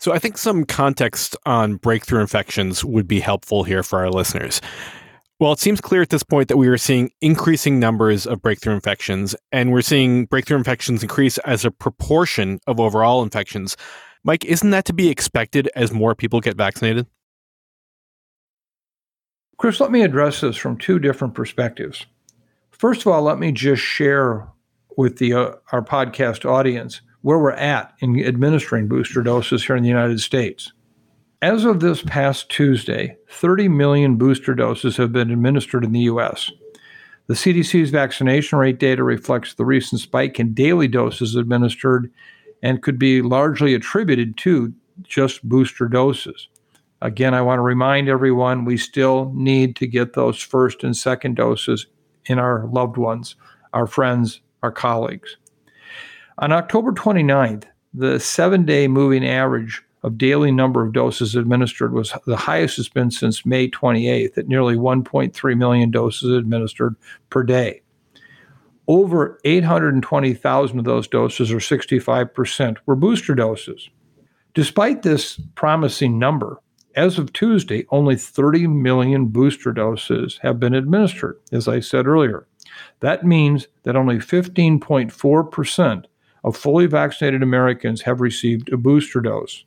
So 0.00 0.14
I 0.14 0.18
think 0.18 0.38
some 0.38 0.64
context 0.64 1.36
on 1.44 1.76
breakthrough 1.76 2.22
infections 2.22 2.82
would 2.82 3.06
be 3.06 3.20
helpful 3.20 3.64
here 3.64 3.82
for 3.82 3.98
our 3.98 4.10
listeners. 4.10 4.62
Well, 5.38 5.52
it 5.52 5.60
seems 5.60 5.82
clear 5.82 6.00
at 6.00 6.08
this 6.08 6.22
point 6.22 6.48
that 6.48 6.56
we 6.56 6.68
are 6.68 6.78
seeing 6.78 7.10
increasing 7.20 7.78
numbers 7.78 8.26
of 8.26 8.40
breakthrough 8.40 8.72
infections, 8.72 9.36
and 9.52 9.72
we're 9.72 9.82
seeing 9.82 10.24
breakthrough 10.24 10.56
infections 10.56 11.02
increase 11.02 11.36
as 11.38 11.66
a 11.66 11.70
proportion 11.70 12.60
of 12.66 12.80
overall 12.80 13.22
infections. 13.22 13.76
Mike, 14.24 14.46
isn't 14.46 14.70
that 14.70 14.86
to 14.86 14.94
be 14.94 15.10
expected 15.10 15.68
as 15.76 15.92
more 15.92 16.14
people 16.14 16.40
get 16.40 16.56
vaccinated? 16.56 17.06
Chris, 19.58 19.80
let 19.80 19.90
me 19.90 20.02
address 20.02 20.42
this 20.42 20.56
from 20.56 20.76
two 20.76 20.98
different 20.98 21.34
perspectives. 21.34 22.04
First 22.70 23.02
of 23.02 23.08
all, 23.08 23.22
let 23.22 23.38
me 23.38 23.52
just 23.52 23.82
share 23.82 24.46
with 24.98 25.16
the 25.16 25.32
uh, 25.32 25.52
our 25.72 25.82
podcast 25.82 26.44
audience 26.44 27.00
where 27.22 27.38
we're 27.38 27.52
at 27.52 27.92
in 28.00 28.22
administering 28.22 28.86
booster 28.86 29.22
doses 29.22 29.64
here 29.64 29.76
in 29.76 29.82
the 29.82 29.88
United 29.88 30.20
States. 30.20 30.72
As 31.40 31.64
of 31.64 31.80
this 31.80 32.02
past 32.02 32.50
Tuesday, 32.50 33.16
30 33.30 33.68
million 33.68 34.16
booster 34.16 34.54
doses 34.54 34.96
have 34.96 35.12
been 35.12 35.30
administered 35.30 35.84
in 35.84 35.92
the 35.92 36.00
U.S. 36.00 36.50
The 37.26 37.34
CDC's 37.34 37.90
vaccination 37.90 38.58
rate 38.58 38.78
data 38.78 39.02
reflects 39.02 39.54
the 39.54 39.64
recent 39.64 40.00
spike 40.00 40.38
in 40.38 40.54
daily 40.54 40.88
doses 40.88 41.34
administered 41.34 42.10
and 42.62 42.82
could 42.82 42.98
be 42.98 43.22
largely 43.22 43.74
attributed 43.74 44.36
to 44.38 44.72
just 45.02 45.46
booster 45.46 45.88
doses. 45.88 46.48
Again, 47.06 47.34
I 47.34 47.40
want 47.40 47.58
to 47.58 47.62
remind 47.62 48.08
everyone 48.08 48.64
we 48.64 48.76
still 48.76 49.30
need 49.32 49.76
to 49.76 49.86
get 49.86 50.14
those 50.14 50.40
first 50.40 50.82
and 50.82 50.96
second 50.96 51.36
doses 51.36 51.86
in 52.24 52.40
our 52.40 52.66
loved 52.66 52.96
ones, 52.96 53.36
our 53.72 53.86
friends, 53.86 54.40
our 54.64 54.72
colleagues. 54.72 55.36
On 56.38 56.50
October 56.50 56.90
29th, 56.90 57.62
the 57.94 58.18
seven 58.18 58.64
day 58.64 58.88
moving 58.88 59.24
average 59.24 59.84
of 60.02 60.18
daily 60.18 60.50
number 60.50 60.84
of 60.84 60.92
doses 60.92 61.36
administered 61.36 61.92
was 61.92 62.12
the 62.26 62.36
highest 62.36 62.76
it's 62.76 62.88
been 62.88 63.12
since 63.12 63.46
May 63.46 63.70
28th 63.70 64.36
at 64.36 64.48
nearly 64.48 64.74
1.3 64.74 65.56
million 65.56 65.92
doses 65.92 66.36
administered 66.36 66.96
per 67.30 67.44
day. 67.44 67.82
Over 68.88 69.38
820,000 69.44 70.78
of 70.80 70.84
those 70.84 71.06
doses, 71.06 71.52
or 71.52 71.58
65%, 71.58 72.78
were 72.84 72.96
booster 72.96 73.36
doses. 73.36 73.90
Despite 74.54 75.02
this 75.02 75.40
promising 75.54 76.18
number, 76.18 76.60
as 76.96 77.18
of 77.18 77.32
Tuesday, 77.32 77.86
only 77.90 78.16
30 78.16 78.66
million 78.66 79.26
booster 79.26 79.72
doses 79.72 80.40
have 80.42 80.58
been 80.58 80.74
administered, 80.74 81.38
as 81.52 81.68
I 81.68 81.80
said 81.80 82.06
earlier. 82.06 82.46
That 83.00 83.24
means 83.24 83.68
that 83.82 83.96
only 83.96 84.16
15.4% 84.16 86.04
of 86.42 86.56
fully 86.56 86.86
vaccinated 86.86 87.42
Americans 87.42 88.02
have 88.02 88.20
received 88.20 88.72
a 88.72 88.76
booster 88.76 89.20
dose. 89.20 89.64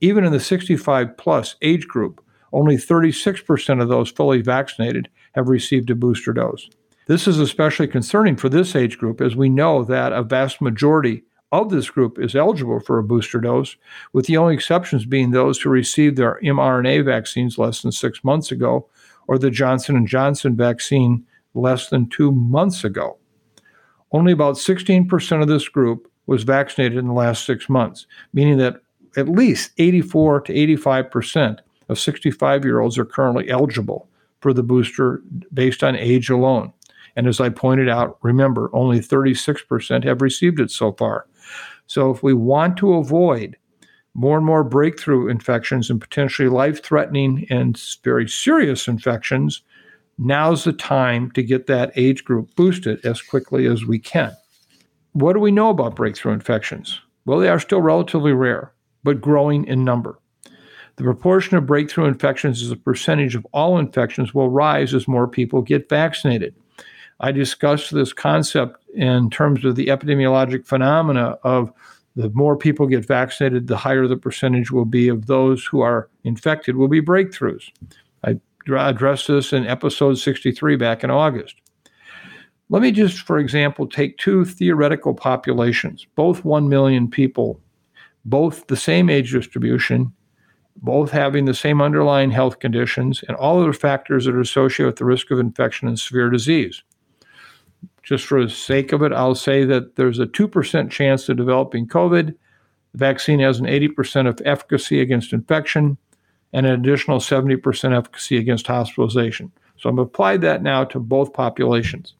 Even 0.00 0.24
in 0.24 0.32
the 0.32 0.40
65 0.40 1.16
plus 1.16 1.56
age 1.62 1.88
group, 1.88 2.22
only 2.52 2.76
36% 2.76 3.82
of 3.82 3.88
those 3.88 4.10
fully 4.10 4.42
vaccinated 4.42 5.08
have 5.34 5.48
received 5.48 5.90
a 5.90 5.94
booster 5.94 6.32
dose. 6.32 6.68
This 7.06 7.28
is 7.28 7.38
especially 7.38 7.86
concerning 7.86 8.36
for 8.36 8.48
this 8.48 8.74
age 8.74 8.98
group 8.98 9.20
as 9.20 9.36
we 9.36 9.48
know 9.48 9.84
that 9.84 10.12
a 10.12 10.22
vast 10.22 10.60
majority 10.60 11.22
of 11.52 11.70
this 11.70 11.90
group 11.90 12.18
is 12.18 12.34
eligible 12.34 12.80
for 12.80 12.98
a 12.98 13.04
booster 13.04 13.40
dose, 13.40 13.76
with 14.12 14.26
the 14.26 14.36
only 14.36 14.54
exceptions 14.54 15.06
being 15.06 15.30
those 15.30 15.60
who 15.60 15.70
received 15.70 16.16
their 16.16 16.40
mRNA 16.42 17.04
vaccines 17.04 17.58
less 17.58 17.82
than 17.82 17.92
6 17.92 18.24
months 18.24 18.50
ago 18.50 18.88
or 19.28 19.38
the 19.38 19.50
Johnson 19.50 20.06
& 20.06 20.08
Johnson 20.08 20.56
vaccine 20.56 21.24
less 21.54 21.88
than 21.88 22.08
2 22.08 22.32
months 22.32 22.84
ago. 22.84 23.16
Only 24.12 24.32
about 24.32 24.56
16% 24.56 25.42
of 25.42 25.48
this 25.48 25.68
group 25.68 26.10
was 26.26 26.42
vaccinated 26.42 26.98
in 26.98 27.06
the 27.06 27.12
last 27.12 27.44
6 27.44 27.68
months, 27.68 28.06
meaning 28.32 28.58
that 28.58 28.80
at 29.16 29.28
least 29.28 29.72
84 29.78 30.42
to 30.42 30.54
85 30.54 31.10
percent 31.10 31.60
of 31.88 31.98
65 31.98 32.64
year 32.64 32.80
olds 32.80 32.98
are 32.98 33.04
currently 33.04 33.48
eligible 33.48 34.08
for 34.40 34.52
the 34.52 34.62
booster 34.62 35.22
based 35.54 35.82
on 35.82 35.96
age 35.96 36.28
alone. 36.28 36.72
And 37.16 37.26
as 37.26 37.40
I 37.40 37.48
pointed 37.48 37.88
out, 37.88 38.18
remember, 38.22 38.70
only 38.72 39.00
36% 39.00 40.04
have 40.04 40.22
received 40.22 40.60
it 40.60 40.70
so 40.70 40.92
far. 40.92 41.26
So 41.86 42.10
if 42.10 42.22
we 42.22 42.34
want 42.34 42.76
to 42.78 42.94
avoid 42.94 43.56
more 44.14 44.36
and 44.36 44.46
more 44.46 44.64
breakthrough 44.64 45.28
infections 45.28 45.90
and 45.90 46.00
potentially 46.00 46.48
life 46.48 46.82
threatening 46.82 47.46
and 47.50 47.80
very 48.04 48.28
serious 48.28 48.88
infections, 48.88 49.62
now's 50.18 50.64
the 50.64 50.72
time 50.72 51.30
to 51.32 51.42
get 51.42 51.66
that 51.66 51.92
age 51.96 52.24
group 52.24 52.54
boosted 52.56 53.04
as 53.04 53.22
quickly 53.22 53.66
as 53.66 53.84
we 53.84 53.98
can. 53.98 54.34
What 55.12 55.32
do 55.32 55.40
we 55.40 55.50
know 55.50 55.70
about 55.70 55.96
breakthrough 55.96 56.32
infections? 56.32 57.00
Well, 57.24 57.38
they 57.38 57.48
are 57.48 57.60
still 57.60 57.82
relatively 57.82 58.32
rare 58.32 58.72
but 59.06 59.20
growing 59.20 59.64
in 59.66 59.84
number. 59.84 60.18
The 60.96 61.04
proportion 61.04 61.56
of 61.56 61.64
breakthrough 61.64 62.06
infections 62.06 62.60
as 62.60 62.72
a 62.72 62.76
percentage 62.76 63.36
of 63.36 63.46
all 63.52 63.78
infections 63.78 64.34
will 64.34 64.50
rise 64.50 64.92
as 64.94 65.06
more 65.06 65.28
people 65.28 65.62
get 65.62 65.88
vaccinated. 65.88 66.56
I 67.20 67.32
discussed 67.32 67.92
this 67.92 68.12
concept 68.12 68.84
in 68.94 69.30
terms 69.30 69.64
of 69.64 69.76
the 69.76 69.86
epidemiologic 69.86 70.66
phenomena 70.66 71.38
of 71.42 71.72
the 72.14 72.30
more 72.30 72.56
people 72.56 72.86
get 72.86 73.04
vaccinated, 73.04 73.66
the 73.66 73.76
higher 73.76 74.06
the 74.06 74.16
percentage 74.16 74.70
will 74.70 74.84
be 74.84 75.08
of 75.08 75.26
those 75.26 75.64
who 75.64 75.80
are 75.80 76.08
infected 76.24 76.76
will 76.76 76.88
be 76.88 77.02
breakthroughs. 77.02 77.70
I 78.24 78.38
addressed 78.68 79.28
this 79.28 79.52
in 79.52 79.66
episode 79.66 80.14
63 80.14 80.76
back 80.76 81.04
in 81.04 81.10
August. 81.10 81.56
Let 82.68 82.82
me 82.82 82.90
just, 82.90 83.20
for 83.20 83.38
example, 83.38 83.86
take 83.86 84.18
two 84.18 84.44
theoretical 84.44 85.14
populations, 85.14 86.06
both 86.16 86.44
1 86.44 86.68
million 86.68 87.08
people 87.08 87.60
both 88.26 88.66
the 88.66 88.76
same 88.76 89.08
age 89.08 89.32
distribution, 89.32 90.12
both 90.82 91.10
having 91.10 91.44
the 91.44 91.54
same 91.54 91.80
underlying 91.80 92.30
health 92.30 92.58
conditions, 92.58 93.22
and 93.28 93.36
all 93.36 93.60
other 93.60 93.72
factors 93.72 94.26
that 94.26 94.34
are 94.34 94.40
associated 94.40 94.86
with 94.86 94.96
the 94.96 95.04
risk 95.04 95.30
of 95.30 95.38
infection 95.38 95.88
and 95.88 95.98
severe 95.98 96.28
disease. 96.28 96.82
Just 98.06 98.24
for 98.26 98.44
the 98.44 98.48
sake 98.48 98.92
of 98.92 99.02
it, 99.02 99.12
I'll 99.12 99.34
say 99.34 99.64
that 99.64 99.96
there's 99.96 100.20
a 100.20 100.26
2% 100.26 100.90
chance 100.92 101.28
of 101.28 101.36
developing 101.36 101.88
COVID. 101.88 102.26
The 102.92 102.98
vaccine 102.98 103.40
has 103.40 103.58
an 103.58 103.66
80% 103.66 104.28
of 104.28 104.40
efficacy 104.44 105.00
against 105.00 105.32
infection 105.32 105.98
and 106.52 106.66
an 106.66 106.72
additional 106.72 107.18
70% 107.18 107.98
efficacy 107.98 108.38
against 108.38 108.68
hospitalization. 108.68 109.50
So 109.76 109.90
I've 109.90 109.98
applied 109.98 110.40
that 110.42 110.62
now 110.62 110.84
to 110.84 111.00
both 111.00 111.32
populations. 111.32 112.14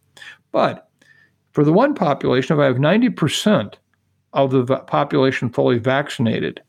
But 0.50 0.90
for 1.52 1.62
the 1.62 1.72
one 1.72 1.94
population, 1.94 2.56
if 2.56 2.60
I 2.60 2.66
have 2.66 2.76
90% 2.76 3.74
of 4.32 4.50
the 4.50 4.64
population 4.64 5.50
fully 5.50 5.78
vaccinated, 5.78 6.60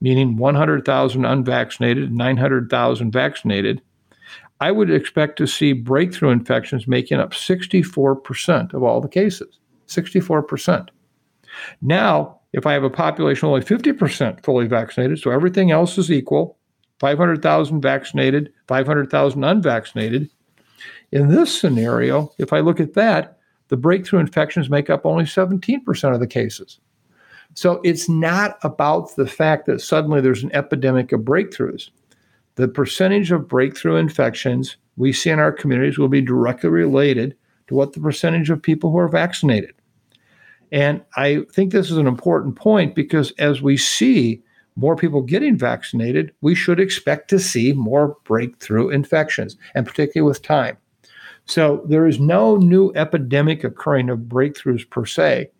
meaning 0.00 0.36
100,000 0.36 1.24
unvaccinated 1.26 2.10
900,000 2.10 3.12
vaccinated, 3.12 3.82
I 4.62 4.70
would 4.70 4.92
expect 4.92 5.38
to 5.38 5.46
see 5.48 5.72
breakthrough 5.72 6.30
infections 6.30 6.86
making 6.86 7.18
up 7.18 7.32
64% 7.32 8.72
of 8.72 8.84
all 8.84 9.00
the 9.00 9.08
cases. 9.08 9.58
64%. 9.88 10.88
Now, 11.80 12.38
if 12.52 12.64
I 12.64 12.72
have 12.72 12.84
a 12.84 12.88
population 12.88 13.48
only 13.48 13.62
50% 13.62 14.44
fully 14.44 14.68
vaccinated, 14.68 15.18
so 15.18 15.32
everything 15.32 15.72
else 15.72 15.98
is 15.98 16.12
equal 16.12 16.58
500,000 17.00 17.80
vaccinated, 17.80 18.52
500,000 18.68 19.42
unvaccinated. 19.42 20.30
In 21.10 21.26
this 21.26 21.60
scenario, 21.60 22.30
if 22.38 22.52
I 22.52 22.60
look 22.60 22.78
at 22.78 22.94
that, 22.94 23.38
the 23.66 23.76
breakthrough 23.76 24.20
infections 24.20 24.70
make 24.70 24.88
up 24.88 25.04
only 25.04 25.24
17% 25.24 26.14
of 26.14 26.20
the 26.20 26.26
cases. 26.28 26.78
So 27.54 27.80
it's 27.82 28.08
not 28.08 28.58
about 28.62 29.16
the 29.16 29.26
fact 29.26 29.66
that 29.66 29.80
suddenly 29.80 30.20
there's 30.20 30.44
an 30.44 30.54
epidemic 30.54 31.10
of 31.10 31.22
breakthroughs. 31.22 31.90
The 32.56 32.68
percentage 32.68 33.32
of 33.32 33.48
breakthrough 33.48 33.96
infections 33.96 34.76
we 34.96 35.12
see 35.12 35.30
in 35.30 35.38
our 35.38 35.52
communities 35.52 35.98
will 35.98 36.08
be 36.08 36.20
directly 36.20 36.68
related 36.68 37.36
to 37.68 37.74
what 37.74 37.92
the 37.92 38.00
percentage 38.00 38.50
of 38.50 38.62
people 38.62 38.90
who 38.90 38.98
are 38.98 39.08
vaccinated. 39.08 39.74
And 40.70 41.02
I 41.16 41.44
think 41.52 41.72
this 41.72 41.90
is 41.90 41.98
an 41.98 42.06
important 42.06 42.56
point 42.56 42.94
because 42.94 43.30
as 43.32 43.62
we 43.62 43.76
see 43.76 44.42
more 44.76 44.96
people 44.96 45.20
getting 45.20 45.56
vaccinated, 45.56 46.32
we 46.40 46.54
should 46.54 46.80
expect 46.80 47.28
to 47.30 47.38
see 47.38 47.72
more 47.74 48.16
breakthrough 48.24 48.88
infections, 48.88 49.56
and 49.74 49.86
particularly 49.86 50.28
with 50.28 50.42
time. 50.42 50.78
So 51.44 51.82
there 51.86 52.06
is 52.06 52.20
no 52.20 52.56
new 52.56 52.92
epidemic 52.94 53.64
occurring 53.64 54.08
of 54.08 54.20
breakthroughs 54.20 54.88
per 54.88 55.04
se, 55.04 55.50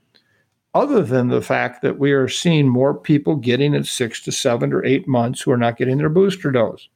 other 0.75 1.03
than 1.03 1.29
the 1.29 1.43
fact 1.43 1.83
that 1.83 1.99
we 1.99 2.13
are 2.13 2.29
seeing 2.29 2.69
more 2.69 2.95
people 2.95 3.37
getting 3.37 3.75
at 3.75 3.87
six 3.87 4.23
to 4.23 4.33
seven 4.33 4.73
or 4.73 4.85
eight 4.85 5.07
months 5.07 5.41
who 5.43 5.51
are 5.51 5.59
not 5.59 5.77
getting 5.77 5.99
their 5.99 6.09
booster 6.09 6.51
dose. 6.51 6.89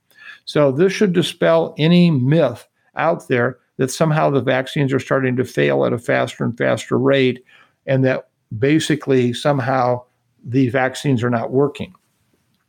So 0.45 0.73
this 0.73 0.93
should 0.93 1.13
dispel 1.13 1.75
any 1.79 2.11
myth 2.11 2.67
out 2.95 3.29
there 3.29 3.59
that 3.77 3.91
somehow 3.91 4.31
the 4.31 4.41
vaccines 4.41 4.93
are 4.93 5.01
starting 5.01 5.37
to 5.37 5.45
fail 5.45 5.85
at 5.85 5.93
a 5.93 5.99
faster 5.99 6.45
and 6.45 6.57
faster 6.57 6.99
rate 6.99 7.45
and 7.87 8.05
that 8.05 8.29
basically 8.59 9.33
somehow 9.33 10.03
the 10.45 10.69
vaccines 10.69 11.23
are 11.23 11.31
not 11.31 11.51
working. 11.51 11.95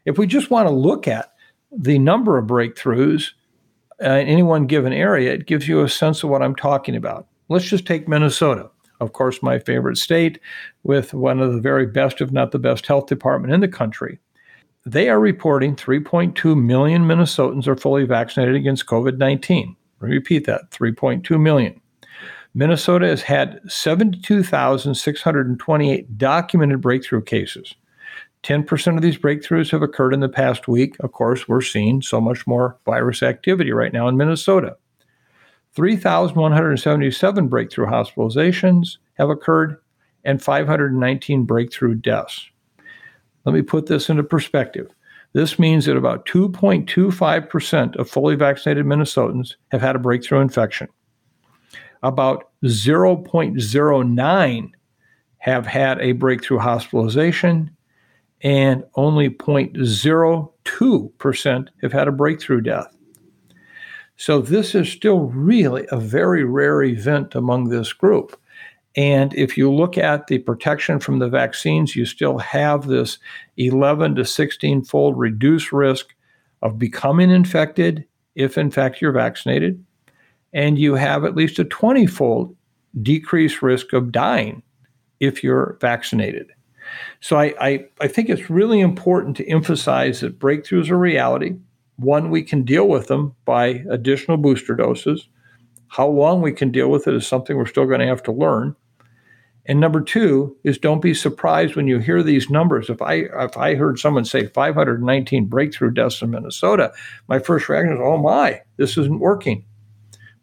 If 0.05 0.17
we 0.17 0.27
just 0.27 0.49
want 0.49 0.67
to 0.67 0.73
look 0.73 1.07
at 1.07 1.33
the 1.71 1.99
number 1.99 2.37
of 2.37 2.47
breakthroughs 2.47 3.31
uh, 4.01 4.09
in 4.09 4.27
any 4.27 4.43
one 4.43 4.67
given 4.67 4.93
area, 4.93 5.33
it 5.33 5.47
gives 5.47 5.67
you 5.67 5.81
a 5.81 5.89
sense 5.89 6.23
of 6.23 6.29
what 6.29 6.41
I'm 6.41 6.55
talking 6.55 6.95
about. 6.95 7.27
Let's 7.49 7.65
just 7.65 7.85
take 7.85 8.07
Minnesota, 8.07 8.69
of 8.99 9.13
course, 9.13 9.43
my 9.43 9.59
favorite 9.59 9.97
state, 9.97 10.39
with 10.83 11.13
one 11.13 11.39
of 11.39 11.53
the 11.53 11.61
very 11.61 11.85
best, 11.85 12.19
if 12.21 12.31
not 12.31 12.51
the 12.51 12.59
best, 12.59 12.87
health 12.87 13.05
department 13.07 13.53
in 13.53 13.61
the 13.61 13.67
country. 13.67 14.19
They 14.85 15.09
are 15.09 15.19
reporting 15.19 15.75
3.2 15.75 16.61
million 16.61 17.03
Minnesotans 17.03 17.67
are 17.67 17.75
fully 17.75 18.05
vaccinated 18.05 18.55
against 18.55 18.85
COVID 18.85 19.17
19. 19.17 19.75
Repeat 19.99 20.45
that 20.45 20.71
3.2 20.71 21.37
million. 21.39 21.79
Minnesota 22.53 23.07
has 23.07 23.21
had 23.21 23.59
72,628 23.67 26.17
documented 26.17 26.81
breakthrough 26.81 27.21
cases. 27.21 27.75
10% 28.43 28.95
of 28.95 29.01
these 29.01 29.17
breakthroughs 29.17 29.71
have 29.71 29.81
occurred 29.81 30.13
in 30.13 30.21
the 30.21 30.29
past 30.29 30.67
week. 30.67 30.95
Of 31.01 31.11
course, 31.11 31.47
we're 31.47 31.61
seeing 31.61 32.01
so 32.01 32.21
much 32.21 32.47
more 32.47 32.77
virus 32.85 33.21
activity 33.21 33.73
right 33.73 33.91
now 33.91 34.07
in 34.07 34.15
Minnesota. 34.15 34.77
3,177 35.77 37.47
breakthrough 37.47 37.85
hospitalizations 37.85 38.97
have 39.13 39.29
occurred 39.29 39.77
and 40.23 40.41
519 40.41 41.43
breakthrough 41.43 41.93
deaths. 41.93 42.49
Let 43.45 43.53
me 43.53 43.61
put 43.61 43.85
this 43.85 44.09
into 44.09 44.23
perspective. 44.23 44.89
This 45.33 45.59
means 45.59 45.85
that 45.85 45.95
about 45.95 46.25
2.25% 46.25 47.95
of 47.95 48.09
fully 48.09 48.33
vaccinated 48.33 48.87
Minnesotans 48.87 49.53
have 49.69 49.81
had 49.81 49.95
a 49.95 49.99
breakthrough 49.99 50.41
infection. 50.41 50.87
About 52.01 52.49
0.09 52.63 54.71
have 55.37 55.67
had 55.67 56.01
a 56.01 56.13
breakthrough 56.13 56.57
hospitalization, 56.57 57.69
and 58.41 58.83
only 58.95 59.29
0.02% 59.29 61.67
have 61.83 61.93
had 61.93 62.07
a 62.07 62.11
breakthrough 62.11 62.61
death. 62.61 62.96
So, 64.17 64.41
this 64.41 64.73
is 64.73 64.91
still 64.91 65.19
really 65.19 65.85
a 65.91 65.99
very 65.99 66.43
rare 66.43 66.81
event 66.83 67.35
among 67.35 67.69
this 67.69 67.93
group. 67.93 68.39
And 68.95 69.31
if 69.35 69.57
you 69.57 69.71
look 69.71 69.95
at 69.95 70.25
the 70.25 70.39
protection 70.39 70.99
from 70.99 71.19
the 71.19 71.29
vaccines, 71.29 71.95
you 71.95 72.03
still 72.05 72.39
have 72.39 72.87
this 72.87 73.19
11 73.57 74.15
to 74.15 74.25
16 74.25 74.83
fold 74.85 75.17
reduced 75.19 75.71
risk 75.71 76.15
of 76.63 76.79
becoming 76.79 77.29
infected 77.29 78.05
if, 78.33 78.57
in 78.57 78.71
fact, 78.71 78.99
you're 78.99 79.11
vaccinated. 79.11 79.83
And 80.51 80.79
you 80.79 80.95
have 80.95 81.23
at 81.23 81.35
least 81.35 81.59
a 81.59 81.63
20 81.63 82.07
fold 82.07 82.55
decreased 83.03 83.61
risk 83.61 83.93
of 83.93 84.11
dying 84.11 84.63
if 85.19 85.43
you're 85.43 85.77
vaccinated. 85.79 86.51
So 87.19 87.37
I, 87.37 87.53
I, 87.59 87.85
I, 87.99 88.07
think 88.07 88.29
it's 88.29 88.49
really 88.49 88.79
important 88.79 89.35
to 89.37 89.47
emphasize 89.47 90.21
that 90.21 90.39
breakthroughs 90.39 90.89
are 90.89 90.97
reality. 90.97 91.55
One, 91.97 92.29
we 92.29 92.43
can 92.43 92.63
deal 92.63 92.87
with 92.87 93.07
them 93.07 93.35
by 93.45 93.83
additional 93.89 94.37
booster 94.37 94.75
doses. 94.75 95.27
How 95.89 96.07
long 96.07 96.41
we 96.41 96.51
can 96.51 96.71
deal 96.71 96.89
with 96.89 97.07
it 97.07 97.15
is 97.15 97.25
something 97.25 97.57
we're 97.57 97.65
still 97.65 97.85
going 97.85 97.99
to 97.99 98.07
have 98.07 98.23
to 98.23 98.31
learn. 98.31 98.75
And 99.65 99.79
number 99.81 100.01
two 100.01 100.55
is 100.63 100.77
don't 100.77 101.01
be 101.01 101.13
surprised 101.13 101.75
when 101.75 101.87
you 101.87 101.99
hear 101.99 102.23
these 102.23 102.49
numbers. 102.49 102.89
If 102.89 103.01
I 103.01 103.13
if 103.13 103.57
I 103.57 103.75
heard 103.75 103.99
someone 103.99 104.23
say 104.23 104.47
519 104.47 105.45
breakthrough 105.45 105.91
deaths 105.91 106.21
in 106.21 106.29
Minnesota, 106.29 106.93
my 107.27 107.39
first 107.39 107.67
reaction 107.67 107.95
is, 107.95 107.99
"Oh 108.01 108.17
my, 108.17 108.61
this 108.77 108.97
isn't 108.97 109.19
working." 109.19 109.65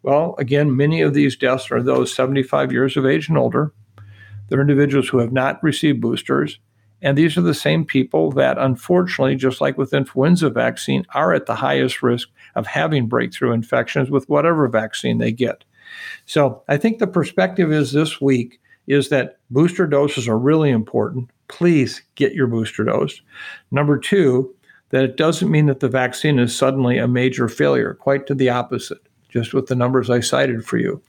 Well, 0.03 0.35
again, 0.37 0.77
many 0.77 1.01
of 1.01 1.15
these 1.15 1.35
deaths 1.35 1.71
are 1.71 1.81
those 1.81 2.13
75 2.13 2.71
years 2.71 2.95
of 2.95 3.07
age 3.07 3.27
and 3.27 3.37
older. 3.37 3.73
They're 4.47 4.61
individuals 4.61 5.09
who 5.09 5.17
have 5.17 5.31
not 5.31 5.63
received 5.63 6.01
boosters. 6.01 6.59
And 7.05 7.15
these 7.15 7.37
are 7.37 7.41
the 7.41 7.53
same 7.53 7.85
people 7.85 8.31
that, 8.31 8.57
unfortunately, 8.57 9.35
just 9.35 9.61
like 9.61 9.77
with 9.77 9.93
influenza 9.93 10.49
vaccine, 10.49 11.05
are 11.13 11.33
at 11.33 11.45
the 11.45 11.53
highest 11.53 12.01
risk 12.01 12.29
of 12.55 12.65
having 12.65 13.07
breakthrough 13.07 13.51
infections 13.51 14.09
with 14.09 14.27
whatever 14.27 14.67
vaccine 14.67 15.19
they 15.19 15.31
get. 15.31 15.63
So 16.25 16.63
I 16.67 16.77
think 16.77 16.97
the 16.97 17.05
perspective 17.05 17.71
is 17.71 17.91
this 17.91 18.19
week 18.19 18.59
is 18.87 19.09
that 19.09 19.37
booster 19.51 19.85
doses 19.85 20.27
are 20.27 20.37
really 20.37 20.71
important. 20.71 21.29
Please 21.47 22.01
get 22.15 22.33
your 22.33 22.47
booster 22.47 22.83
dose. 22.83 23.21
Number 23.69 23.99
two, 23.99 24.55
that 24.89 25.03
it 25.03 25.15
doesn't 25.15 25.51
mean 25.51 25.67
that 25.67 25.81
the 25.81 25.89
vaccine 25.89 26.39
is 26.39 26.57
suddenly 26.57 26.97
a 26.97 27.07
major 27.07 27.47
failure, 27.47 27.93
quite 27.93 28.25
to 28.25 28.33
the 28.33 28.49
opposite, 28.49 29.05
just 29.29 29.53
with 29.53 29.67
the 29.67 29.75
numbers 29.75 30.09
I 30.09 30.21
cited 30.21 30.65
for 30.65 30.79
you. 30.79 31.03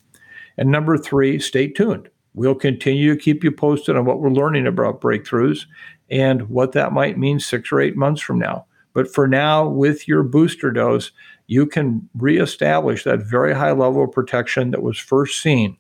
And 0.59 0.71
number 0.71 0.99
three, 0.99 1.39
stay 1.39 1.69
tuned. 1.69 2.11
We'll 2.37 2.55
continue 2.55 3.15
to 3.15 3.21
keep 3.21 3.43
you 3.43 3.51
posted 3.51 3.97
on 3.97 4.05
what 4.05 4.21
we're 4.21 4.29
learning 4.29 4.67
about 4.67 5.01
breakthroughs 5.01 5.65
and 6.11 6.49
what 6.51 6.73
that 6.73 6.93
might 6.93 7.19
mean 7.19 7.41
six 7.41 7.73
or 7.73 7.81
eight 7.81 7.97
months 7.97 8.21
from 8.21 8.39
now. 8.39 8.67
But 8.93 9.13
for 9.13 9.27
now, 9.27 9.67
with 9.67 10.07
your 10.07 10.23
booster 10.23 10.71
dose, 10.71 11.13
you 11.47 11.67
can 11.67 12.09
reestablish 12.15 13.05
that 13.05 13.21
very 13.21 13.55
high 13.55 13.73
level 13.73 14.05
of 14.05 14.13
protection 14.13 14.71
that 14.73 14.83
was 14.83 14.99
first 14.99 15.41
seen 15.41 15.79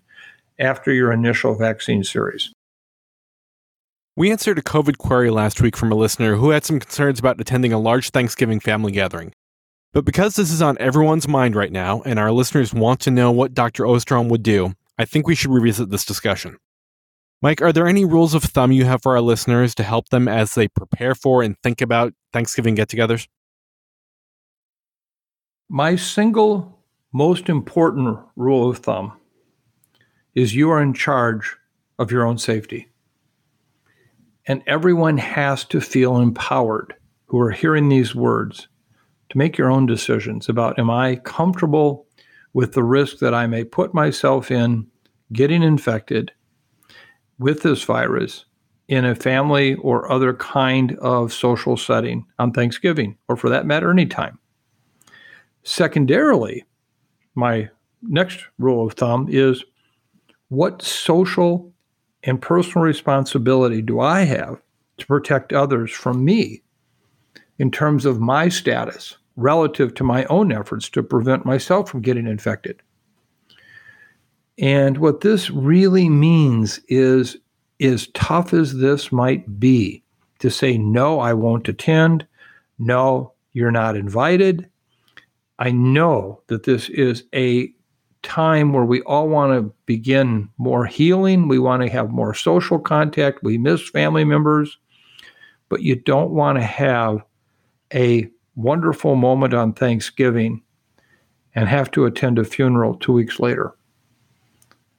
after 0.58 0.90
your 0.92 1.12
initial 1.12 1.54
vaccine 1.54 2.02
series. 2.02 2.50
We 4.16 4.30
answered 4.30 4.56
a 4.56 4.62
COVID 4.62 4.96
query 4.96 5.30
last 5.30 5.60
week 5.60 5.76
from 5.76 5.92
a 5.92 5.94
listener 5.94 6.36
who 6.36 6.50
had 6.50 6.64
some 6.64 6.80
concerns 6.80 7.18
about 7.18 7.38
attending 7.38 7.74
a 7.74 7.78
large 7.78 8.10
Thanksgiving 8.10 8.60
family 8.60 8.92
gathering. 8.92 9.32
But 9.92 10.06
because 10.06 10.36
this 10.36 10.50
is 10.50 10.62
on 10.62 10.78
everyone's 10.80 11.28
mind 11.28 11.54
right 11.54 11.72
now, 11.72 12.00
and 12.06 12.18
our 12.18 12.32
listeners 12.32 12.72
want 12.72 13.00
to 13.00 13.10
know 13.10 13.30
what 13.30 13.52
Dr. 13.52 13.84
Osterholm 13.84 14.30
would 14.30 14.42
do, 14.42 14.72
I 14.98 15.04
think 15.04 15.26
we 15.26 15.34
should 15.34 15.50
revisit 15.50 15.90
this 15.90 16.04
discussion. 16.04 16.58
Mike, 17.42 17.60
are 17.60 17.72
there 17.72 17.86
any 17.86 18.04
rules 18.04 18.34
of 18.34 18.42
thumb 18.42 18.72
you 18.72 18.86
have 18.86 19.02
for 19.02 19.12
our 19.12 19.20
listeners 19.20 19.74
to 19.74 19.82
help 19.82 20.08
them 20.08 20.26
as 20.26 20.54
they 20.54 20.68
prepare 20.68 21.14
for 21.14 21.42
and 21.42 21.56
think 21.62 21.80
about 21.80 22.14
Thanksgiving 22.32 22.74
get 22.74 22.88
togethers? 22.88 23.28
My 25.68 25.96
single 25.96 26.78
most 27.12 27.48
important 27.48 28.18
rule 28.36 28.70
of 28.70 28.78
thumb 28.78 29.12
is 30.34 30.54
you 30.54 30.70
are 30.70 30.82
in 30.82 30.94
charge 30.94 31.56
of 31.98 32.10
your 32.10 32.24
own 32.24 32.38
safety. 32.38 32.88
And 34.46 34.62
everyone 34.66 35.18
has 35.18 35.64
to 35.64 35.80
feel 35.80 36.18
empowered 36.18 36.94
who 37.26 37.38
are 37.40 37.50
hearing 37.50 37.88
these 37.88 38.14
words 38.14 38.68
to 39.30 39.38
make 39.38 39.58
your 39.58 39.70
own 39.70 39.86
decisions 39.86 40.48
about 40.48 40.78
am 40.78 40.90
I 40.90 41.16
comfortable 41.16 42.05
with 42.56 42.72
the 42.72 42.82
risk 42.82 43.18
that 43.18 43.34
I 43.34 43.46
may 43.46 43.64
put 43.64 43.92
myself 43.92 44.50
in 44.50 44.86
getting 45.30 45.62
infected 45.62 46.32
with 47.38 47.62
this 47.62 47.82
virus 47.82 48.46
in 48.88 49.04
a 49.04 49.14
family 49.14 49.74
or 49.74 50.10
other 50.10 50.32
kind 50.32 50.96
of 51.00 51.34
social 51.34 51.76
setting 51.76 52.24
on 52.38 52.52
Thanksgiving, 52.52 53.18
or 53.28 53.36
for 53.36 53.50
that 53.50 53.66
matter, 53.66 53.90
anytime. 53.90 54.38
Secondarily, 55.64 56.64
my 57.34 57.68
next 58.00 58.46
rule 58.58 58.86
of 58.86 58.94
thumb 58.94 59.26
is 59.28 59.62
what 60.48 60.80
social 60.80 61.70
and 62.22 62.40
personal 62.40 62.86
responsibility 62.86 63.82
do 63.82 64.00
I 64.00 64.22
have 64.22 64.62
to 64.96 65.06
protect 65.06 65.52
others 65.52 65.92
from 65.92 66.24
me 66.24 66.62
in 67.58 67.70
terms 67.70 68.06
of 68.06 68.18
my 68.18 68.48
status 68.48 69.18
relative 69.36 69.94
to 69.94 70.04
my 70.04 70.24
own 70.24 70.50
efforts 70.50 70.88
to 70.90 71.02
prevent 71.02 71.44
myself 71.44 71.88
from 71.90 72.00
getting 72.00 72.26
infected? 72.26 72.82
And 74.58 74.98
what 74.98 75.20
this 75.20 75.50
really 75.50 76.08
means 76.08 76.80
is, 76.88 77.36
as 77.80 78.08
tough 78.14 78.54
as 78.54 78.74
this 78.74 79.12
might 79.12 79.60
be, 79.60 80.02
to 80.38 80.50
say, 80.50 80.78
no, 80.78 81.20
I 81.20 81.34
won't 81.34 81.68
attend, 81.68 82.26
no, 82.78 83.32
you're 83.52 83.70
not 83.70 83.96
invited. 83.96 84.68
I 85.58 85.70
know 85.72 86.42
that 86.48 86.64
this 86.64 86.88
is 86.88 87.24
a 87.34 87.70
time 88.22 88.72
where 88.72 88.84
we 88.84 89.02
all 89.02 89.28
want 89.28 89.52
to 89.52 89.74
begin 89.86 90.48
more 90.58 90.84
healing. 90.84 91.48
We 91.48 91.58
want 91.58 91.82
to 91.82 91.88
have 91.90 92.10
more 92.10 92.34
social 92.34 92.78
contact. 92.78 93.42
We 93.42 93.56
miss 93.56 93.88
family 93.88 94.24
members, 94.24 94.78
but 95.68 95.82
you 95.82 95.96
don't 95.96 96.30
want 96.30 96.58
to 96.58 96.64
have 96.64 97.22
a 97.94 98.28
wonderful 98.56 99.14
moment 99.14 99.54
on 99.54 99.72
Thanksgiving 99.72 100.62
and 101.54 101.68
have 101.68 101.90
to 101.92 102.06
attend 102.06 102.38
a 102.38 102.44
funeral 102.44 102.96
two 102.96 103.12
weeks 103.12 103.38
later. 103.38 103.74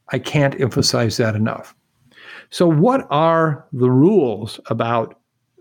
I 0.09 0.19
can't 0.19 0.59
emphasize 0.61 1.17
that 1.17 1.35
enough. 1.35 1.75
So, 2.49 2.67
what 2.67 3.05
are 3.09 3.65
the 3.73 3.91
rules 3.91 4.59
about 4.67 5.19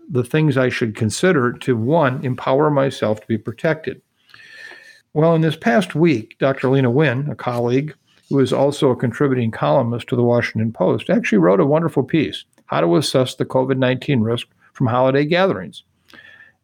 the 0.09 0.23
things 0.23 0.57
I 0.57 0.69
should 0.69 0.95
consider 0.95 1.51
to 1.51 1.75
one, 1.75 2.23
empower 2.23 2.69
myself 2.69 3.19
to 3.19 3.27
be 3.27 3.37
protected? 3.37 4.01
Well, 5.13 5.35
in 5.35 5.41
this 5.41 5.57
past 5.57 5.95
week, 5.95 6.37
Dr. 6.39 6.69
Leana 6.69 6.91
Wen, 6.91 7.27
a 7.29 7.35
colleague 7.35 7.93
who 8.29 8.39
is 8.39 8.53
also 8.53 8.89
a 8.89 8.95
contributing 8.95 9.51
columnist 9.51 10.07
to 10.09 10.15
the 10.15 10.23
Washington 10.23 10.71
Post, 10.71 11.09
actually 11.09 11.39
wrote 11.39 11.59
a 11.59 11.65
wonderful 11.65 12.03
piece 12.03 12.45
How 12.67 12.81
to 12.81 12.95
Assess 12.95 13.35
the 13.35 13.45
COVID 13.45 13.77
19 13.77 14.21
Risk 14.21 14.47
from 14.73 14.87
Holiday 14.87 15.25
Gatherings. 15.25 15.83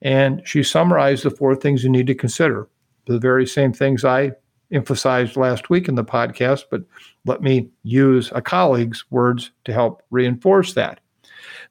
And 0.04 0.46
she 0.46 0.62
summarized 0.62 1.24
the 1.24 1.32
four 1.32 1.56
things 1.56 1.84
you 1.84 1.90
need 1.90 2.08
to 2.08 2.16
consider 2.16 2.68
the 3.06 3.20
very 3.20 3.46
same 3.46 3.74
things 3.74 4.06
I 4.06 4.32
emphasized 4.72 5.36
last 5.36 5.70
week 5.70 5.88
in 5.88 5.96
the 5.96 6.04
podcast, 6.04 6.64
but 6.70 6.82
let 7.26 7.42
me 7.42 7.70
use 7.84 8.32
a 8.34 8.42
colleague's 8.42 9.04
words 9.12 9.52
to 9.66 9.74
help 9.74 10.04
reinforce 10.10 10.74
that. 10.74 11.00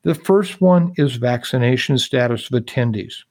The 0.02 0.14
first 0.14 0.60
one 0.60 0.92
is 0.96 1.16
vaccination 1.16 1.98
status 1.98 2.50
of 2.50 2.62
attendees. 2.62 3.24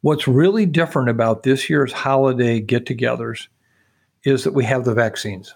What's 0.00 0.28
really 0.28 0.66
different 0.66 1.08
about 1.08 1.42
this 1.42 1.68
year's 1.68 1.92
holiday 1.92 2.60
get 2.60 2.86
togethers 2.86 3.48
is 4.24 4.44
that 4.44 4.54
we 4.54 4.64
have 4.64 4.84
the 4.84 4.94
vaccines. 4.94 5.54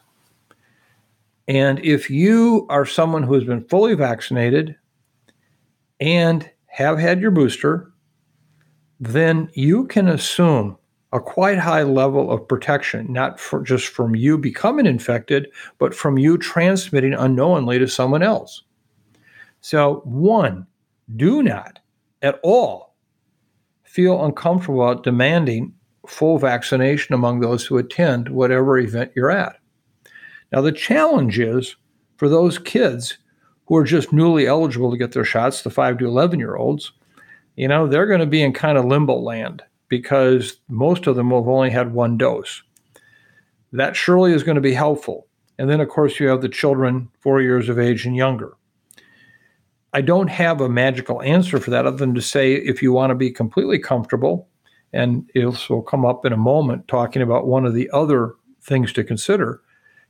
And 1.49 1.85
if 1.85 2.11
you 2.11 2.67
are 2.69 2.87
someone 2.87 3.23
who 3.23 3.35
has 3.35 3.45
been 3.45 3.65
fully 3.65 3.95
vaccinated 3.95 4.77
and 6.01 6.49
have 6.67 6.99
had 6.99 7.21
your 7.21 7.31
booster, 7.31 7.92
then 9.03 9.51
you 9.55 9.85
can 9.89 10.07
assume 10.07 10.79
a 11.13 11.19
quite 11.19 11.59
high 11.59 11.83
level 11.83 12.31
of 12.31 12.47
protection, 12.47 13.13
not 13.13 13.41
for 13.41 13.61
just 13.61 13.89
from 13.89 14.15
you 14.15 14.39
becoming 14.39 14.87
infected, 14.87 15.49
but 15.79 15.93
from 15.93 16.19
you 16.19 16.39
transmitting 16.39 17.13
unknowingly 17.13 17.81
to 17.81 17.89
someone 17.89 18.23
else. 18.23 18.63
So, 19.61 20.03
one, 20.05 20.69
do 21.17 21.43
not 21.43 21.81
at 22.23 22.39
all 22.45 22.95
feel 23.83 24.25
uncomfortable 24.25 24.89
about 24.89 25.03
demanding 25.03 25.75
full 26.07 26.39
vaccination 26.39 27.13
among 27.13 27.41
those 27.41 27.67
who 27.67 27.79
attend 27.79 28.29
whatever 28.29 28.79
event 28.79 29.11
you're 29.17 29.33
at. 29.33 29.57
Now, 30.53 30.61
the 30.61 30.71
challenge 30.71 31.41
is 31.41 31.75
for 32.19 32.29
those 32.29 32.57
kids 32.57 33.19
who 33.67 33.77
are 33.77 33.85
just 33.85 34.13
newly 34.13 34.47
eligible 34.47 34.93
to 34.93 34.97
get 34.97 35.11
their 35.11 35.25
shots, 35.25 35.63
the 35.63 35.71
5 35.71 35.99
to 35.99 36.07
11 36.07 36.39
year 36.39 36.55
olds, 36.55 36.93
you 37.57 37.69
know, 37.69 37.87
they're 37.87 38.07
going 38.07 38.21
to 38.21 38.27
be 38.27 38.43
in 38.43 38.53
kind 38.53 38.79
of 38.79 38.85
limbo 38.85 39.19
land 39.19 39.63
because 39.89 40.57
most 40.69 41.07
of 41.07 41.17
them 41.17 41.31
will 41.31 41.43
have 41.43 41.49
only 41.49 41.71
had 41.71 41.93
one 41.93 42.17
dose. 42.17 42.63
That 43.73 43.97
surely 43.97 44.33
is 44.33 44.43
going 44.43 44.57
to 44.57 44.63
be 44.63 44.75
helpful. 44.75 45.27
And 45.59 45.69
then, 45.69 45.81
of 45.81 45.89
course, 45.89 46.19
you 46.19 46.29
have 46.29 46.41
the 46.41 46.49
children 46.49 47.09
four 47.21 47.43
years 47.43 47.69
of 47.69 47.79
age 47.79 48.07
and 48.07 48.17
younger. 48.17 48.55
I 49.93 50.01
don't 50.01 50.29
have 50.29 50.61
a 50.61 50.69
magical 50.69 51.21
answer 51.23 51.61
for 51.61 51.71
that 51.71 51.87
other 51.87 51.99
than 51.99 52.15
to 52.15 52.23
say 52.23 52.55
if 52.55 52.83
you 52.83 52.93
want 52.93 53.11
to 53.11 53.15
be 53.15 53.31
completely 53.31 53.79
comfortable, 53.79 54.49
and 54.95 55.31
it 55.35 55.45
will 55.69 55.83
come 55.83 56.07
up 56.07 56.25
in 56.25 56.33
a 56.33 56.39
moment 56.39 56.89
talking 56.89 57.23
about 57.23 57.47
one 57.47 57.67
of 57.67 57.75
the 57.75 57.91
other 57.93 58.35
things 58.63 58.93
to 58.95 59.05
consider, 59.05 59.61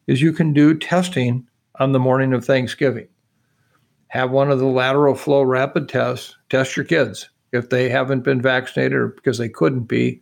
is 0.06 0.22
you 0.22 0.32
can 0.32 0.52
do 0.52 0.78
testing 0.78 1.46
on 1.80 1.92
the 1.92 1.98
morning 1.98 2.32
of 2.32 2.44
Thanksgiving. 2.44 3.08
Have 4.12 4.30
one 4.30 4.50
of 4.50 4.58
the 4.58 4.66
lateral 4.66 5.14
flow 5.14 5.40
rapid 5.40 5.88
tests, 5.88 6.36
test 6.50 6.76
your 6.76 6.84
kids. 6.84 7.30
If 7.50 7.70
they 7.70 7.88
haven't 7.88 8.24
been 8.24 8.42
vaccinated 8.42 8.92
or 8.92 9.08
because 9.08 9.38
they 9.38 9.48
couldn't 9.48 9.84
be, 9.84 10.20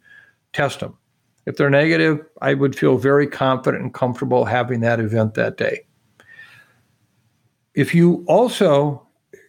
test 0.52 0.78
them. 0.78 0.96
If 1.44 1.56
they're 1.56 1.70
negative, 1.70 2.24
I 2.40 2.54
would 2.54 2.78
feel 2.78 2.98
very 2.98 3.26
confident 3.26 3.82
and 3.82 3.92
comfortable 3.92 4.44
having 4.44 4.78
that 4.82 5.00
event 5.00 5.34
that 5.34 5.56
day. 5.56 5.80
If 7.74 7.92
you 7.92 8.24
also 8.28 9.04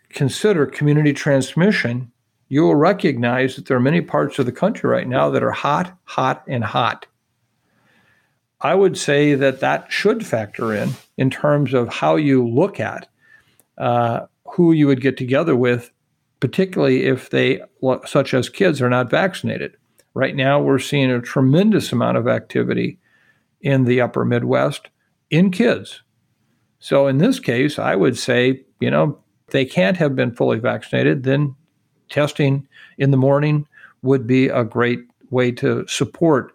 consider 0.09 0.65
community 0.65 1.13
transmission, 1.13 2.11
you 2.49 2.63
will 2.63 2.75
recognize 2.75 3.55
that 3.55 3.67
there 3.67 3.77
are 3.77 3.79
many 3.79 4.01
parts 4.01 4.39
of 4.39 4.47
the 4.47 4.51
country 4.51 4.89
right 4.89 5.07
now 5.07 5.29
that 5.29 5.43
are 5.43 5.51
hot, 5.51 5.95
hot, 6.05 6.43
and 6.47 6.63
hot. 6.63 7.05
I 8.59 8.73
would 8.73 8.97
say 8.97 9.35
that 9.35 9.59
that 9.59 9.91
should 9.91 10.25
factor 10.25 10.73
in 10.73 10.93
in 11.15 11.29
terms 11.29 11.75
of 11.75 11.89
how 11.89 12.15
you 12.15 12.47
look 12.47 12.79
at 12.79 13.07
uh, 13.77 14.25
who 14.53 14.71
you 14.71 14.87
would 14.87 15.01
get 15.01 15.17
together 15.17 15.55
with 15.55 15.91
particularly 16.41 17.05
if 17.05 17.29
they, 17.29 17.61
such 18.05 18.33
as 18.33 18.49
kids, 18.49 18.81
are 18.81 18.89
not 18.89 19.09
vaccinated. 19.09 19.77
Right 20.13 20.35
now, 20.35 20.59
we're 20.59 20.79
seeing 20.79 21.09
a 21.09 21.21
tremendous 21.21 21.93
amount 21.93 22.17
of 22.17 22.27
activity 22.27 22.99
in 23.61 23.85
the 23.85 24.01
upper 24.01 24.25
Midwest 24.25 24.89
in 25.29 25.51
kids. 25.51 26.01
So, 26.79 27.07
in 27.07 27.19
this 27.19 27.39
case, 27.39 27.79
I 27.79 27.95
would 27.95 28.17
say, 28.17 28.65
you 28.81 28.89
know, 28.89 29.19
they 29.51 29.63
can't 29.63 29.97
have 29.97 30.15
been 30.15 30.35
fully 30.35 30.57
vaccinated, 30.59 31.23
then 31.23 31.55
testing 32.09 32.67
in 32.97 33.11
the 33.11 33.17
morning 33.17 33.67
would 34.01 34.25
be 34.25 34.47
a 34.47 34.63
great 34.63 35.05
way 35.29 35.51
to 35.51 35.85
support 35.87 36.53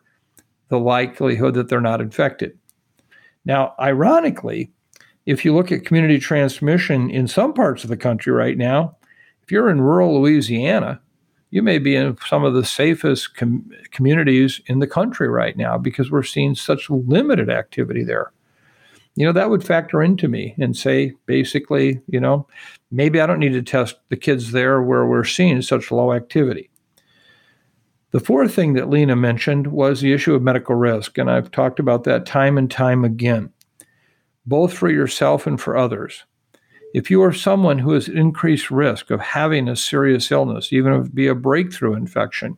the 0.68 0.80
likelihood 0.80 1.55
that 1.55 1.68
they're 1.68 1.80
not 1.80 2.01
infected. 2.01 2.59
Now, 3.44 3.74
ironically, 3.78 4.72
if 5.27 5.45
you 5.45 5.55
look 5.55 5.72
at 5.72 5.85
community 5.85 6.18
transmission 6.18 7.11
in 7.11 7.27
some 7.27 7.53
parts 7.53 7.85
of 7.85 7.91
the 7.91 7.97
country 7.97 8.33
right 8.33 8.57
now, 8.57 8.97
if 9.43 9.51
you're 9.51 9.68
in 9.68 9.81
rural 9.81 10.20
Louisiana, 10.20 11.01
you 11.51 11.62
may 11.62 11.79
be 11.79 11.95
in 11.95 12.16
some 12.27 12.45
of 12.45 12.55
the 12.55 12.64
safest 12.64 13.37
com- 13.37 13.70
communities 13.91 14.61
in 14.66 14.79
the 14.79 14.87
country 14.87 15.29
right 15.29 15.57
now 15.57 15.79
because 15.79 16.11
we're 16.11 16.22
seeing 16.22 16.55
such 16.55 16.91
limited 16.91 17.51
activity 17.51 18.05
there. 18.05 18.33
You 19.14 19.24
know, 19.24 19.33
that 19.33 19.51
would 19.51 19.64
factor 19.64 20.03
into 20.03 20.29
me 20.29 20.55
and 20.59 20.77
say, 20.77 21.14
basically, 21.24 22.01
you 22.07 22.20
know, 22.20 22.47
maybe 22.91 23.20
I 23.20 23.27
don't 23.27 23.39
need 23.39 23.55
to 23.55 23.62
test 23.62 23.97
the 24.11 24.16
kids 24.16 24.53
there 24.53 24.83
where 24.83 25.07
we're 25.07 25.24
seeing 25.24 25.62
such 25.62 25.91
low 25.91 26.12
activity. 26.12 26.70
The 28.11 28.20
fourth 28.20 28.55
thing 28.55 28.74
that 28.74 28.85
Leana 28.85 29.18
mentioned 29.18 29.68
was 29.68 30.01
the 30.01 30.12
issue 30.12 30.35
of 30.35 30.43
medical 30.43 30.74
risk, 30.74 31.18
and 31.18 31.31
I've 31.31 31.51
talked 31.51 31.81
about 31.81 32.05
that 32.05 32.27
time 32.27 32.59
and 32.59 32.70
time 32.70 33.05
again, 33.05 33.53
both 34.47 34.72
for 34.72 34.88
yourself 34.88 35.47
and 35.47 35.61
for 35.61 35.76
others. 35.76 36.24
If 36.94 37.11
you 37.11 37.22
are 37.22 37.32
someone 37.32 37.78
who 37.78 37.92
has 37.92 38.09
increased 38.09 38.70
risk 38.70 39.11
of 39.11 39.20
having 39.20 39.68
a 39.68 39.76
serious 39.76 40.30
illness, 40.30 40.72
even 40.72 40.92
if 40.94 41.07
it 41.07 41.14
be 41.14 41.26
a 41.26 41.34
breakthrough 41.34 41.94
infection, 41.94 42.57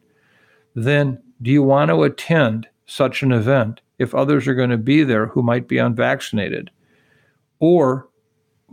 then 0.74 1.20
do 1.43 1.51
you 1.51 1.62
want 1.62 1.91
to 1.91 2.03
attend 2.03 2.68
such 2.86 3.22
an 3.22 3.32
event 3.32 3.80
if 3.99 4.14
others 4.14 4.47
are 4.47 4.55
going 4.55 4.70
to 4.70 4.78
be 4.78 5.03
there 5.03 5.26
who 5.26 5.43
might 5.43 5.66
be 5.66 5.78
unvaccinated? 5.78 6.70
Or 7.59 8.09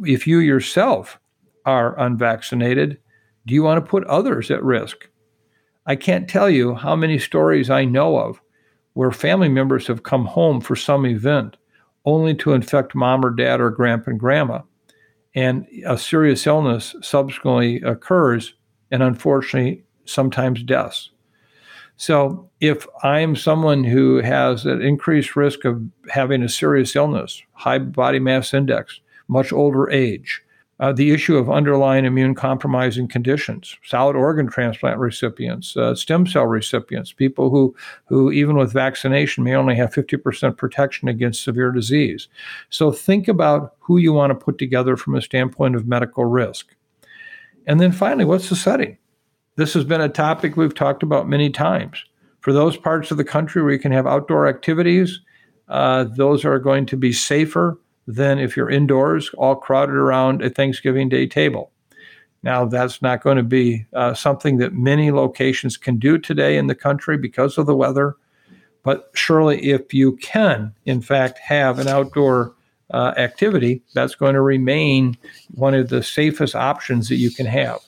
if 0.05 0.27
you 0.27 0.39
yourself 0.39 1.19
are 1.65 1.99
unvaccinated, 1.99 2.99
do 3.45 3.53
you 3.53 3.63
want 3.63 3.83
to 3.83 3.89
put 3.89 4.03
others 4.05 4.51
at 4.51 4.63
risk? 4.63 5.09
I 5.85 5.95
can't 5.95 6.29
tell 6.29 6.49
you 6.49 6.75
how 6.75 6.95
many 6.95 7.17
stories 7.19 7.69
I 7.69 7.85
know 7.85 8.17
of 8.17 8.41
where 8.93 9.11
family 9.11 9.49
members 9.49 9.87
have 9.87 10.03
come 10.03 10.25
home 10.25 10.61
for 10.61 10.75
some 10.75 11.05
event 11.05 11.57
only 12.05 12.35
to 12.35 12.53
infect 12.53 12.95
mom 12.95 13.25
or 13.25 13.31
dad 13.31 13.59
or 13.59 13.69
grandpa 13.69 14.11
and 14.11 14.19
grandma 14.19 14.61
and 15.35 15.67
a 15.85 15.97
serious 15.97 16.47
illness 16.47 16.95
subsequently 17.01 17.81
occurs, 17.81 18.53
and 18.89 19.03
unfortunately, 19.03 19.83
sometimes 20.05 20.63
deaths. 20.63 21.11
So, 21.97 22.49
if 22.59 22.87
I'm 23.03 23.35
someone 23.35 23.83
who 23.83 24.17
has 24.17 24.65
an 24.65 24.81
increased 24.81 25.35
risk 25.35 25.65
of 25.65 25.81
having 26.09 26.41
a 26.41 26.49
serious 26.49 26.95
illness, 26.95 27.41
high 27.53 27.79
body 27.79 28.19
mass 28.19 28.53
index, 28.53 28.99
much 29.27 29.51
older 29.51 29.89
age, 29.89 30.41
uh, 30.79 30.91
the 30.91 31.11
issue 31.11 31.37
of 31.37 31.49
underlying 31.49 32.05
immune 32.05 32.35
compromising 32.35 33.07
conditions, 33.07 33.77
solid 33.85 34.15
organ 34.15 34.47
transplant 34.47 34.99
recipients, 34.99 35.77
uh, 35.77 35.95
stem 35.95 36.27
cell 36.27 36.45
recipients, 36.45 37.13
people 37.13 37.49
who, 37.49 37.73
who, 38.05 38.31
even 38.31 38.57
with 38.57 38.73
vaccination, 38.73 39.43
may 39.43 39.55
only 39.55 39.75
have 39.75 39.93
50% 39.93 40.57
protection 40.57 41.07
against 41.07 41.43
severe 41.43 41.71
disease. 41.71 42.27
So 42.69 42.91
think 42.91 43.27
about 43.27 43.75
who 43.79 43.97
you 43.97 44.11
want 44.11 44.31
to 44.31 44.45
put 44.45 44.57
together 44.57 44.97
from 44.97 45.15
a 45.15 45.21
standpoint 45.21 45.75
of 45.75 45.87
medical 45.87 46.25
risk. 46.25 46.75
And 47.65 47.79
then 47.79 47.93
finally, 47.93 48.25
what's 48.25 48.49
the 48.49 48.55
setting? 48.55 48.97
This 49.55 49.73
has 49.73 49.85
been 49.85 50.01
a 50.01 50.09
topic 50.09 50.57
we've 50.57 50.75
talked 50.75 51.03
about 51.03 51.29
many 51.29 51.49
times. 51.49 52.03
For 52.41 52.51
those 52.51 52.75
parts 52.75 53.09
of 53.11 53.17
the 53.17 53.23
country 53.23 53.63
where 53.63 53.71
you 53.71 53.79
can 53.79 53.93
have 53.93 54.05
outdoor 54.05 54.47
activities, 54.47 55.21
uh, 55.69 56.03
those 56.03 56.43
are 56.43 56.59
going 56.59 56.85
to 56.87 56.97
be 56.97 57.13
safer 57.13 57.79
than 58.07 58.39
if 58.39 58.55
you're 58.55 58.69
indoors, 58.69 59.29
all 59.37 59.55
crowded 59.55 59.95
around 59.95 60.41
a 60.41 60.49
Thanksgiving 60.49 61.09
Day 61.09 61.27
table. 61.27 61.71
Now, 62.43 62.65
that's 62.65 63.01
not 63.01 63.23
going 63.23 63.37
to 63.37 63.43
be 63.43 63.85
uh, 63.93 64.13
something 64.13 64.57
that 64.57 64.73
many 64.73 65.11
locations 65.11 65.77
can 65.77 65.97
do 65.97 66.19
today 66.19 66.57
in 66.57 66.67
the 66.67 66.75
country 66.75 67.17
because 67.17 67.57
of 67.57 67.65
the 67.65 67.75
weather. 67.75 68.15
But 68.83 69.09
surely, 69.15 69.71
if 69.71 69.95
you 69.95 70.15
can, 70.17 70.71
in 70.85 71.01
fact, 71.01 71.39
have 71.39 71.79
an 71.79 71.87
outdoor 71.87 72.53
uh, 72.93 73.15
activity, 73.17 73.81
that's 73.95 74.13
going 74.13 74.35
to 74.35 74.41
remain 74.41 75.17
one 75.55 75.73
of 75.73 75.89
the 75.89 76.03
safest 76.03 76.55
options 76.55 77.09
that 77.09 77.15
you 77.15 77.31
can 77.31 77.47
have. 77.47 77.79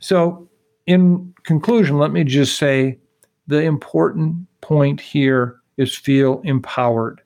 So, 0.00 0.48
in 0.86 1.32
conclusion, 1.44 1.98
let 1.98 2.10
me 2.10 2.24
just 2.24 2.58
say 2.58 2.98
the 3.46 3.62
important 3.62 4.48
point 4.62 5.00
here 5.00 5.60
is 5.76 5.96
feel 5.96 6.40
empowered 6.42 7.20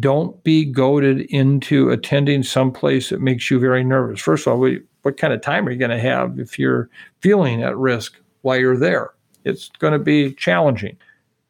Don't 0.00 0.42
be 0.42 0.64
goaded 0.64 1.22
into 1.22 1.90
attending 1.90 2.42
someplace 2.42 3.10
that 3.10 3.20
makes 3.20 3.50
you 3.50 3.58
very 3.58 3.84
nervous. 3.84 4.20
First 4.20 4.46
of 4.46 4.54
all, 4.54 4.76
what 5.02 5.16
kind 5.16 5.32
of 5.32 5.42
time 5.42 5.66
are 5.66 5.70
you 5.70 5.78
going 5.78 5.90
to 5.90 5.98
have 5.98 6.38
if 6.38 6.58
you're 6.58 6.88
feeling 7.20 7.62
at 7.62 7.76
risk 7.76 8.16
while 8.40 8.56
you're 8.56 8.76
there? 8.76 9.10
It's 9.44 9.68
going 9.78 9.92
to 9.92 9.98
be 9.98 10.32
challenging. 10.34 10.96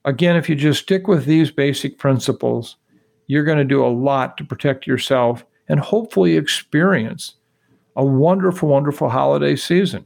Again, 0.04 0.36
if 0.36 0.48
you 0.48 0.56
just 0.56 0.82
stick 0.82 1.06
with 1.06 1.24
these 1.24 1.50
basic 1.50 1.98
principles, 1.98 2.76
you're 3.28 3.44
going 3.44 3.58
to 3.58 3.64
do 3.64 3.84
a 3.84 3.86
lot 3.86 4.36
to 4.38 4.44
protect 4.44 4.86
yourself 4.86 5.44
and 5.68 5.78
hopefully 5.78 6.36
experience 6.36 7.34
a 7.96 8.04
wonderful, 8.04 8.68
wonderful 8.68 9.08
holiday 9.08 9.54
season. 9.54 10.04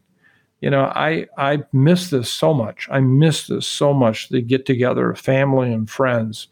You 0.60 0.70
know, 0.70 0.84
I 0.94 1.26
I 1.38 1.64
miss 1.72 2.10
this 2.10 2.30
so 2.30 2.54
much. 2.54 2.88
I 2.90 3.00
miss 3.00 3.46
this 3.46 3.66
so 3.66 3.92
much. 3.92 4.28
The 4.30 4.40
get 4.40 4.66
together 4.66 5.10
of 5.10 5.18
family 5.18 5.72
and 5.72 5.88
friends. 5.88 6.48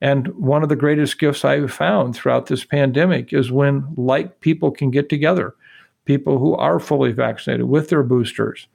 And 0.00 0.28
one 0.34 0.62
of 0.62 0.68
the 0.68 0.76
greatest 0.76 1.18
gifts 1.18 1.44
I've 1.44 1.72
found 1.72 2.14
throughout 2.14 2.46
this 2.46 2.64
pandemic 2.64 3.32
is 3.32 3.50
when 3.50 3.86
like 3.96 4.40
people 4.40 4.70
can 4.70 4.90
get 4.90 5.08
together, 5.08 5.54
people 6.04 6.38
who 6.38 6.54
are 6.54 6.78
fully 6.78 7.12
vaccinated 7.12 7.66
with 7.66 7.88
their 7.88 8.02
boosters, 8.02 8.68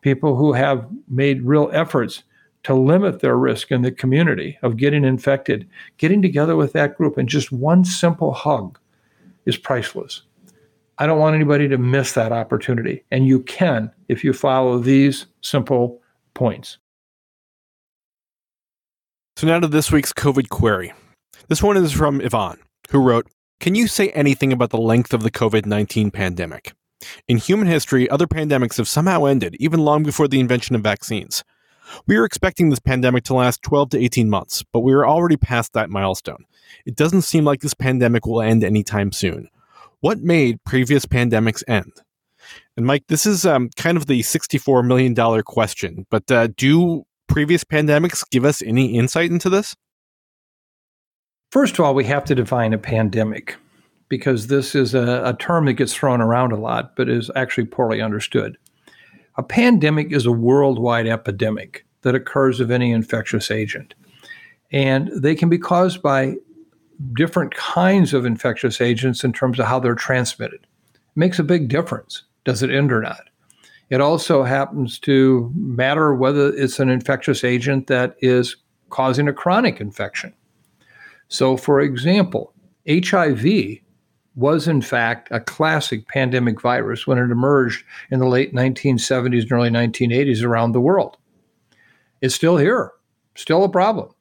people 0.00 0.36
who 0.36 0.52
have 0.52 0.86
made 1.08 1.42
real 1.42 1.70
efforts 1.72 2.22
to 2.62 2.74
limit 2.74 3.20
their 3.20 3.36
risk 3.36 3.70
in 3.70 3.82
the 3.82 3.92
community 3.92 4.58
of 4.62 4.76
getting 4.76 5.04
infected, 5.04 5.68
getting 5.98 6.22
together 6.22 6.56
with 6.56 6.72
that 6.72 6.96
group 6.96 7.16
and 7.16 7.28
just 7.28 7.52
one 7.52 7.84
simple 7.84 8.32
hug 8.32 8.78
is 9.46 9.56
priceless. 9.56 10.22
I 10.98 11.06
don't 11.06 11.18
want 11.18 11.34
anybody 11.34 11.66
to 11.68 11.78
miss 11.78 12.12
that 12.12 12.32
opportunity. 12.32 13.04
And 13.10 13.26
you 13.26 13.40
can 13.40 13.90
if 14.08 14.22
you 14.22 14.34
follow 14.34 14.78
these 14.78 15.26
simple 15.40 16.00
points. 16.34 16.76
So, 19.40 19.46
now 19.46 19.58
to 19.58 19.68
this 19.68 19.90
week's 19.90 20.12
COVID 20.12 20.50
query. 20.50 20.92
This 21.48 21.62
one 21.62 21.78
is 21.78 21.92
from 21.92 22.20
Yvonne, 22.20 22.58
who 22.90 23.02
wrote 23.02 23.26
Can 23.58 23.74
you 23.74 23.86
say 23.86 24.10
anything 24.10 24.52
about 24.52 24.68
the 24.68 24.76
length 24.76 25.14
of 25.14 25.22
the 25.22 25.30
COVID 25.30 25.64
19 25.64 26.10
pandemic? 26.10 26.74
In 27.26 27.38
human 27.38 27.66
history, 27.66 28.06
other 28.10 28.26
pandemics 28.26 28.76
have 28.76 28.86
somehow 28.86 29.24
ended, 29.24 29.56
even 29.58 29.80
long 29.80 30.02
before 30.02 30.28
the 30.28 30.40
invention 30.40 30.76
of 30.76 30.82
vaccines. 30.82 31.42
We 32.06 32.18
were 32.18 32.26
expecting 32.26 32.68
this 32.68 32.80
pandemic 32.80 33.24
to 33.24 33.34
last 33.34 33.62
12 33.62 33.88
to 33.92 34.04
18 34.04 34.28
months, 34.28 34.62
but 34.74 34.80
we 34.80 34.92
are 34.92 35.06
already 35.06 35.38
past 35.38 35.72
that 35.72 35.88
milestone. 35.88 36.44
It 36.84 36.94
doesn't 36.94 37.22
seem 37.22 37.46
like 37.46 37.62
this 37.62 37.72
pandemic 37.72 38.26
will 38.26 38.42
end 38.42 38.62
anytime 38.62 39.10
soon. 39.10 39.48
What 40.00 40.18
made 40.18 40.62
previous 40.64 41.06
pandemics 41.06 41.62
end? 41.66 41.92
And 42.76 42.84
Mike, 42.84 43.04
this 43.08 43.24
is 43.24 43.46
um, 43.46 43.70
kind 43.74 43.96
of 43.96 44.04
the 44.04 44.20
$64 44.20 44.86
million 44.86 45.14
question, 45.44 46.06
but 46.10 46.30
uh, 46.30 46.48
do 46.48 47.06
previous 47.30 47.62
pandemics 47.62 48.28
give 48.30 48.44
us 48.44 48.60
any 48.60 48.98
insight 48.98 49.30
into 49.30 49.48
this? 49.48 49.76
First 51.52 51.78
of 51.78 51.84
all, 51.84 51.94
we 51.94 52.04
have 52.04 52.24
to 52.24 52.34
define 52.34 52.72
a 52.72 52.78
pandemic 52.78 53.56
because 54.08 54.48
this 54.48 54.74
is 54.74 54.94
a, 54.94 55.22
a 55.24 55.36
term 55.38 55.66
that 55.66 55.74
gets 55.74 55.94
thrown 55.94 56.20
around 56.20 56.52
a 56.52 56.56
lot, 56.56 56.96
but 56.96 57.08
is 57.08 57.30
actually 57.36 57.66
poorly 57.66 58.02
understood. 58.02 58.58
A 59.36 59.42
pandemic 59.42 60.12
is 60.12 60.26
a 60.26 60.32
worldwide 60.32 61.06
epidemic 61.06 61.86
that 62.02 62.16
occurs 62.16 62.58
of 62.58 62.70
any 62.70 62.90
infectious 62.90 63.50
agent. 63.50 63.94
And 64.72 65.10
they 65.14 65.36
can 65.36 65.48
be 65.48 65.58
caused 65.58 66.02
by 66.02 66.34
different 67.14 67.54
kinds 67.54 68.12
of 68.12 68.26
infectious 68.26 68.80
agents 68.80 69.22
in 69.22 69.32
terms 69.32 69.58
of 69.58 69.66
how 69.66 69.78
they're 69.78 69.94
transmitted. 69.94 70.66
It 70.94 71.16
makes 71.16 71.38
a 71.38 71.44
big 71.44 71.68
difference. 71.68 72.24
Does 72.44 72.62
it 72.62 72.70
end 72.70 72.92
or 72.92 73.00
not? 73.00 73.29
It 73.90 74.00
also 74.00 74.44
happens 74.44 74.98
to 75.00 75.52
matter 75.54 76.14
whether 76.14 76.54
it's 76.54 76.78
an 76.78 76.88
infectious 76.88 77.44
agent 77.44 77.88
that 77.88 78.16
is 78.20 78.56
causing 78.88 79.28
a 79.28 79.32
chronic 79.32 79.80
infection. 79.80 80.32
So, 81.28 81.56
for 81.56 81.80
example, 81.80 82.54
HIV 82.88 83.44
was 84.36 84.68
in 84.68 84.80
fact 84.80 85.28
a 85.30 85.40
classic 85.40 86.06
pandemic 86.08 86.60
virus 86.60 87.06
when 87.06 87.18
it 87.18 87.30
emerged 87.30 87.84
in 88.10 88.20
the 88.20 88.28
late 88.28 88.54
1970s 88.54 89.42
and 89.42 89.52
early 89.52 89.70
1980s 89.70 90.42
around 90.42 90.72
the 90.72 90.80
world. 90.80 91.16
It's 92.20 92.34
still 92.34 92.56
here, 92.56 92.92
still 93.34 93.64
a 93.64 93.68
problem 93.68 94.14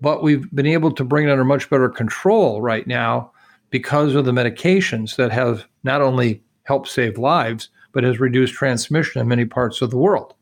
but 0.00 0.22
we've 0.22 0.50
been 0.54 0.66
able 0.66 0.92
to 0.92 1.04
bring 1.04 1.26
it 1.26 1.30
under 1.30 1.44
much 1.44 1.68
better 1.70 1.88
control 1.88 2.60
right 2.62 2.86
now 2.86 3.32
because 3.70 4.14
of 4.14 4.24
the 4.24 4.32
medications 4.32 5.16
that 5.16 5.32
have 5.32 5.66
not 5.82 6.00
only 6.00 6.42
helped 6.64 6.88
save 6.88 7.18
lives, 7.18 7.68
but 7.92 8.04
has 8.04 8.20
reduced 8.20 8.54
transmission 8.54 9.20
in 9.20 9.28
many 9.28 9.44
parts 9.44 9.82
of 9.82 9.90
the 9.90 9.96
world. 9.96 10.34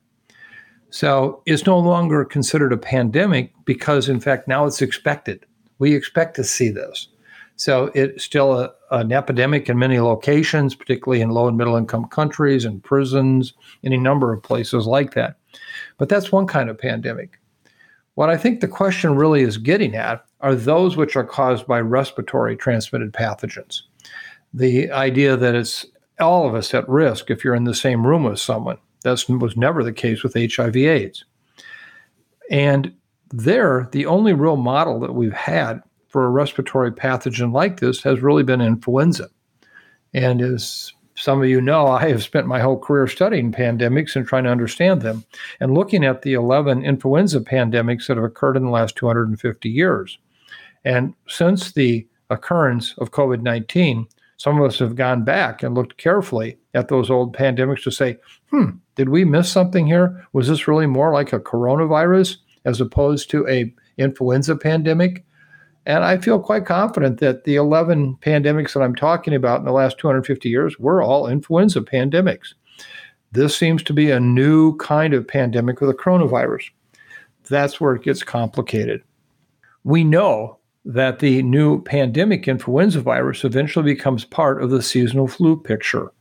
So 0.90 1.42
it's 1.46 1.66
no 1.66 1.78
longer 1.78 2.24
considered 2.24 2.72
a 2.72 2.78
pandemic 2.78 3.52
because, 3.64 4.08
in 4.08 4.20
fact, 4.20 4.48
now 4.48 4.66
it's 4.66 4.82
expected. 4.82 5.44
We 5.78 5.94
expect 5.94 6.36
to 6.36 6.44
see 6.44 6.70
this. 6.70 7.08
So 7.56 7.90
it's 7.94 8.22
still 8.22 8.58
a, 8.60 8.72
an 8.90 9.12
epidemic 9.12 9.68
in 9.68 9.78
many 9.78 9.98
locations, 9.98 10.74
particularly 10.74 11.22
in 11.22 11.30
low 11.30 11.48
and 11.48 11.56
middle 11.56 11.76
income 11.76 12.06
countries 12.06 12.64
and 12.64 12.82
prisons, 12.82 13.54
any 13.82 13.96
number 13.96 14.32
of 14.32 14.42
places 14.42 14.86
like 14.86 15.14
that. 15.14 15.36
But 15.98 16.08
that's 16.08 16.30
one 16.30 16.46
kind 16.46 16.68
of 16.68 16.78
pandemic. 16.78 17.40
What 18.14 18.30
I 18.30 18.36
think 18.36 18.60
the 18.60 18.68
question 18.68 19.14
really 19.14 19.42
is 19.42 19.58
getting 19.58 19.94
at 19.94 20.24
are 20.40 20.54
those 20.54 20.96
which 20.96 21.16
are 21.16 21.24
caused 21.24 21.66
by 21.66 21.80
respiratory 21.80 22.56
transmitted 22.56 23.12
pathogens. 23.12 23.82
The 24.54 24.90
idea 24.90 25.36
that 25.36 25.54
it's 25.54 25.86
all 26.18 26.48
of 26.48 26.54
us 26.54 26.72
at 26.74 26.88
risk 26.88 27.30
if 27.30 27.44
you're 27.44 27.54
in 27.54 27.64
the 27.64 27.74
same 27.74 28.06
room 28.06 28.24
with 28.24 28.38
someone. 28.38 28.78
That 29.02 29.22
was 29.28 29.56
never 29.56 29.84
the 29.84 29.92
case 29.92 30.22
with 30.22 30.34
HIV/AIDS. 30.34 31.24
And 32.50 32.92
there, 33.30 33.88
the 33.92 34.06
only 34.06 34.32
real 34.32 34.56
model 34.56 35.00
that 35.00 35.14
we've 35.14 35.32
had 35.32 35.82
for 36.08 36.24
a 36.24 36.30
respiratory 36.30 36.92
pathogen 36.92 37.52
like 37.52 37.80
this 37.80 38.02
has 38.02 38.20
really 38.20 38.42
been 38.42 38.60
influenza. 38.60 39.28
And 40.14 40.40
as 40.40 40.92
some 41.14 41.42
of 41.42 41.48
you 41.48 41.60
know, 41.60 41.86
I 41.88 42.08
have 42.08 42.22
spent 42.22 42.46
my 42.46 42.60
whole 42.60 42.78
career 42.78 43.06
studying 43.06 43.52
pandemics 43.52 44.16
and 44.16 44.26
trying 44.26 44.44
to 44.44 44.50
understand 44.50 45.02
them 45.02 45.24
and 45.60 45.74
looking 45.74 46.04
at 46.04 46.22
the 46.22 46.34
11 46.34 46.84
influenza 46.84 47.40
pandemics 47.40 48.06
that 48.06 48.16
have 48.16 48.24
occurred 48.24 48.56
in 48.56 48.64
the 48.64 48.70
last 48.70 48.96
250 48.96 49.68
years. 49.68 50.18
And 50.84 51.14
since 51.28 51.72
the 51.72 52.06
occurrence 52.30 52.94
of 52.98 53.10
COVID 53.10 53.42
19, 53.42 54.06
some 54.36 54.60
of 54.60 54.66
us 54.66 54.78
have 54.78 54.96
gone 54.96 55.24
back 55.24 55.62
and 55.62 55.74
looked 55.74 55.96
carefully 55.96 56.58
at 56.74 56.88
those 56.88 57.10
old 57.10 57.34
pandemics 57.34 57.82
to 57.84 57.90
say, 57.90 58.18
hmm, 58.50 58.70
did 58.94 59.08
we 59.08 59.24
miss 59.24 59.50
something 59.50 59.86
here? 59.86 60.26
Was 60.32 60.48
this 60.48 60.68
really 60.68 60.86
more 60.86 61.12
like 61.12 61.32
a 61.32 61.40
coronavirus 61.40 62.36
as 62.64 62.80
opposed 62.80 63.30
to 63.30 63.48
a 63.48 63.72
influenza 63.96 64.56
pandemic? 64.56 65.24
And 65.86 66.04
I 66.04 66.18
feel 66.18 66.40
quite 66.40 66.66
confident 66.66 67.20
that 67.20 67.44
the 67.44 67.54
11 67.54 68.18
pandemics 68.20 68.74
that 68.74 68.82
I'm 68.82 68.94
talking 68.94 69.34
about 69.34 69.60
in 69.60 69.64
the 69.64 69.72
last 69.72 69.98
250 69.98 70.48
years 70.48 70.78
were 70.78 71.00
all 71.00 71.28
influenza 71.28 71.80
pandemics. 71.80 72.54
This 73.32 73.56
seems 73.56 73.82
to 73.84 73.92
be 73.92 74.10
a 74.10 74.20
new 74.20 74.76
kind 74.78 75.14
of 75.14 75.26
pandemic 75.26 75.80
with 75.80 75.90
a 75.90 75.94
coronavirus. 75.94 76.70
That's 77.48 77.80
where 77.80 77.94
it 77.94 78.02
gets 78.02 78.22
complicated. 78.22 79.02
We 79.84 80.02
know 80.02 80.58
that 80.86 81.18
the 81.18 81.42
new 81.42 81.82
pandemic 81.82 82.46
influenza 82.46 83.00
virus 83.00 83.44
eventually 83.44 83.92
becomes 83.92 84.24
part 84.24 84.62
of 84.62 84.70
the 84.70 84.82
seasonal 84.82 85.26
flu 85.28 85.60
picture, 85.60 86.12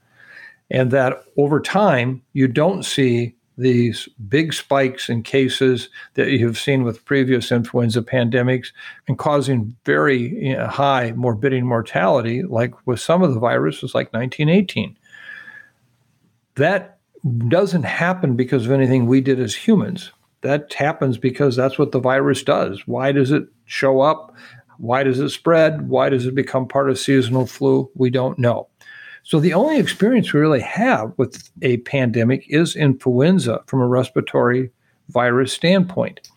and 0.72 0.92
that 0.92 1.24
over 1.38 1.60
time, 1.62 2.22
you 2.34 2.48
don't 2.48 2.84
see 2.84 3.36
these 3.58 4.10
big 4.28 4.54
spikes 4.54 5.08
in 5.08 5.24
cases 5.24 5.90
that 6.16 6.30
you 6.30 6.46
have 6.46 6.58
seen 6.58 6.84
with 6.84 7.06
previous 7.06 7.52
influenza 7.52 8.02
pandemics 8.02 8.68
and 9.08 9.18
causing 9.18 9.76
very 9.86 10.48
you 10.48 10.58
know, 10.58 10.68
high 10.68 11.12
morbidity 11.12 11.62
mortality, 11.62 12.44
like 12.44 12.74
with 12.86 13.00
some 13.00 13.24
of 13.24 13.34
the 13.34 13.40
viruses, 13.40 13.96
like 13.96 14.12
1918. 14.14 14.98
That 16.56 17.00
doesn't 17.48 17.84
happen 17.84 18.36
because 18.36 18.66
of 18.66 18.72
anything 18.72 19.06
we 19.06 19.22
did 19.22 19.40
as 19.40 19.56
humans. 19.56 20.12
That 20.42 20.74
happens 20.74 21.18
because 21.18 21.56
that's 21.56 21.80
what 21.80 21.92
the 21.92 22.00
virus 22.00 22.44
does. 22.44 22.86
Why 22.86 23.12
does 23.12 23.32
it 23.32 23.46
show 23.66 24.02
up? 24.02 24.36
Why 24.78 25.04
does 25.04 25.20
it 25.20 25.30
spread? 25.30 25.90
Why 25.90 26.10
does 26.10 26.26
it 26.26 26.36
become 26.36 26.68
part 26.68 26.90
of 26.90 27.00
seasonal 27.00 27.46
flu? 27.46 27.90
We 27.96 28.10
don't 28.10 28.40
know. 28.40 28.68
So 29.24 29.40
the 29.40 29.54
only 29.54 29.80
experience 29.80 30.32
we 30.32 30.40
really 30.40 30.62
have 30.62 31.12
with 31.18 31.50
a 31.62 31.78
pandemic 31.78 32.46
is 32.48 32.76
influenza 32.76 33.64
from 33.66 33.82
a 33.82 33.88
respiratory 33.88 34.70
virus 35.10 35.52
standpoint. 35.52 36.30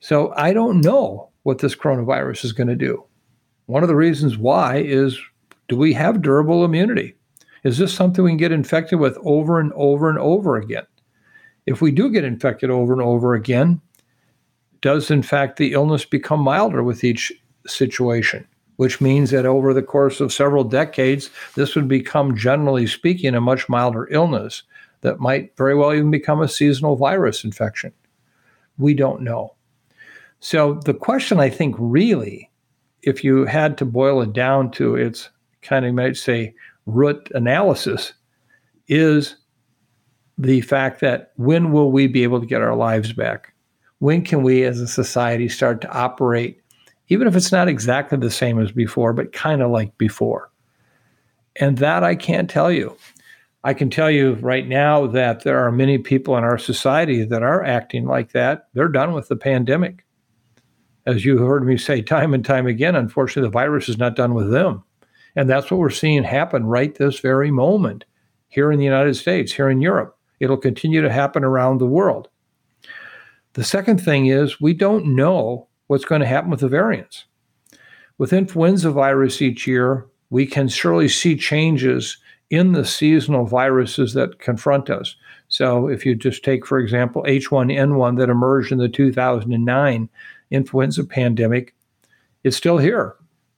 So 0.00 0.32
I 0.36 0.52
don't 0.52 0.80
know 0.80 1.28
what 1.42 1.58
this 1.58 1.74
coronavirus 1.74 2.44
is 2.44 2.52
going 2.52 2.68
to 2.68 2.74
do. 2.74 3.04
One 3.66 3.82
of 3.82 3.88
the 3.88 3.96
reasons 3.96 4.38
why 4.38 4.78
is 4.78 5.18
do 5.68 5.76
we 5.76 5.92
have 5.92 6.22
durable 6.22 6.64
immunity? 6.64 7.14
Is 7.64 7.78
this 7.78 7.92
something 7.92 8.24
we 8.24 8.30
can 8.30 8.38
get 8.38 8.52
infected 8.52 9.00
with 9.00 9.18
over 9.22 9.58
and 9.58 9.72
over 9.74 10.08
and 10.08 10.18
over 10.18 10.56
again? 10.56 10.86
If 11.66 11.80
we 11.80 11.90
do 11.90 12.10
get 12.10 12.24
infected 12.24 12.70
over 12.70 12.92
and 12.92 13.02
over 13.02 13.34
again, 13.34 13.80
does 14.80 15.10
in 15.10 15.22
fact 15.22 15.56
the 15.56 15.72
illness 15.72 16.04
become 16.04 16.40
milder 16.40 16.82
with 16.82 17.02
each 17.02 17.32
situation? 17.66 18.46
which 18.76 19.00
means 19.00 19.30
that 19.30 19.46
over 19.46 19.72
the 19.72 19.82
course 19.82 20.20
of 20.20 20.32
several 20.32 20.64
decades, 20.64 21.30
this 21.54 21.74
would 21.74 21.88
become, 21.88 22.36
generally 22.36 22.86
speaking, 22.86 23.34
a 23.34 23.40
much 23.40 23.68
milder 23.68 24.06
illness 24.10 24.62
that 25.00 25.20
might 25.20 25.56
very 25.56 25.74
well 25.74 25.92
even 25.92 26.10
become 26.10 26.40
a 26.40 26.48
seasonal 26.48 26.96
virus 26.96 27.44
infection. 27.44 27.92
We 28.78 28.94
don't 28.94 29.22
know. 29.22 29.54
So 30.40 30.74
the 30.84 30.94
question, 30.94 31.40
I 31.40 31.48
think, 31.48 31.74
really 31.78 32.50
if 33.02 33.22
you 33.22 33.44
had 33.44 33.78
to 33.78 33.84
boil 33.84 34.20
it 34.20 34.32
down 34.32 34.70
to 34.72 34.96
its 34.96 35.30
kind 35.62 35.84
of, 35.84 35.90
you 35.90 35.94
might 35.94 36.16
say, 36.16 36.54
root 36.86 37.30
analysis, 37.34 38.12
is 38.88 39.36
the 40.36 40.60
fact 40.62 41.00
that 41.00 41.32
when 41.36 41.72
will 41.72 41.92
we 41.92 42.08
be 42.08 42.24
able 42.24 42.40
to 42.40 42.46
get 42.46 42.60
our 42.60 42.74
lives 42.74 43.12
back? 43.12 43.54
When 44.00 44.22
can 44.22 44.42
we 44.42 44.64
as 44.64 44.80
a 44.80 44.88
society 44.88 45.48
start 45.48 45.80
to 45.82 45.90
operate, 45.90 46.60
even 47.08 47.28
if 47.28 47.36
it's 47.36 47.52
not 47.52 47.68
exactly 47.68 48.18
the 48.18 48.30
same 48.30 48.60
as 48.60 48.72
before, 48.72 49.12
but 49.12 49.32
kind 49.32 49.62
of 49.62 49.70
like 49.70 49.96
before? 49.98 50.50
And 51.56 51.78
that 51.78 52.04
I 52.04 52.14
can't 52.14 52.50
tell 52.50 52.70
you. 52.70 52.96
I 53.64 53.74
can 53.74 53.90
tell 53.90 54.10
you 54.10 54.34
right 54.34 54.66
now 54.66 55.06
that 55.08 55.42
there 55.42 55.58
are 55.58 55.72
many 55.72 55.98
people 55.98 56.36
in 56.36 56.44
our 56.44 56.58
society 56.58 57.24
that 57.24 57.42
are 57.42 57.64
acting 57.64 58.06
like 58.06 58.30
that. 58.32 58.68
They're 58.74 58.88
done 58.88 59.12
with 59.12 59.28
the 59.28 59.36
pandemic. 59.36 60.04
As 61.04 61.24
you 61.24 61.38
heard 61.38 61.66
me 61.66 61.76
say 61.76 62.02
time 62.02 62.34
and 62.34 62.44
time 62.44 62.66
again, 62.66 62.94
unfortunately, 62.94 63.48
the 63.48 63.52
virus 63.52 63.88
is 63.88 63.98
not 63.98 64.16
done 64.16 64.34
with 64.34 64.50
them. 64.50 64.84
And 65.34 65.50
that's 65.50 65.70
what 65.70 65.80
we're 65.80 65.90
seeing 65.90 66.24
happen 66.24 66.66
right 66.66 66.94
this 66.94 67.18
very 67.18 67.50
moment 67.50 68.04
here 68.48 68.72
in 68.72 68.78
the 68.78 68.84
United 68.84 69.14
States, 69.14 69.52
here 69.52 69.68
in 69.68 69.80
Europe. 69.80 70.16
It'll 70.40 70.56
continue 70.56 71.02
to 71.02 71.12
happen 71.12 71.44
around 71.44 71.78
the 71.78 71.86
world. 71.86 72.28
The 73.54 73.64
second 73.64 74.00
thing 74.00 74.26
is 74.26 74.60
we 74.60 74.74
don't 74.74 75.16
know 75.16 75.65
what's 75.86 76.04
going 76.04 76.20
to 76.20 76.26
happen 76.26 76.50
with 76.50 76.60
the 76.60 76.68
variants. 76.68 77.24
With 78.18 78.32
influenza 78.32 78.90
virus 78.90 79.42
each 79.42 79.66
year, 79.66 80.06
we 80.30 80.46
can 80.46 80.68
surely 80.68 81.08
see 81.08 81.36
changes 81.36 82.18
in 82.50 82.72
the 82.72 82.84
seasonal 82.84 83.44
viruses 83.44 84.14
that 84.14 84.38
confront 84.38 84.88
us. 84.88 85.16
So, 85.48 85.88
if 85.88 86.06
you 86.06 86.14
just 86.14 86.44
take, 86.44 86.66
for 86.66 86.78
example, 86.78 87.24
H1N1 87.26 88.18
that 88.18 88.30
emerged 88.30 88.72
in 88.72 88.78
the 88.78 88.88
2009 88.88 90.08
influenza 90.50 91.04
pandemic, 91.04 91.74
it's 92.44 92.56
still 92.56 92.78
here, 92.78 93.16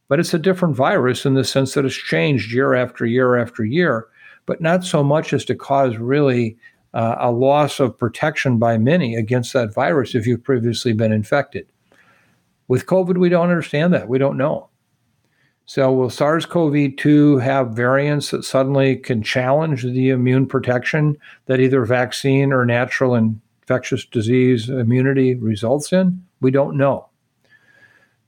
but 0.09 0.18
it's 0.18 0.35
a 0.35 0.39
different 0.39 0.76
virus 0.76 1.24
in 1.26 1.35
the 1.35 1.45
sense 1.45 1.74
that 1.74 1.85
it's 1.85 1.95
changed 1.95 2.53
year 2.53 2.74
after 2.74 3.07
year 3.07 3.37
after 3.37 3.64
year, 3.64 4.07
but 4.47 4.61
not 4.61 4.85
so 4.85 5.03
much 5.03 5.33
as 5.33 5.45
to 5.47 5.55
cause 5.55 5.97
really 5.97 6.57
uh, 6.95 7.16
a 7.18 7.31
loss 7.31 7.81
of 7.81 7.97
protection 7.97 8.59
by 8.59 8.79
many 8.79 9.14
against 9.14 9.53
that 9.53 9.74
virus 9.74 10.14
if 10.14 10.26
you've 10.26 10.45
previously 10.45 10.93
been 10.93 11.12
infected. 11.12 11.66
With 12.68 12.86
COVID, 12.86 13.18
we 13.18 13.28
don't 13.28 13.50
understand 13.50 13.92
that. 13.94 14.08
We 14.08 14.18
don't 14.18 14.36
know. 14.36 14.68
So, 15.64 15.92
will 15.92 16.08
SARS 16.08 16.46
CoV 16.46 16.96
2 16.96 17.38
have 17.38 17.72
variants 17.72 18.30
that 18.30 18.42
suddenly 18.42 18.96
can 18.96 19.22
challenge 19.22 19.82
the 19.82 20.08
immune 20.08 20.46
protection 20.46 21.18
that 21.44 21.60
either 21.60 21.84
vaccine 21.84 22.52
or 22.52 22.64
natural 22.64 23.14
infectious 23.14 24.06
disease 24.06 24.70
immunity 24.70 25.34
results 25.34 25.92
in? 25.92 26.24
We 26.40 26.50
don't 26.50 26.78
know. 26.78 27.08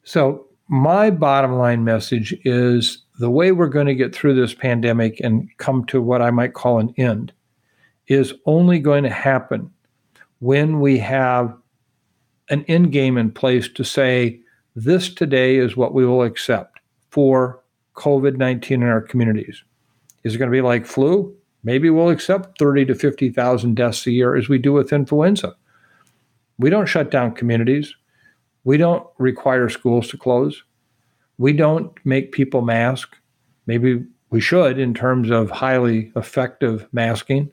So, 0.04 0.46
my 0.68 1.10
bottom 1.10 1.54
line 1.54 1.82
message 1.82 2.38
is 2.44 3.02
the 3.18 3.30
way 3.30 3.52
we're 3.52 3.68
going 3.68 3.86
to 3.86 3.94
get 3.94 4.14
through 4.14 4.34
this 4.34 4.54
pandemic 4.54 5.18
and 5.20 5.48
come 5.56 5.84
to 5.86 6.00
what 6.00 6.22
I 6.22 6.30
might 6.30 6.54
call 6.54 6.78
an 6.78 6.94
end 6.96 7.32
is 8.06 8.34
only 8.44 8.78
going 8.78 9.04
to 9.04 9.10
happen 9.10 9.70
when 10.40 10.80
we 10.80 10.98
have 10.98 11.56
an 12.50 12.64
end 12.68 12.92
game 12.92 13.16
in 13.16 13.30
place 13.30 13.68
to 13.68 13.84
say, 13.84 14.40
this 14.76 15.12
today 15.12 15.56
is 15.56 15.76
what 15.76 15.94
we 15.94 16.04
will 16.04 16.22
accept 16.22 16.80
for 17.10 17.62
COVID 17.94 18.36
19 18.36 18.82
in 18.82 18.88
our 18.88 19.00
communities. 19.00 19.62
Is 20.24 20.34
it 20.34 20.38
going 20.38 20.50
to 20.50 20.56
be 20.56 20.60
like 20.60 20.86
flu? 20.86 21.34
Maybe 21.62 21.90
we'll 21.90 22.10
accept 22.10 22.58
30 22.58 22.86
to 22.86 22.94
50,000 22.94 23.74
deaths 23.74 24.06
a 24.06 24.10
year 24.10 24.34
as 24.34 24.48
we 24.48 24.58
do 24.58 24.72
with 24.72 24.92
influenza. 24.92 25.54
We 26.58 26.70
don't 26.70 26.86
shut 26.86 27.10
down 27.10 27.34
communities. 27.34 27.94
We 28.64 28.76
don't 28.76 29.06
require 29.18 29.68
schools 29.68 30.08
to 30.08 30.18
close. 30.18 30.62
We 31.38 31.52
don't 31.52 31.92
make 32.04 32.32
people 32.32 32.62
mask. 32.62 33.16
Maybe 33.66 34.04
we 34.30 34.40
should 34.40 34.78
in 34.78 34.94
terms 34.94 35.30
of 35.30 35.50
highly 35.50 36.12
effective 36.16 36.86
masking, 36.92 37.50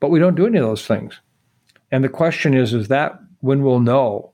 but 0.00 0.10
we 0.10 0.18
don't 0.18 0.34
do 0.34 0.46
any 0.46 0.58
of 0.58 0.64
those 0.64 0.86
things. 0.86 1.20
And 1.90 2.04
the 2.04 2.08
question 2.08 2.54
is, 2.54 2.72
is 2.72 2.88
that 2.88 3.18
when 3.40 3.62
we'll 3.62 3.80
know 3.80 4.32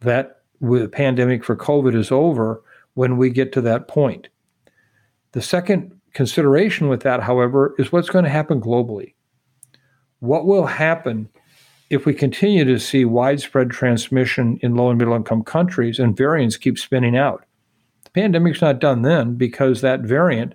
that 0.00 0.42
the 0.60 0.88
pandemic 0.88 1.44
for 1.44 1.56
COVID 1.56 1.94
is 1.94 2.10
over 2.10 2.62
when 2.94 3.16
we 3.16 3.30
get 3.30 3.52
to 3.52 3.60
that 3.60 3.88
point. 3.88 4.28
The 5.32 5.42
second 5.42 6.00
consideration 6.14 6.88
with 6.88 7.02
that, 7.02 7.22
however, 7.22 7.74
is 7.78 7.92
what's 7.92 8.08
going 8.08 8.24
to 8.24 8.30
happen 8.30 8.60
globally. 8.60 9.14
What 10.20 10.46
will 10.46 10.66
happen 10.66 11.28
if 11.90 12.04
we 12.04 12.12
continue 12.12 12.64
to 12.64 12.78
see 12.78 13.04
widespread 13.04 13.70
transmission 13.70 14.58
in 14.62 14.74
low 14.74 14.90
and 14.90 14.98
middle 14.98 15.14
income 15.14 15.44
countries 15.44 15.98
and 15.98 16.16
variants 16.16 16.56
keep 16.56 16.78
spinning 16.78 17.16
out? 17.16 17.44
The 18.04 18.10
pandemic's 18.10 18.60
not 18.60 18.80
done 18.80 19.02
then 19.02 19.34
because 19.34 19.80
that 19.80 20.00
variant 20.00 20.54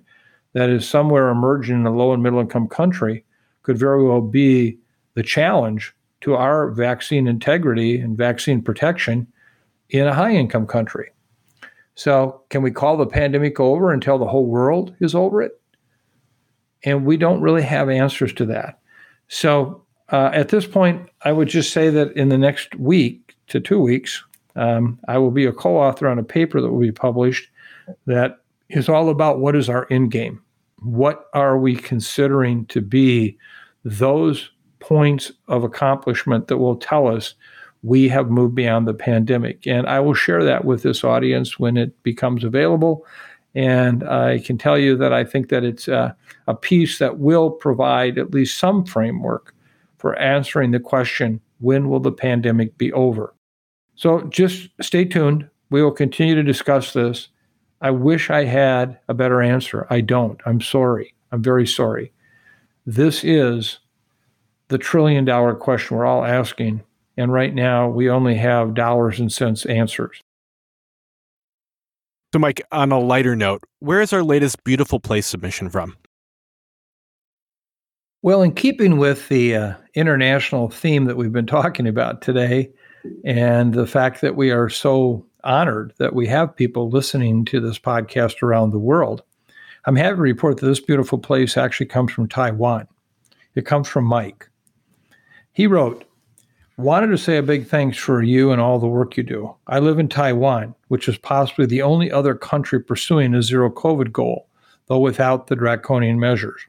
that 0.54 0.70
is 0.70 0.88
somewhere 0.88 1.30
emerging 1.30 1.78
in 1.78 1.86
a 1.86 1.96
low 1.96 2.14
and 2.14 2.22
middle 2.22 2.40
income 2.40 2.68
country 2.68 3.26
could 3.62 3.78
very 3.78 4.04
well 4.04 4.22
be 4.22 4.78
the 5.14 5.24
challenge 5.24 5.96
to 6.24 6.36
our 6.36 6.72
vaccine 6.72 7.28
integrity 7.28 8.00
and 8.00 8.18
vaccine 8.18 8.62
protection 8.62 9.28
in 9.90 10.08
a 10.08 10.14
high 10.14 10.32
income 10.32 10.66
country. 10.66 11.12
So, 11.96 12.42
can 12.50 12.64
we 12.64 12.72
call 12.72 12.96
the 12.96 13.06
pandemic 13.06 13.60
over 13.60 13.92
until 13.92 14.18
the 14.18 14.26
whole 14.26 14.46
world 14.46 14.96
is 15.02 15.14
over 15.14 15.42
it? 15.42 15.60
And 16.86 17.06
we 17.06 17.18
don't 17.18 17.42
really 17.42 17.62
have 17.62 17.90
answers 17.90 18.32
to 18.34 18.46
that. 18.48 18.80
So, 19.28 19.84
uh, 20.10 20.32
at 20.34 20.48
this 20.48 20.66
point, 20.66 21.10
I 21.24 21.34
would 21.34 21.50
just 21.50 21.74
say 21.74 21.90
that 21.90 22.14
in 22.14 22.30
the 22.30 22.38
next 22.38 22.74
week 22.76 23.36
to 23.48 23.60
two 23.60 23.82
weeks, 23.82 24.24
um, 24.56 25.00
I 25.10 25.18
will 25.18 25.32
be 25.32 25.46
a 25.46 25.52
co 25.52 25.78
author 25.78 26.08
on 26.08 26.20
a 26.20 26.24
paper 26.24 26.62
that 26.62 26.72
will 26.72 26.80
be 26.80 26.92
published 26.92 27.50
that 28.06 28.40
is 28.70 28.88
all 28.88 29.10
about 29.10 29.40
what 29.40 29.58
is 29.58 29.68
our 29.68 29.88
end 29.90 30.12
game. 30.12 30.42
What 30.80 31.26
are 31.34 31.58
we 31.58 31.76
considering 31.76 32.66
to 32.68 32.80
be 32.80 33.38
those 33.84 34.50
points 34.84 35.32
of 35.48 35.64
accomplishment 35.64 36.50
that 36.50 36.58
will 36.58 36.76
tell 36.76 37.08
us 37.08 37.36
we 37.84 38.10
have 38.10 38.30
moved 38.30 38.54
beyond 38.54 38.86
the 38.86 38.94
pandemic. 38.94 39.66
And 39.66 39.88
I 39.88 40.00
will 40.02 40.14
share 40.14 40.44
that 40.44 40.66
with 40.66 40.84
this 40.84 41.04
audience 41.04 41.58
when 41.58 41.78
it 41.78 42.02
becomes 42.04 42.44
available. 42.44 43.06
And 43.56 44.04
I 44.04 44.40
can 44.40 44.58
tell 44.58 44.78
you 44.78 44.98
that 44.98 45.14
I 45.14 45.24
think 45.24 45.50
that 45.50 45.64
it's 45.64 45.88
a, 45.88 46.16
a 46.48 46.54
piece 46.54 47.00
that 47.00 47.20
will 47.20 47.50
provide 47.50 48.18
at 48.18 48.34
least 48.34 48.58
some 48.58 48.86
framework 48.86 49.56
for 49.98 50.18
answering 50.20 50.72
the 50.72 50.80
question 50.80 51.40
when 51.60 51.88
will 51.88 52.02
the 52.02 52.12
pandemic 52.12 52.78
be 52.78 52.92
over? 52.92 53.34
So 53.96 54.22
just 54.24 54.70
stay 54.82 55.06
tuned. 55.06 55.48
We 55.70 55.82
will 55.82 55.92
continue 55.92 56.36
to 56.36 56.44
discuss 56.44 56.92
this. 56.92 57.30
I 57.80 57.92
wish 57.92 58.30
I 58.30 58.44
had 58.44 59.00
a 59.08 59.14
better 59.14 59.42
answer. 59.42 59.88
I 59.90 60.02
don't. 60.02 60.42
I'm 60.46 60.60
sorry. 60.60 61.14
I'm 61.32 61.42
very 61.42 61.68
sorry. 61.68 62.12
This 62.86 63.24
is 63.24 63.80
the 64.74 64.78
trillion 64.78 65.24
dollar 65.24 65.56
question 65.56 65.96
we're 65.96 66.06
all 66.06 66.26
asking 66.26 66.84
and 67.18 67.32
right 67.32 67.54
now, 67.54 67.90
we 67.90 68.10
only 68.10 68.36
have 68.36 68.74
dollars 68.74 69.20
and 69.20 69.32
cents 69.32 69.66
answers. 69.66 70.22
So, 72.34 72.40
Mike, 72.40 72.62
on 72.72 72.92
a 72.92 73.00
lighter 73.00 73.36
note, 73.36 73.64
where 73.80 74.02
is 74.02 74.12
our 74.12 74.24
latest 74.24 74.64
beautiful 74.64 75.00
place 75.00 75.28
submission 75.28 75.70
from? 75.70 75.96
Well, 78.24 78.42
in 78.42 78.54
keeping 78.54 78.98
with 78.98 79.28
the 79.30 79.56
uh, 79.56 79.74
international 79.94 80.70
theme 80.70 81.06
that 81.06 81.18
we've 81.18 81.32
been 81.32 81.46
talking 81.46 81.88
about 81.88 82.22
today, 82.22 82.72
and 83.26 83.74
the 83.74 83.86
fact 83.86 84.22
that 84.22 84.36
we 84.36 84.50
are 84.50 84.70
so 84.70 85.26
honored 85.44 85.94
that 85.98 86.16
we 86.16 86.26
have 86.28 86.56
people 86.56 86.90
listening 86.90 87.44
to 87.46 87.60
this 87.60 87.78
podcast 87.78 88.42
around 88.42 88.72
the 88.72 88.80
world, 88.80 89.22
I'm 89.86 89.98
happy 89.98 90.16
to 90.16 90.22
report 90.22 90.58
that 90.58 90.66
this 90.66 90.80
beautiful 90.80 91.20
place 91.20 91.58
actually 91.58 91.88
comes 91.88 92.14
from 92.14 92.30
Taiwan. 92.30 92.88
It 93.54 93.66
comes 93.66 93.88
from 93.90 94.06
Mike. 94.06 94.50
He 95.54 95.68
wrote, 95.68 96.06
Wanted 96.78 97.08
to 97.08 97.18
say 97.20 97.38
a 97.38 97.44
big 97.44 97.68
thanks 97.68 97.96
for 97.96 98.24
you 98.24 98.52
and 98.52 98.60
all 98.60 98.80
the 98.80 98.88
work 98.88 99.16
you 99.16 99.22
do. 99.22 99.56
I 99.68 99.78
live 99.78 100.00
in 100.00 100.10
Taiwan, 100.10 100.74
which 100.88 101.08
is 101.08 101.20
possibly 101.20 101.68
the 101.68 101.84
only 101.84 102.12
other 102.12 102.34
country 102.34 102.80
pursuing 102.80 103.36
a 103.36 103.44
zero 103.44 103.70
COVID 103.70 104.12
goal, 104.12 104.48
though 104.88 104.98
without 104.98 105.46
the 105.46 105.56
draconian 105.56 106.20
measures. 106.20 106.66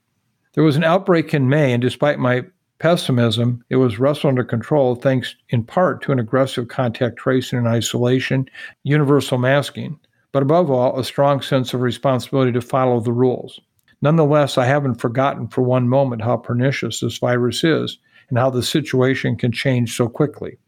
There 0.52 0.62
was 0.62 0.76
an 0.76 0.84
outbreak 0.84 1.32
in 1.32 1.48
May, 1.48 1.72
and 1.72 1.80
despite 1.80 2.18
my 2.18 2.44
pessimism, 2.78 3.64
it 3.70 3.76
was 3.76 3.98
wrestled 3.98 4.32
under 4.32 4.44
control 4.44 4.94
thanks 4.94 5.34
in 5.48 5.64
part 5.64 6.02
to 6.02 6.12
an 6.12 6.18
aggressive 6.18 6.68
contact 6.68 7.16
tracing 7.16 7.58
and 7.58 7.66
isolation, 7.66 8.46
universal 8.82 9.38
masking, 9.38 9.98
but 10.32 10.42
above 10.42 10.70
all, 10.70 10.98
a 10.98 11.04
strong 11.04 11.40
sense 11.40 11.72
of 11.72 11.80
responsibility 11.80 12.52
to 12.52 12.60
follow 12.60 13.00
the 13.00 13.12
rules. 13.12 13.58
Nonetheless, 14.02 14.58
I 14.58 14.66
haven't 14.66 14.96
forgotten 14.96 15.48
for 15.48 15.62
one 15.62 15.88
moment 15.88 16.20
how 16.20 16.36
pernicious 16.36 17.00
this 17.00 17.16
virus 17.16 17.64
is 17.64 17.96
and 18.28 18.38
how 18.38 18.50
the 18.50 18.62
situation 18.62 19.36
can 19.36 19.52
change 19.52 19.96
so 19.96 20.08
quickly. 20.08 20.58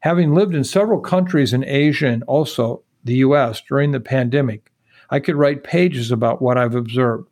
Having 0.00 0.34
lived 0.34 0.54
in 0.54 0.64
several 0.64 1.00
countries 1.00 1.52
in 1.52 1.64
Asia 1.64 2.06
and 2.06 2.22
also 2.24 2.82
the 3.04 3.16
US 3.16 3.62
during 3.68 3.92
the 3.92 4.00
pandemic, 4.00 4.70
I 5.10 5.20
could 5.20 5.36
write 5.36 5.64
pages 5.64 6.10
about 6.10 6.42
what 6.42 6.58
I've 6.58 6.74
observed. 6.74 7.28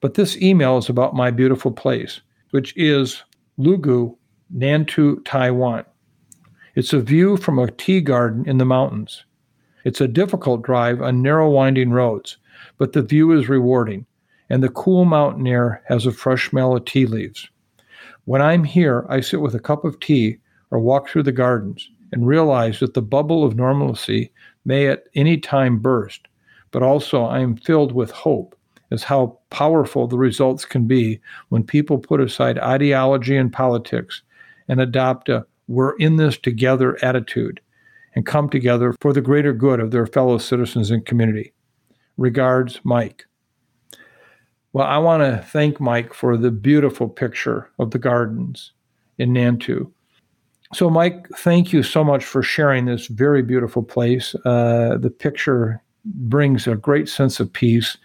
But 0.00 0.14
this 0.14 0.36
email 0.36 0.78
is 0.78 0.88
about 0.88 1.14
my 1.14 1.30
beautiful 1.30 1.70
place, 1.70 2.20
which 2.50 2.74
is 2.76 3.22
Lugu, 3.58 4.16
Nantou, 4.54 5.24
Taiwan. 5.24 5.84
It's 6.74 6.92
a 6.92 7.00
view 7.00 7.36
from 7.36 7.58
a 7.58 7.70
tea 7.70 8.00
garden 8.00 8.48
in 8.48 8.58
the 8.58 8.64
mountains. 8.64 9.24
It's 9.84 10.00
a 10.00 10.08
difficult 10.08 10.62
drive 10.62 11.00
on 11.00 11.22
narrow, 11.22 11.50
winding 11.50 11.90
roads, 11.90 12.38
but 12.78 12.92
the 12.92 13.02
view 13.02 13.32
is 13.32 13.48
rewarding, 13.48 14.06
and 14.50 14.62
the 14.62 14.68
cool 14.68 15.04
mountain 15.04 15.46
air 15.46 15.82
has 15.88 16.06
a 16.06 16.12
fresh 16.12 16.50
smell 16.50 16.76
of 16.76 16.84
tea 16.84 17.06
leaves. 17.06 17.48
When 18.24 18.40
I'm 18.40 18.64
here, 18.64 19.06
I 19.08 19.20
sit 19.20 19.40
with 19.40 19.54
a 19.54 19.60
cup 19.60 19.84
of 19.84 20.00
tea 20.00 20.38
or 20.70 20.78
walk 20.78 21.08
through 21.08 21.24
the 21.24 21.32
gardens 21.32 21.90
and 22.12 22.26
realize 22.26 22.80
that 22.80 22.94
the 22.94 23.02
bubble 23.02 23.44
of 23.44 23.56
normalcy 23.56 24.32
may 24.64 24.88
at 24.88 25.04
any 25.14 25.36
time 25.36 25.78
burst, 25.78 26.26
but 26.70 26.82
also 26.82 27.24
I 27.24 27.40
am 27.40 27.56
filled 27.56 27.92
with 27.92 28.10
hope 28.10 28.56
as 28.90 29.04
how 29.04 29.38
powerful 29.50 30.06
the 30.06 30.16
results 30.16 30.64
can 30.64 30.86
be 30.86 31.20
when 31.48 31.64
people 31.64 31.98
put 31.98 32.20
aside 32.20 32.58
ideology 32.58 33.36
and 33.36 33.52
politics 33.52 34.22
and 34.68 34.80
adopt 34.80 35.28
a 35.28 35.46
we're 35.66 35.96
in 35.96 36.16
this 36.16 36.36
together 36.36 37.02
attitude 37.02 37.60
and 38.14 38.26
come 38.26 38.48
together 38.48 38.94
for 39.00 39.12
the 39.12 39.20
greater 39.20 39.52
good 39.52 39.80
of 39.80 39.90
their 39.90 40.06
fellow 40.06 40.38
citizens 40.38 40.90
and 40.90 41.06
community. 41.06 41.52
Regards, 42.16 42.80
Mike. 42.84 43.26
Well, 44.74 44.88
I 44.88 44.98
want 44.98 45.22
to 45.22 45.40
thank 45.50 45.80
Mike 45.80 46.12
for 46.12 46.36
the 46.36 46.50
beautiful 46.50 47.08
picture 47.08 47.70
of 47.78 47.92
the 47.92 47.98
gardens 47.98 48.72
in 49.18 49.30
Nantou. 49.32 49.88
So, 50.72 50.90
Mike, 50.90 51.28
thank 51.36 51.72
you 51.72 51.84
so 51.84 52.02
much 52.02 52.24
for 52.24 52.42
sharing 52.42 52.86
this 52.86 53.06
very 53.06 53.40
beautiful 53.40 53.84
place. 53.84 54.34
Uh, 54.44 54.96
the 54.98 55.14
picture 55.16 55.80
brings 56.04 56.66
a 56.66 56.74
great 56.74 57.08
sense 57.08 57.38
of 57.38 57.52
peace, 57.52 57.96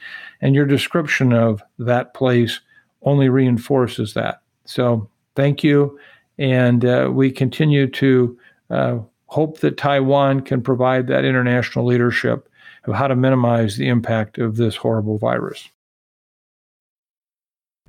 and 0.41 0.53
your 0.53 0.67
description 0.67 1.33
of 1.33 1.63
that 1.79 2.13
place 2.13 2.59
only 3.01 3.29
reinforces 3.29 4.13
that. 4.13 4.43
So, 4.65 5.09
thank 5.35 5.63
you. 5.63 5.99
And 6.37 6.85
uh, 6.85 7.09
we 7.11 7.31
continue 7.31 7.87
to 7.87 8.37
uh, 8.69 8.99
hope 9.25 9.61
that 9.61 9.77
Taiwan 9.77 10.41
can 10.41 10.61
provide 10.61 11.07
that 11.07 11.25
international 11.25 11.85
leadership 11.85 12.47
of 12.83 12.93
how 12.93 13.07
to 13.07 13.15
minimize 13.15 13.75
the 13.77 13.87
impact 13.87 14.37
of 14.37 14.57
this 14.57 14.75
horrible 14.75 15.17
virus. 15.17 15.67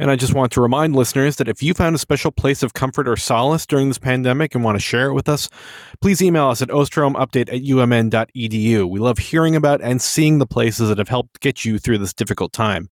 And 0.00 0.10
I 0.10 0.16
just 0.16 0.32
want 0.32 0.50
to 0.52 0.62
remind 0.62 0.96
listeners 0.96 1.36
that 1.36 1.46
if 1.46 1.62
you 1.62 1.74
found 1.74 1.94
a 1.94 1.98
special 1.98 2.32
place 2.32 2.62
of 2.62 2.72
comfort 2.72 3.06
or 3.06 3.16
solace 3.16 3.66
during 3.66 3.88
this 3.88 3.98
pandemic 3.98 4.54
and 4.54 4.64
want 4.64 4.76
to 4.76 4.80
share 4.80 5.08
it 5.08 5.12
with 5.12 5.28
us, 5.28 5.50
please 6.00 6.22
email 6.22 6.48
us 6.48 6.62
at 6.62 6.70
osterholmupdate 6.70 7.52
at 7.52 7.60
umn.edu. 7.60 8.88
We 8.88 8.98
love 8.98 9.18
hearing 9.18 9.54
about 9.54 9.82
and 9.82 10.00
seeing 10.00 10.38
the 10.38 10.46
places 10.46 10.88
that 10.88 10.96
have 10.96 11.10
helped 11.10 11.40
get 11.40 11.66
you 11.66 11.78
through 11.78 11.98
this 11.98 12.14
difficult 12.14 12.54
time. 12.54 12.88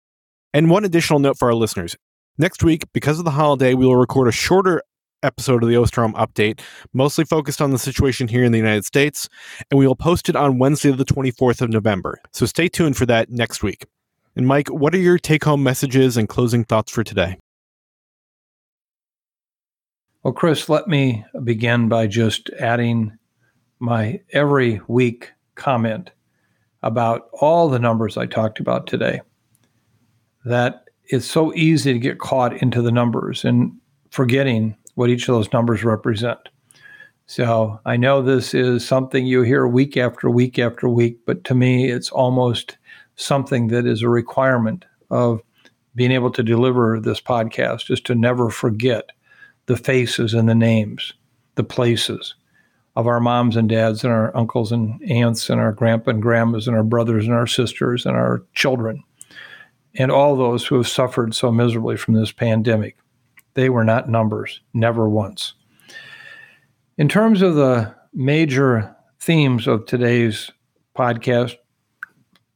And 0.53 0.69
one 0.69 0.83
additional 0.83 1.19
note 1.19 1.37
for 1.37 1.47
our 1.47 1.55
listeners. 1.55 1.95
Next 2.37 2.61
week, 2.61 2.83
because 2.93 3.19
of 3.19 3.23
the 3.23 3.31
holiday, 3.31 3.73
we 3.73 3.85
will 3.85 3.95
record 3.95 4.27
a 4.27 4.33
shorter 4.33 4.83
episode 5.23 5.63
of 5.63 5.69
the 5.69 5.75
Osterholm 5.75 6.13
update, 6.15 6.59
mostly 6.93 7.23
focused 7.23 7.61
on 7.61 7.71
the 7.71 7.79
situation 7.79 8.27
here 8.27 8.43
in 8.43 8.51
the 8.51 8.57
United 8.57 8.83
States, 8.83 9.29
and 9.71 9.79
we 9.79 9.87
will 9.87 9.95
post 9.95 10.27
it 10.27 10.35
on 10.35 10.59
Wednesday, 10.59 10.91
the 10.91 11.05
24th 11.05 11.61
of 11.61 11.69
November. 11.69 12.19
So 12.33 12.45
stay 12.45 12.67
tuned 12.67 12.97
for 12.97 13.05
that 13.05 13.29
next 13.29 13.63
week. 13.63 13.85
And 14.37 14.45
Mike, 14.45 14.67
what 14.67 14.93
are 14.93 14.99
your 14.99 15.17
take 15.17 15.43
home 15.43 15.63
messages 15.63 16.15
and 16.15 16.29
closing 16.29 16.63
thoughts 16.63 16.91
for 16.91 17.03
today? 17.03 17.39
Well, 20.21 20.31
Chris, 20.31 20.69
let 20.69 20.87
me 20.87 21.25
begin 21.43 21.89
by 21.89 22.05
just 22.05 22.51
adding 22.59 23.17
my 23.79 24.21
every 24.31 24.79
week 24.87 25.31
comment 25.55 26.11
about 26.83 27.29
all 27.33 27.67
the 27.67 27.79
numbers 27.79 28.15
I 28.15 28.27
talked 28.27 28.59
about 28.59 28.85
today. 28.85 29.21
That 30.45 30.83
it's 31.05 31.25
so 31.25 31.51
easy 31.55 31.93
to 31.93 31.99
get 31.99 32.19
caught 32.19 32.61
into 32.61 32.83
the 32.83 32.91
numbers 32.91 33.43
and 33.43 33.71
forgetting 34.11 34.77
what 34.93 35.09
each 35.09 35.27
of 35.27 35.33
those 35.33 35.51
numbers 35.51 35.83
represent. 35.83 36.37
So 37.25 37.79
I 37.85 37.97
know 37.97 38.21
this 38.21 38.53
is 38.53 38.85
something 38.85 39.25
you 39.25 39.41
hear 39.41 39.67
week 39.67 39.97
after 39.97 40.29
week 40.29 40.59
after 40.59 40.87
week, 40.87 41.21
but 41.25 41.43
to 41.45 41.55
me, 41.55 41.89
it's 41.89 42.11
almost 42.11 42.77
something 43.17 43.67
that 43.67 43.85
is 43.85 44.01
a 44.01 44.09
requirement 44.09 44.85
of 45.09 45.41
being 45.95 46.11
able 46.11 46.31
to 46.31 46.43
deliver 46.43 46.99
this 46.99 47.19
podcast 47.19 47.91
is 47.91 47.99
to 48.01 48.15
never 48.15 48.49
forget 48.49 49.11
the 49.65 49.75
faces 49.75 50.33
and 50.33 50.47
the 50.47 50.55
names, 50.55 51.13
the 51.55 51.63
places 51.63 52.35
of 52.95 53.07
our 53.07 53.19
moms 53.19 53.55
and 53.55 53.69
dads 53.69 54.03
and 54.03 54.13
our 54.13 54.35
uncles 54.35 54.71
and 54.71 55.01
aunts 55.11 55.49
and 55.49 55.59
our 55.59 55.71
grandpa 55.71 56.11
and 56.11 56.21
grandmas 56.21 56.67
and 56.67 56.77
our 56.77 56.83
brothers 56.83 57.25
and 57.25 57.33
our 57.33 57.47
sisters 57.47 58.05
and 58.05 58.15
our 58.15 58.43
children 58.53 59.03
and 59.95 60.11
all 60.11 60.35
those 60.35 60.65
who 60.65 60.75
have 60.75 60.87
suffered 60.87 61.33
so 61.33 61.51
miserably 61.51 61.97
from 61.97 62.13
this 62.13 62.31
pandemic. 62.31 62.97
They 63.55 63.69
were 63.69 63.83
not 63.83 64.09
numbers, 64.09 64.61
never 64.73 65.09
once. 65.09 65.53
In 66.97 67.09
terms 67.09 67.41
of 67.41 67.55
the 67.55 67.93
major 68.13 68.95
themes 69.19 69.67
of 69.67 69.85
today's 69.85 70.51
podcast, 70.95 71.55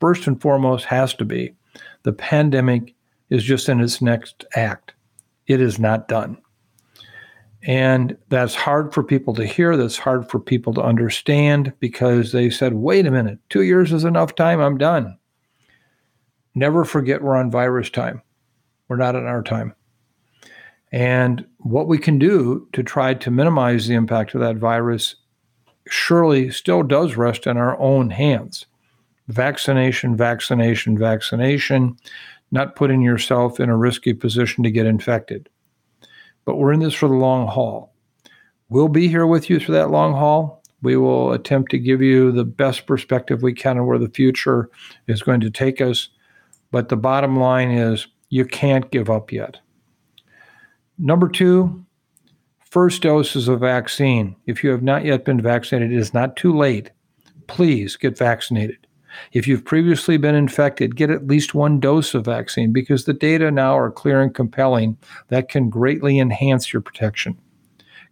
first 0.02 0.28
and 0.28 0.42
foremost 0.42 0.86
has 0.86 1.14
to 1.14 1.24
be 1.26 1.56
the 2.04 2.12
pandemic 2.12 2.94
is 3.30 3.44
just 3.44 3.70
in 3.70 3.80
its 3.80 4.02
next 4.02 4.44
act. 4.56 4.94
It 5.48 5.62
is 5.62 5.80
not 5.80 6.08
done. 6.08 6.38
And 7.64 8.18
that's 8.30 8.56
hard 8.56 8.94
for 8.94 9.04
people 9.04 9.36
to 9.36 9.46
hear. 9.46 9.78
That's 9.78 10.00
hard 10.00 10.30
for 10.30 10.40
people 10.40 10.74
to 10.74 10.82
understand 10.82 11.74
because 11.80 12.32
they 12.32 12.50
said, 12.50 12.74
wait 12.74 13.06
a 13.06 13.12
minute, 13.12 13.38
two 13.50 13.62
years 13.62 13.94
is 13.94 14.04
enough 14.04 14.34
time. 14.36 14.60
I'm 14.60 14.78
done. 14.78 15.18
Never 16.56 16.84
forget 16.84 17.22
we're 17.22 17.38
on 17.38 17.52
virus 17.52 17.90
time. 17.90 18.22
We're 18.88 18.98
not 18.98 19.16
in 19.16 19.26
our 19.26 19.44
time. 19.44 19.76
And 20.92 21.46
what 21.60 21.88
we 21.88 21.98
can 21.98 22.20
do 22.20 22.68
to 22.74 22.84
try 22.84 23.14
to 23.14 23.32
minimize 23.32 23.88
the 23.88 23.94
impact 23.94 24.34
of 24.34 24.42
that 24.42 24.58
virus 24.58 25.16
surely 25.88 26.50
still 26.50 26.84
does 26.84 27.16
rest 27.16 27.48
in 27.48 27.58
our 27.58 27.80
own 27.80 28.10
hands 28.10 28.66
vaccination, 29.32 30.16
vaccination, 30.16 30.98
vaccination, 30.98 31.98
not 32.52 32.76
putting 32.76 33.02
yourself 33.02 33.60
in 33.60 33.70
a 33.70 33.78
risky 33.78 34.14
position 34.14 34.64
to 34.64 34.72
get 34.72 34.86
infected. 34.86 35.50
But 36.46 36.58
we're 36.58 36.74
in 36.74 36.80
this 36.80 36.94
for 36.94 37.08
the 37.08 37.16
long 37.16 37.48
haul. 37.48 37.94
We'll 38.70 38.88
be 38.88 39.08
here 39.08 39.28
with 39.28 39.50
you 39.50 39.60
for 39.60 39.72
that 39.74 39.92
long 39.92 40.14
haul. 40.14 40.62
We 40.82 40.98
will 40.98 41.32
attempt 41.34 41.72
to 41.72 41.78
give 41.78 42.02
you 42.02 42.32
the 42.32 42.46
best 42.46 42.88
perspective 42.88 43.44
we 43.44 43.54
can 43.54 43.78
of 43.78 43.86
where 43.86 44.00
the 44.00 44.10
future 44.10 44.70
is 45.08 45.22
going 45.22 45.42
to 45.42 45.52
take 45.52 45.80
us. 45.80 46.10
But 46.72 46.90
the 46.90 46.98
bottom 46.98 47.38
line 47.38 47.70
is 47.72 48.08
you 48.30 48.46
can't 48.46 48.90
give 48.92 49.10
up 49.10 49.32
yet. 49.32 49.60
Number 50.98 51.28
two, 51.28 51.86
first 52.66 53.02
doses 53.02 53.48
of 53.48 53.60
vaccine. 53.60 54.36
If 54.46 54.64
you 54.64 54.72
have 54.72 54.84
not 54.84 55.06
yet 55.06 55.26
been 55.26 55.42
vaccinated, 55.42 55.92
it 55.92 56.00
is 56.00 56.14
not 56.14 56.36
too 56.36 56.56
late. 56.56 56.92
Please 57.48 57.98
get 57.98 58.18
vaccinated. 58.18 58.81
If 59.34 59.48
you've 59.48 59.66
previously 59.66 60.18
been 60.18 60.36
infected, 60.36 60.96
get 60.96 61.10
at 61.10 61.28
least 61.28 61.54
one 61.54 61.80
dose 61.80 62.14
of 62.14 62.26
vaccine 62.26 62.72
because 62.72 63.06
the 63.06 63.14
data 63.14 63.52
now 63.52 63.78
are 63.78 63.92
clear 63.92 64.22
and 64.22 64.34
compelling 64.34 64.98
that 65.30 65.50
can 65.50 65.70
greatly 65.70 66.20
enhance 66.20 66.72
your 66.72 66.82
protection. 66.82 67.38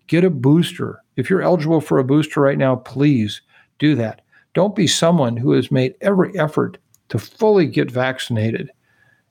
Get 0.07 0.23
a 0.23 0.29
booster. 0.29 1.03
If 1.15 1.29
you're 1.29 1.41
eligible 1.41 1.81
for 1.81 1.99
a 1.99 2.03
booster 2.03 2.41
right 2.41 2.57
now, 2.57 2.77
please 2.77 3.41
do 3.77 3.95
that. 3.95 4.21
Don't 4.53 4.75
be 4.75 4.87
someone 4.87 5.37
who 5.37 5.51
has 5.51 5.71
made 5.71 5.95
every 6.01 6.37
effort 6.37 6.77
to 7.09 7.19
fully 7.19 7.67
get 7.67 7.91
vaccinated 7.91 8.71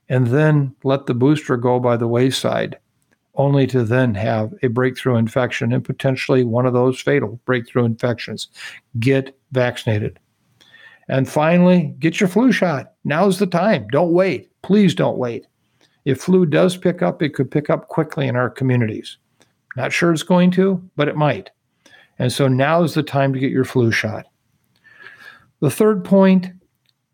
and 0.07 0.27
then 0.27 0.75
let 0.83 1.05
the 1.05 1.13
booster 1.13 1.55
go 1.57 1.79
by 1.79 1.95
the 1.97 2.07
wayside, 2.07 2.77
only 3.35 3.67
to 3.67 3.83
then 3.83 4.15
have 4.15 4.53
a 4.63 4.67
breakthrough 4.67 5.17
infection 5.17 5.71
and 5.71 5.83
potentially 5.83 6.43
one 6.43 6.65
of 6.65 6.73
those 6.73 6.99
fatal 6.99 7.39
breakthrough 7.45 7.85
infections. 7.85 8.47
Get 8.99 9.37
vaccinated. 9.51 10.19
And 11.09 11.27
finally, 11.27 11.95
get 11.99 12.19
your 12.19 12.29
flu 12.29 12.51
shot. 12.51 12.93
Now's 13.03 13.39
the 13.39 13.47
time. 13.47 13.87
Don't 13.91 14.13
wait. 14.13 14.49
Please 14.61 14.93
don't 14.93 15.17
wait. 15.17 15.47
If 16.05 16.21
flu 16.21 16.45
does 16.45 16.77
pick 16.77 17.01
up, 17.01 17.21
it 17.21 17.33
could 17.33 17.51
pick 17.51 17.69
up 17.69 17.87
quickly 17.87 18.27
in 18.27 18.35
our 18.35 18.49
communities. 18.49 19.17
Not 19.75 19.91
sure 19.91 20.13
it's 20.13 20.23
going 20.23 20.51
to, 20.51 20.87
but 20.95 21.07
it 21.07 21.17
might. 21.17 21.49
And 22.19 22.31
so 22.31 22.47
now 22.47 22.83
is 22.83 22.93
the 22.93 23.03
time 23.03 23.33
to 23.33 23.39
get 23.39 23.51
your 23.51 23.65
flu 23.65 23.91
shot. 23.91 24.27
The 25.61 25.71
third 25.71 26.05
point 26.05 26.51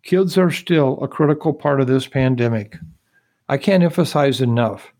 kids 0.04 0.38
are 0.38 0.52
still 0.52 1.00
a 1.02 1.08
critical 1.08 1.54
part 1.54 1.82
of 1.82 1.88
this 1.88 2.06
pandemic. 2.06 2.78
I 3.48 3.58
can't 3.58 3.84
emphasize 3.84 4.41
enough 4.41 4.91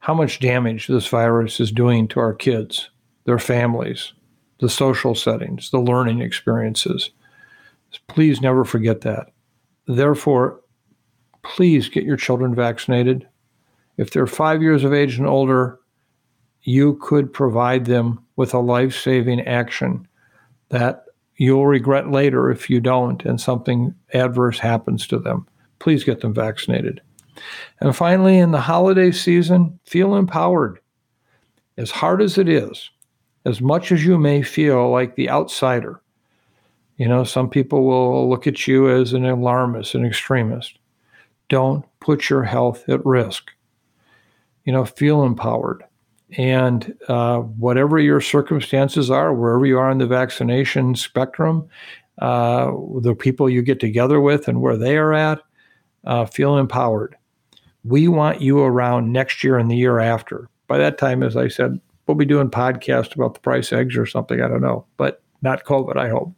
how 0.00 0.14
much 0.14 0.40
damage 0.40 0.86
this 0.86 1.06
virus 1.06 1.60
is 1.60 1.72
doing 1.72 2.08
to 2.08 2.20
our 2.20 2.34
kids, 2.34 2.90
their 3.24 3.38
families, 3.38 4.12
the 4.60 4.68
social 4.68 5.14
settings, 5.14 5.70
the 5.70 5.80
learning 5.80 6.20
experiences. 6.20 7.10
Please 8.08 8.40
never 8.40 8.64
forget 8.64 9.02
that. 9.02 9.28
Therefore, 9.86 10.60
please 11.42 11.88
get 11.88 12.04
your 12.04 12.16
children 12.16 12.54
vaccinated. 12.54 13.28
If 13.96 14.10
they're 14.10 14.26
five 14.26 14.62
years 14.62 14.84
of 14.84 14.92
age 14.92 15.18
and 15.18 15.26
older, 15.26 15.78
you 16.62 16.98
could 17.00 17.32
provide 17.32 17.84
them 17.84 18.24
with 18.36 18.52
a 18.52 18.58
life 18.58 18.94
saving 18.94 19.40
action 19.42 20.06
that 20.68 21.04
you'll 21.36 21.66
regret 21.66 22.10
later 22.10 22.50
if 22.50 22.68
you 22.68 22.80
don't 22.80 23.24
and 23.24 23.40
something 23.40 23.94
adverse 24.12 24.58
happens 24.58 25.06
to 25.06 25.18
them. 25.18 25.46
Please 25.78 26.04
get 26.04 26.20
them 26.20 26.34
vaccinated. 26.34 27.00
And 27.80 27.94
finally, 27.94 28.38
in 28.38 28.50
the 28.50 28.60
holiday 28.60 29.12
season, 29.12 29.78
feel 29.84 30.16
empowered. 30.16 30.80
As 31.76 31.90
hard 31.90 32.22
as 32.22 32.38
it 32.38 32.48
is, 32.48 32.90
as 33.44 33.60
much 33.60 33.92
as 33.92 34.04
you 34.04 34.18
may 34.18 34.42
feel 34.42 34.90
like 34.90 35.14
the 35.14 35.28
outsider, 35.30 36.00
You 36.96 37.08
know, 37.08 37.24
some 37.24 37.50
people 37.50 37.84
will 37.84 38.28
look 38.28 38.46
at 38.46 38.66
you 38.66 38.90
as 38.90 39.12
an 39.12 39.26
alarmist, 39.26 39.94
an 39.94 40.04
extremist. 40.04 40.78
Don't 41.48 41.84
put 42.00 42.30
your 42.30 42.42
health 42.42 42.88
at 42.88 43.04
risk. 43.04 43.50
You 44.64 44.72
know, 44.72 44.84
feel 44.84 45.22
empowered. 45.22 45.84
And 46.36 46.96
uh, 47.08 47.38
whatever 47.38 47.98
your 47.98 48.20
circumstances 48.20 49.10
are, 49.10 49.32
wherever 49.32 49.64
you 49.64 49.78
are 49.78 49.90
in 49.90 49.98
the 49.98 50.06
vaccination 50.06 50.96
spectrum, 50.96 51.68
uh, 52.20 52.72
the 53.00 53.14
people 53.14 53.48
you 53.48 53.62
get 53.62 53.78
together 53.78 54.20
with 54.20 54.48
and 54.48 54.60
where 54.60 54.76
they 54.76 54.96
are 54.96 55.12
at, 55.12 55.40
uh, 56.04 56.24
feel 56.24 56.56
empowered. 56.56 57.16
We 57.84 58.08
want 58.08 58.40
you 58.40 58.60
around 58.60 59.12
next 59.12 59.44
year 59.44 59.58
and 59.58 59.70
the 59.70 59.76
year 59.76 60.00
after. 60.00 60.48
By 60.66 60.78
that 60.78 60.98
time, 60.98 61.22
as 61.22 61.36
I 61.36 61.48
said, 61.48 61.80
we'll 62.06 62.16
be 62.16 62.24
doing 62.24 62.50
podcasts 62.50 63.14
about 63.14 63.34
the 63.34 63.40
price 63.40 63.72
eggs 63.72 63.96
or 63.96 64.06
something. 64.06 64.40
I 64.40 64.48
don't 64.48 64.62
know, 64.62 64.86
but 64.96 65.22
not 65.42 65.64
COVID, 65.64 65.96
I 65.96 66.08
hope. 66.08 66.34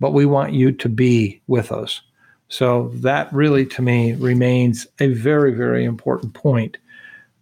But 0.00 0.12
we 0.12 0.26
want 0.26 0.52
you 0.52 0.72
to 0.72 0.88
be 0.88 1.40
with 1.46 1.72
us. 1.72 2.00
So 2.48 2.90
that 2.94 3.32
really, 3.32 3.66
to 3.66 3.82
me, 3.82 4.14
remains 4.14 4.86
a 5.00 5.08
very, 5.08 5.52
very 5.52 5.84
important 5.84 6.34
point 6.34 6.78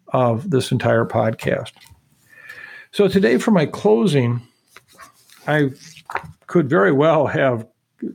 of 0.08 0.50
this 0.50 0.72
entire 0.72 1.04
podcast. 1.04 1.72
So 2.90 3.08
today, 3.08 3.38
for 3.38 3.50
my 3.50 3.66
closing, 3.66 4.40
I 5.46 5.70
could 6.46 6.68
very 6.68 6.92
well 6.92 7.26
have 7.26 7.66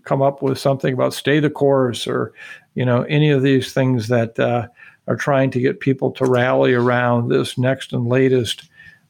come 0.03 0.21
up 0.21 0.41
with 0.41 0.59
something 0.59 0.93
about 0.93 1.13
stay 1.13 1.39
the 1.39 1.49
course 1.49 2.07
or, 2.07 2.33
you 2.75 2.85
know, 2.85 3.03
any 3.03 3.29
of 3.29 3.41
these 3.41 3.73
things 3.73 4.07
that 4.09 4.37
uh, 4.39 4.67
are 5.07 5.15
trying 5.15 5.51
to 5.51 5.59
get 5.59 5.79
people 5.79 6.11
to 6.11 6.25
rally 6.25 6.73
around 6.73 7.29
this 7.29 7.57
next 7.57 7.93
and 7.93 8.07
latest 8.07 8.69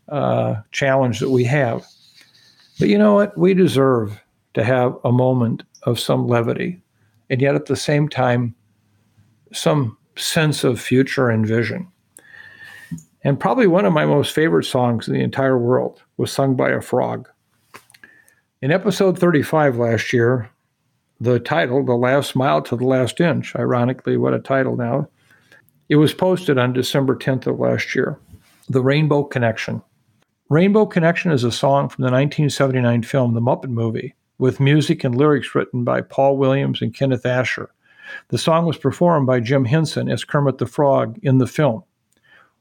uh, 0.09 0.55
challenge 0.71 1.19
that 1.19 1.29
we 1.29 1.43
have. 1.45 1.85
But 2.79 2.89
you 2.89 2.97
know 2.97 3.15
what? 3.15 3.37
We 3.37 3.53
deserve 3.53 4.20
to 4.53 4.63
have 4.63 4.97
a 5.03 5.11
moment 5.11 5.63
of 5.83 5.99
some 5.99 6.27
levity, 6.27 6.81
and 7.29 7.41
yet 7.41 7.55
at 7.55 7.65
the 7.65 7.75
same 7.75 8.09
time, 8.09 8.55
some 9.53 9.97
sense 10.15 10.63
of 10.63 10.79
future 10.79 11.29
and 11.29 11.45
vision. 11.45 11.87
And 13.23 13.39
probably 13.39 13.67
one 13.67 13.85
of 13.85 13.93
my 13.93 14.05
most 14.05 14.33
favorite 14.33 14.65
songs 14.65 15.07
in 15.07 15.13
the 15.13 15.21
entire 15.21 15.57
world 15.57 16.01
was 16.17 16.31
sung 16.31 16.55
by 16.55 16.71
a 16.71 16.81
frog. 16.81 17.29
In 18.61 18.71
episode 18.71 19.17
35 19.17 19.77
last 19.77 20.11
year, 20.11 20.49
the 21.19 21.39
title, 21.39 21.85
The 21.85 21.93
Last 21.95 22.35
Mile 22.35 22.61
to 22.63 22.75
the 22.75 22.85
Last 22.85 23.19
Inch, 23.19 23.55
ironically, 23.55 24.17
what 24.17 24.33
a 24.33 24.39
title 24.39 24.75
now, 24.75 25.07
it 25.87 25.97
was 25.97 26.13
posted 26.13 26.57
on 26.57 26.73
December 26.73 27.15
10th 27.15 27.47
of 27.47 27.59
last 27.59 27.93
year. 27.93 28.17
The 28.69 28.81
Rainbow 28.81 29.23
Connection. 29.23 29.83
Rainbow 30.49 30.85
Connection 30.85 31.31
is 31.31 31.43
a 31.43 31.51
song 31.51 31.89
from 31.89 32.03
the 32.03 32.11
1979 32.11 33.03
film 33.03 33.33
The 33.33 33.41
Muppet 33.41 33.69
Movie, 33.69 34.15
with 34.41 34.59
music 34.59 35.03
and 35.03 35.13
lyrics 35.13 35.53
written 35.53 35.83
by 35.83 36.01
Paul 36.01 36.35
Williams 36.35 36.81
and 36.81 36.95
Kenneth 36.95 37.21
Ascher. 37.25 37.67
The 38.29 38.39
song 38.39 38.65
was 38.65 38.75
performed 38.75 39.27
by 39.27 39.39
Jim 39.39 39.65
Henson 39.65 40.09
as 40.09 40.23
Kermit 40.23 40.57
the 40.57 40.65
Frog 40.65 41.19
in 41.21 41.37
the 41.37 41.45
film. 41.45 41.83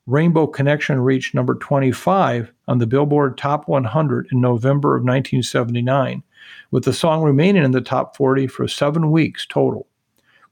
Rainbow 0.06 0.46
Connection 0.46 1.00
reached 1.00 1.34
number 1.34 1.54
25 1.54 2.52
on 2.68 2.78
the 2.78 2.86
Billboard 2.86 3.38
Top 3.38 3.66
100 3.66 4.28
in 4.30 4.42
November 4.42 4.94
of 4.94 5.04
1979, 5.04 6.22
with 6.70 6.84
the 6.84 6.92
song 6.92 7.22
remaining 7.22 7.64
in 7.64 7.70
the 7.70 7.80
top 7.80 8.14
40 8.14 8.46
for 8.46 8.68
seven 8.68 9.10
weeks 9.10 9.46
total. 9.46 9.86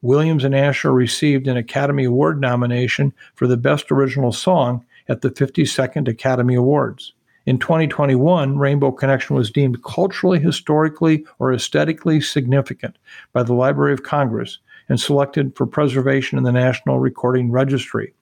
Williams 0.01 0.45
and 0.45 0.55
Ascher 0.55 0.95
received 0.95 1.47
an 1.47 1.59
Academy 1.59 2.05
Award 2.05 2.41
nomination 2.41 3.13
for 3.35 3.47
the 3.47 3.59
Best 3.59 3.93
Original 3.93 4.33
Song 4.33 4.83
at 5.09 5.21
the 5.21 5.31
52nd 5.31 6.09
Academy 6.09 6.55
Awards. 6.55 7.13
In 7.49 7.59
2021, 7.59 8.59
Rainbow 8.59 8.93
Connection 8.93 9.35
was 9.35 9.51
deemed 9.51 9.83
culturally, 9.83 10.39
historically, 10.39 11.25
or 11.39 11.53
aesthetically 11.53 12.21
significant 12.21 12.99
by 13.33 13.43
the 13.43 13.55
Library 13.55 13.95
of 13.95 14.03
Congress 14.03 14.59
and 14.89 15.01
selected 15.01 15.57
for 15.57 15.67
preservation 15.67 16.37
in 16.37 16.45
the 16.45 16.53
National 16.53 16.99
Recording 16.99 17.51
Registry 17.51 18.13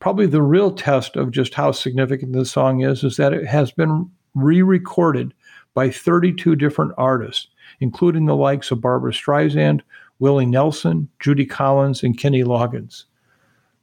probably 0.00 0.26
the 0.26 0.42
real 0.42 0.70
test 0.70 1.16
of 1.16 1.30
just 1.30 1.54
how 1.54 1.72
significant 1.72 2.32
this 2.32 2.50
song 2.50 2.80
is 2.80 3.02
is 3.02 3.16
that 3.16 3.32
it 3.32 3.46
has 3.46 3.70
been 3.70 4.10
re-recorded 4.34 5.34
by 5.74 5.90
32 5.90 6.56
different 6.56 6.92
artists, 6.96 7.48
including 7.80 8.26
the 8.26 8.36
likes 8.36 8.70
of 8.70 8.80
Barbra 8.80 9.12
Streisand, 9.12 9.80
Willie 10.18 10.46
Nelson, 10.46 11.08
Judy 11.20 11.46
Collins, 11.46 12.02
and 12.02 12.18
Kenny 12.18 12.42
Loggins. 12.42 13.04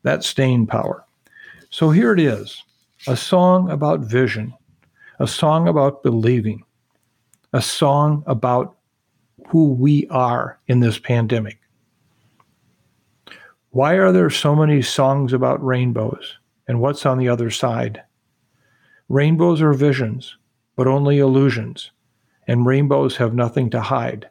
That's 0.04 0.28
staying 0.28 0.68
power. 0.68 1.04
So 1.70 1.90
here 1.90 2.14
it 2.14 2.20
is 2.20 2.64
a 3.08 3.16
song 3.16 3.70
about 3.70 4.00
vision, 4.00 4.52
a 5.20 5.28
song 5.28 5.68
about 5.68 6.02
believing, 6.02 6.64
a 7.54 7.62
song 7.62 8.24
about 8.26 8.78
who 9.50 9.74
we 9.74 10.08
are 10.08 10.60
in 10.68 10.80
this 10.80 10.98
pandemic. 10.98 11.60
Why 13.70 13.94
are 13.94 14.12
there 14.12 14.32
so 14.32 14.56
many 14.56 14.82
songs 14.82 15.34
about 15.34 15.64
rainbows 15.64 16.40
and 16.68 16.82
what's 16.82 17.06
on 17.06 17.20
the 17.20 17.30
other 17.30 17.52
side? 17.52 18.02
Rainbows 19.08 19.62
are 19.62 19.74
visions, 19.74 20.36
but 20.76 20.88
only 20.88 21.20
illusions, 21.20 21.92
and 22.48 22.66
rainbows 22.66 23.18
have 23.18 23.36
nothing 23.36 23.70
to 23.70 23.82
hide. 23.82 24.28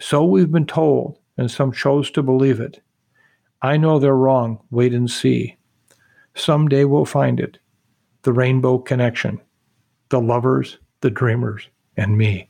So 0.00 0.24
we've 0.24 0.50
been 0.50 0.66
told, 0.66 1.20
and 1.36 1.48
some 1.48 1.70
chose 1.70 2.10
to 2.12 2.24
believe 2.24 2.58
it. 2.58 2.82
I 3.62 3.76
know 3.76 4.00
they're 4.00 4.16
wrong, 4.16 4.58
wait 4.72 4.92
and 4.92 5.08
see. 5.08 5.56
Someday 6.34 6.84
we'll 6.84 7.04
find 7.04 7.38
it 7.38 7.60
the 8.22 8.32
rainbow 8.32 8.78
connection, 8.78 9.40
the 10.08 10.20
lovers, 10.20 10.78
the 11.00 11.10
dreamers, 11.10 11.68
and 11.96 12.16
me. 12.16 12.48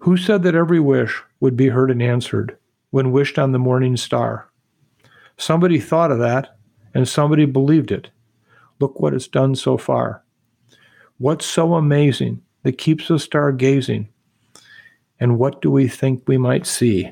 Who 0.00 0.16
said 0.16 0.42
that 0.42 0.54
every 0.54 0.80
wish 0.80 1.22
would 1.40 1.56
be 1.56 1.68
heard 1.68 1.90
and 1.90 2.02
answered? 2.02 2.58
when 2.94 3.10
wished 3.10 3.40
on 3.40 3.50
the 3.50 3.58
morning 3.58 3.96
star. 3.96 4.48
Somebody 5.36 5.80
thought 5.80 6.12
of 6.12 6.20
that, 6.20 6.56
and 6.94 7.08
somebody 7.08 7.44
believed 7.44 7.90
it. 7.90 8.08
Look 8.78 9.00
what 9.00 9.12
it's 9.12 9.26
done 9.26 9.56
so 9.56 9.76
far. 9.76 10.22
What's 11.18 11.44
so 11.44 11.74
amazing 11.74 12.40
that 12.62 12.78
keeps 12.78 13.10
us 13.10 13.26
stargazing? 13.26 14.06
And 15.18 15.40
what 15.40 15.60
do 15.60 15.72
we 15.72 15.88
think 15.88 16.22
we 16.28 16.38
might 16.38 16.66
see? 16.66 17.10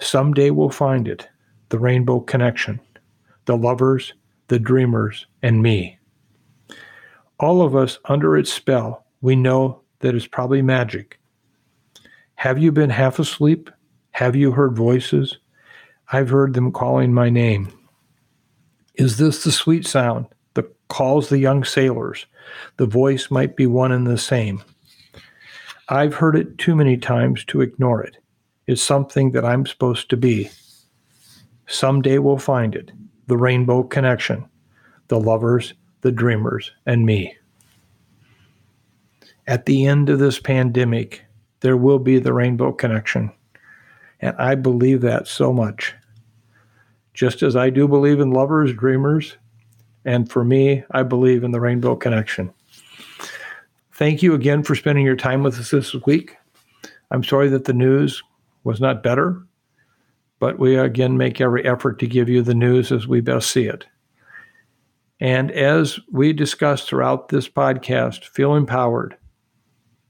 Someday 0.00 0.50
we'll 0.50 0.68
find 0.68 1.08
it 1.08 1.26
the 1.70 1.78
rainbow 1.78 2.20
connection, 2.20 2.78
the 3.46 3.56
lovers, 3.56 4.12
the 4.52 4.58
dreamers, 4.58 5.24
and 5.42 5.62
me. 5.62 5.98
All 7.40 7.62
of 7.62 7.74
us 7.74 7.98
under 8.04 8.36
its 8.36 8.52
spell, 8.52 9.06
we 9.22 9.34
know 9.34 9.80
that 10.00 10.14
it's 10.14 10.26
probably 10.26 10.60
magic. 10.60 11.18
Have 12.34 12.58
you 12.58 12.70
been 12.70 12.90
half 12.90 13.18
asleep 13.18 13.70
have 14.10 14.36
you 14.36 14.52
heard 14.52 14.76
voices? 14.76 15.38
I've 16.12 16.28
heard 16.28 16.52
them 16.52 16.70
calling 16.70 17.14
my 17.14 17.30
name. 17.30 17.72
Is 18.96 19.16
this 19.16 19.42
the 19.42 19.50
sweet 19.50 19.86
sound 19.86 20.26
that 20.52 20.70
calls 20.88 21.30
the 21.30 21.38
young 21.38 21.64
sailors? 21.64 22.26
The 22.76 22.84
voice 22.84 23.30
might 23.30 23.56
be 23.56 23.66
one 23.66 23.90
and 23.90 24.06
the 24.06 24.18
same. 24.18 24.62
I've 25.88 26.12
heard 26.12 26.36
it 26.36 26.58
too 26.58 26.76
many 26.76 26.98
times 26.98 27.42
to 27.46 27.62
ignore 27.62 28.02
it. 28.02 28.18
It's 28.66 28.82
something 28.82 29.30
that 29.30 29.46
I'm 29.46 29.64
supposed 29.64 30.10
to 30.10 30.18
be. 30.18 30.50
Someday 31.66 32.18
we'll 32.18 32.36
find 32.36 32.74
it 32.74 32.92
the 33.26 33.36
rainbow 33.36 33.82
connection, 33.82 34.44
the 35.08 35.20
lovers, 35.20 35.74
the 36.00 36.12
dreamers, 36.12 36.72
and 36.86 37.06
me. 37.06 37.36
At 39.46 39.66
the 39.66 39.86
end 39.86 40.08
of 40.08 40.18
this 40.18 40.38
pandemic, 40.38 41.24
there 41.60 41.76
will 41.76 41.98
be 41.98 42.18
the 42.18 42.32
rainbow 42.32 42.72
connection. 42.72 43.32
And 44.20 44.36
I 44.36 44.54
believe 44.54 45.00
that 45.00 45.26
so 45.26 45.52
much. 45.52 45.94
Just 47.14 47.42
as 47.42 47.56
I 47.56 47.70
do 47.70 47.86
believe 47.86 48.20
in 48.20 48.30
lovers, 48.30 48.72
dreamers, 48.72 49.36
and 50.04 50.30
for 50.30 50.44
me, 50.44 50.82
I 50.90 51.02
believe 51.02 51.44
in 51.44 51.52
the 51.52 51.60
Rainbow 51.60 51.94
Connection. 51.96 52.52
Thank 53.92 54.22
you 54.22 54.34
again 54.34 54.62
for 54.62 54.74
spending 54.74 55.04
your 55.04 55.16
time 55.16 55.42
with 55.42 55.58
us 55.58 55.70
this 55.70 55.94
week. 56.06 56.36
I'm 57.10 57.22
sorry 57.22 57.48
that 57.50 57.66
the 57.66 57.72
news 57.72 58.22
was 58.64 58.80
not 58.80 59.02
better, 59.02 59.42
but 60.42 60.58
we 60.58 60.74
again 60.76 61.16
make 61.16 61.40
every 61.40 61.64
effort 61.64 62.00
to 62.00 62.06
give 62.08 62.28
you 62.28 62.42
the 62.42 62.52
news 62.52 62.90
as 62.90 63.06
we 63.06 63.20
best 63.20 63.48
see 63.48 63.66
it. 63.66 63.86
And 65.20 65.52
as 65.52 66.00
we 66.10 66.32
discussed 66.32 66.88
throughout 66.88 67.28
this 67.28 67.48
podcast, 67.48 68.24
feel 68.24 68.56
empowered, 68.56 69.16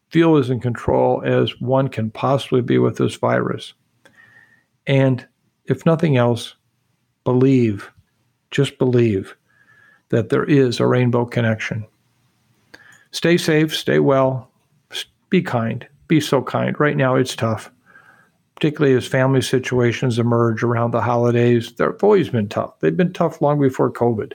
feel 0.09 0.39
as 0.39 0.49
in 0.49 0.59
control 0.59 1.21
as 1.23 1.61
one 1.61 1.89
can 1.89 2.11
possibly 2.11 2.63
be 2.63 2.79
with 2.79 2.97
this 2.97 3.15
virus. 3.17 3.75
And 4.87 5.29
if 5.67 5.85
nothing 5.85 6.17
else, 6.17 6.55
believe, 7.25 7.93
just 8.51 8.79
believe 8.79 9.37
that 10.09 10.31
there 10.31 10.45
is 10.45 10.81
a 10.81 10.87
rainbow 10.87 11.27
connection. 11.27 11.85
Stay 13.11 13.37
safe, 13.37 13.77
stay 13.77 13.99
well, 13.99 14.51
be 15.29 15.43
kind, 15.43 15.87
be 16.09 16.21
so 16.21 16.41
kind. 16.41 16.81
Right 16.81 16.97
now, 16.97 17.17
it's 17.17 17.37
tough, 17.37 17.71
particularly 18.63 18.97
as 18.97 19.09
family 19.09 19.43
situations 19.43 20.21
emerge 20.21 20.63
around 20.63 20.93
the 20.93 21.01
holidays. 21.01 21.73
They've 21.73 21.89
always 22.01 22.29
been 22.29 22.49
tough. 22.49 22.79
They've 22.79 22.97
been 22.97 23.13
tough 23.13 23.43
long 23.43 23.61
before 23.61 23.93
COVID, 23.93 24.35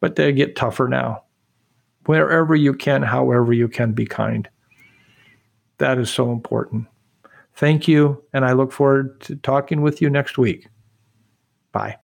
but 0.00 0.16
they 0.16 0.32
get 0.32 0.56
tougher 0.56 0.88
now. 0.88 1.22
Wherever 2.06 2.56
you 2.56 2.74
can, 2.74 3.00
however 3.00 3.52
you 3.52 3.68
can, 3.68 3.92
be 3.92 4.06
kind. 4.06 4.48
That 5.76 5.98
is 5.98 6.10
so 6.10 6.32
important. 6.32 6.88
Thank 7.54 7.86
you, 7.86 8.24
and 8.32 8.44
I 8.44 8.54
look 8.54 8.72
forward 8.72 9.20
to 9.20 9.36
talking 9.36 9.82
with 9.82 10.02
you 10.02 10.10
next 10.10 10.36
week. 10.36 10.66
Bye. 11.70 11.96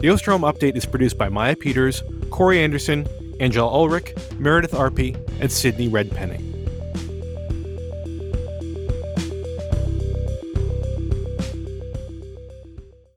The 0.00 0.08
Osterholm 0.08 0.52
Update 0.52 0.76
is 0.76 0.84
produced 0.84 1.16
by 1.16 1.30
Maya 1.30 1.56
Peters, 1.56 2.02
Corey 2.30 2.60
Anderson, 2.60 3.08
Angel 3.40 3.66
Ulrich, 3.68 4.14
Meredith 4.38 4.72
Arpey, 4.72 5.16
and 5.40 5.50
Sydney 5.50 5.88
Redpenning. 5.88 6.51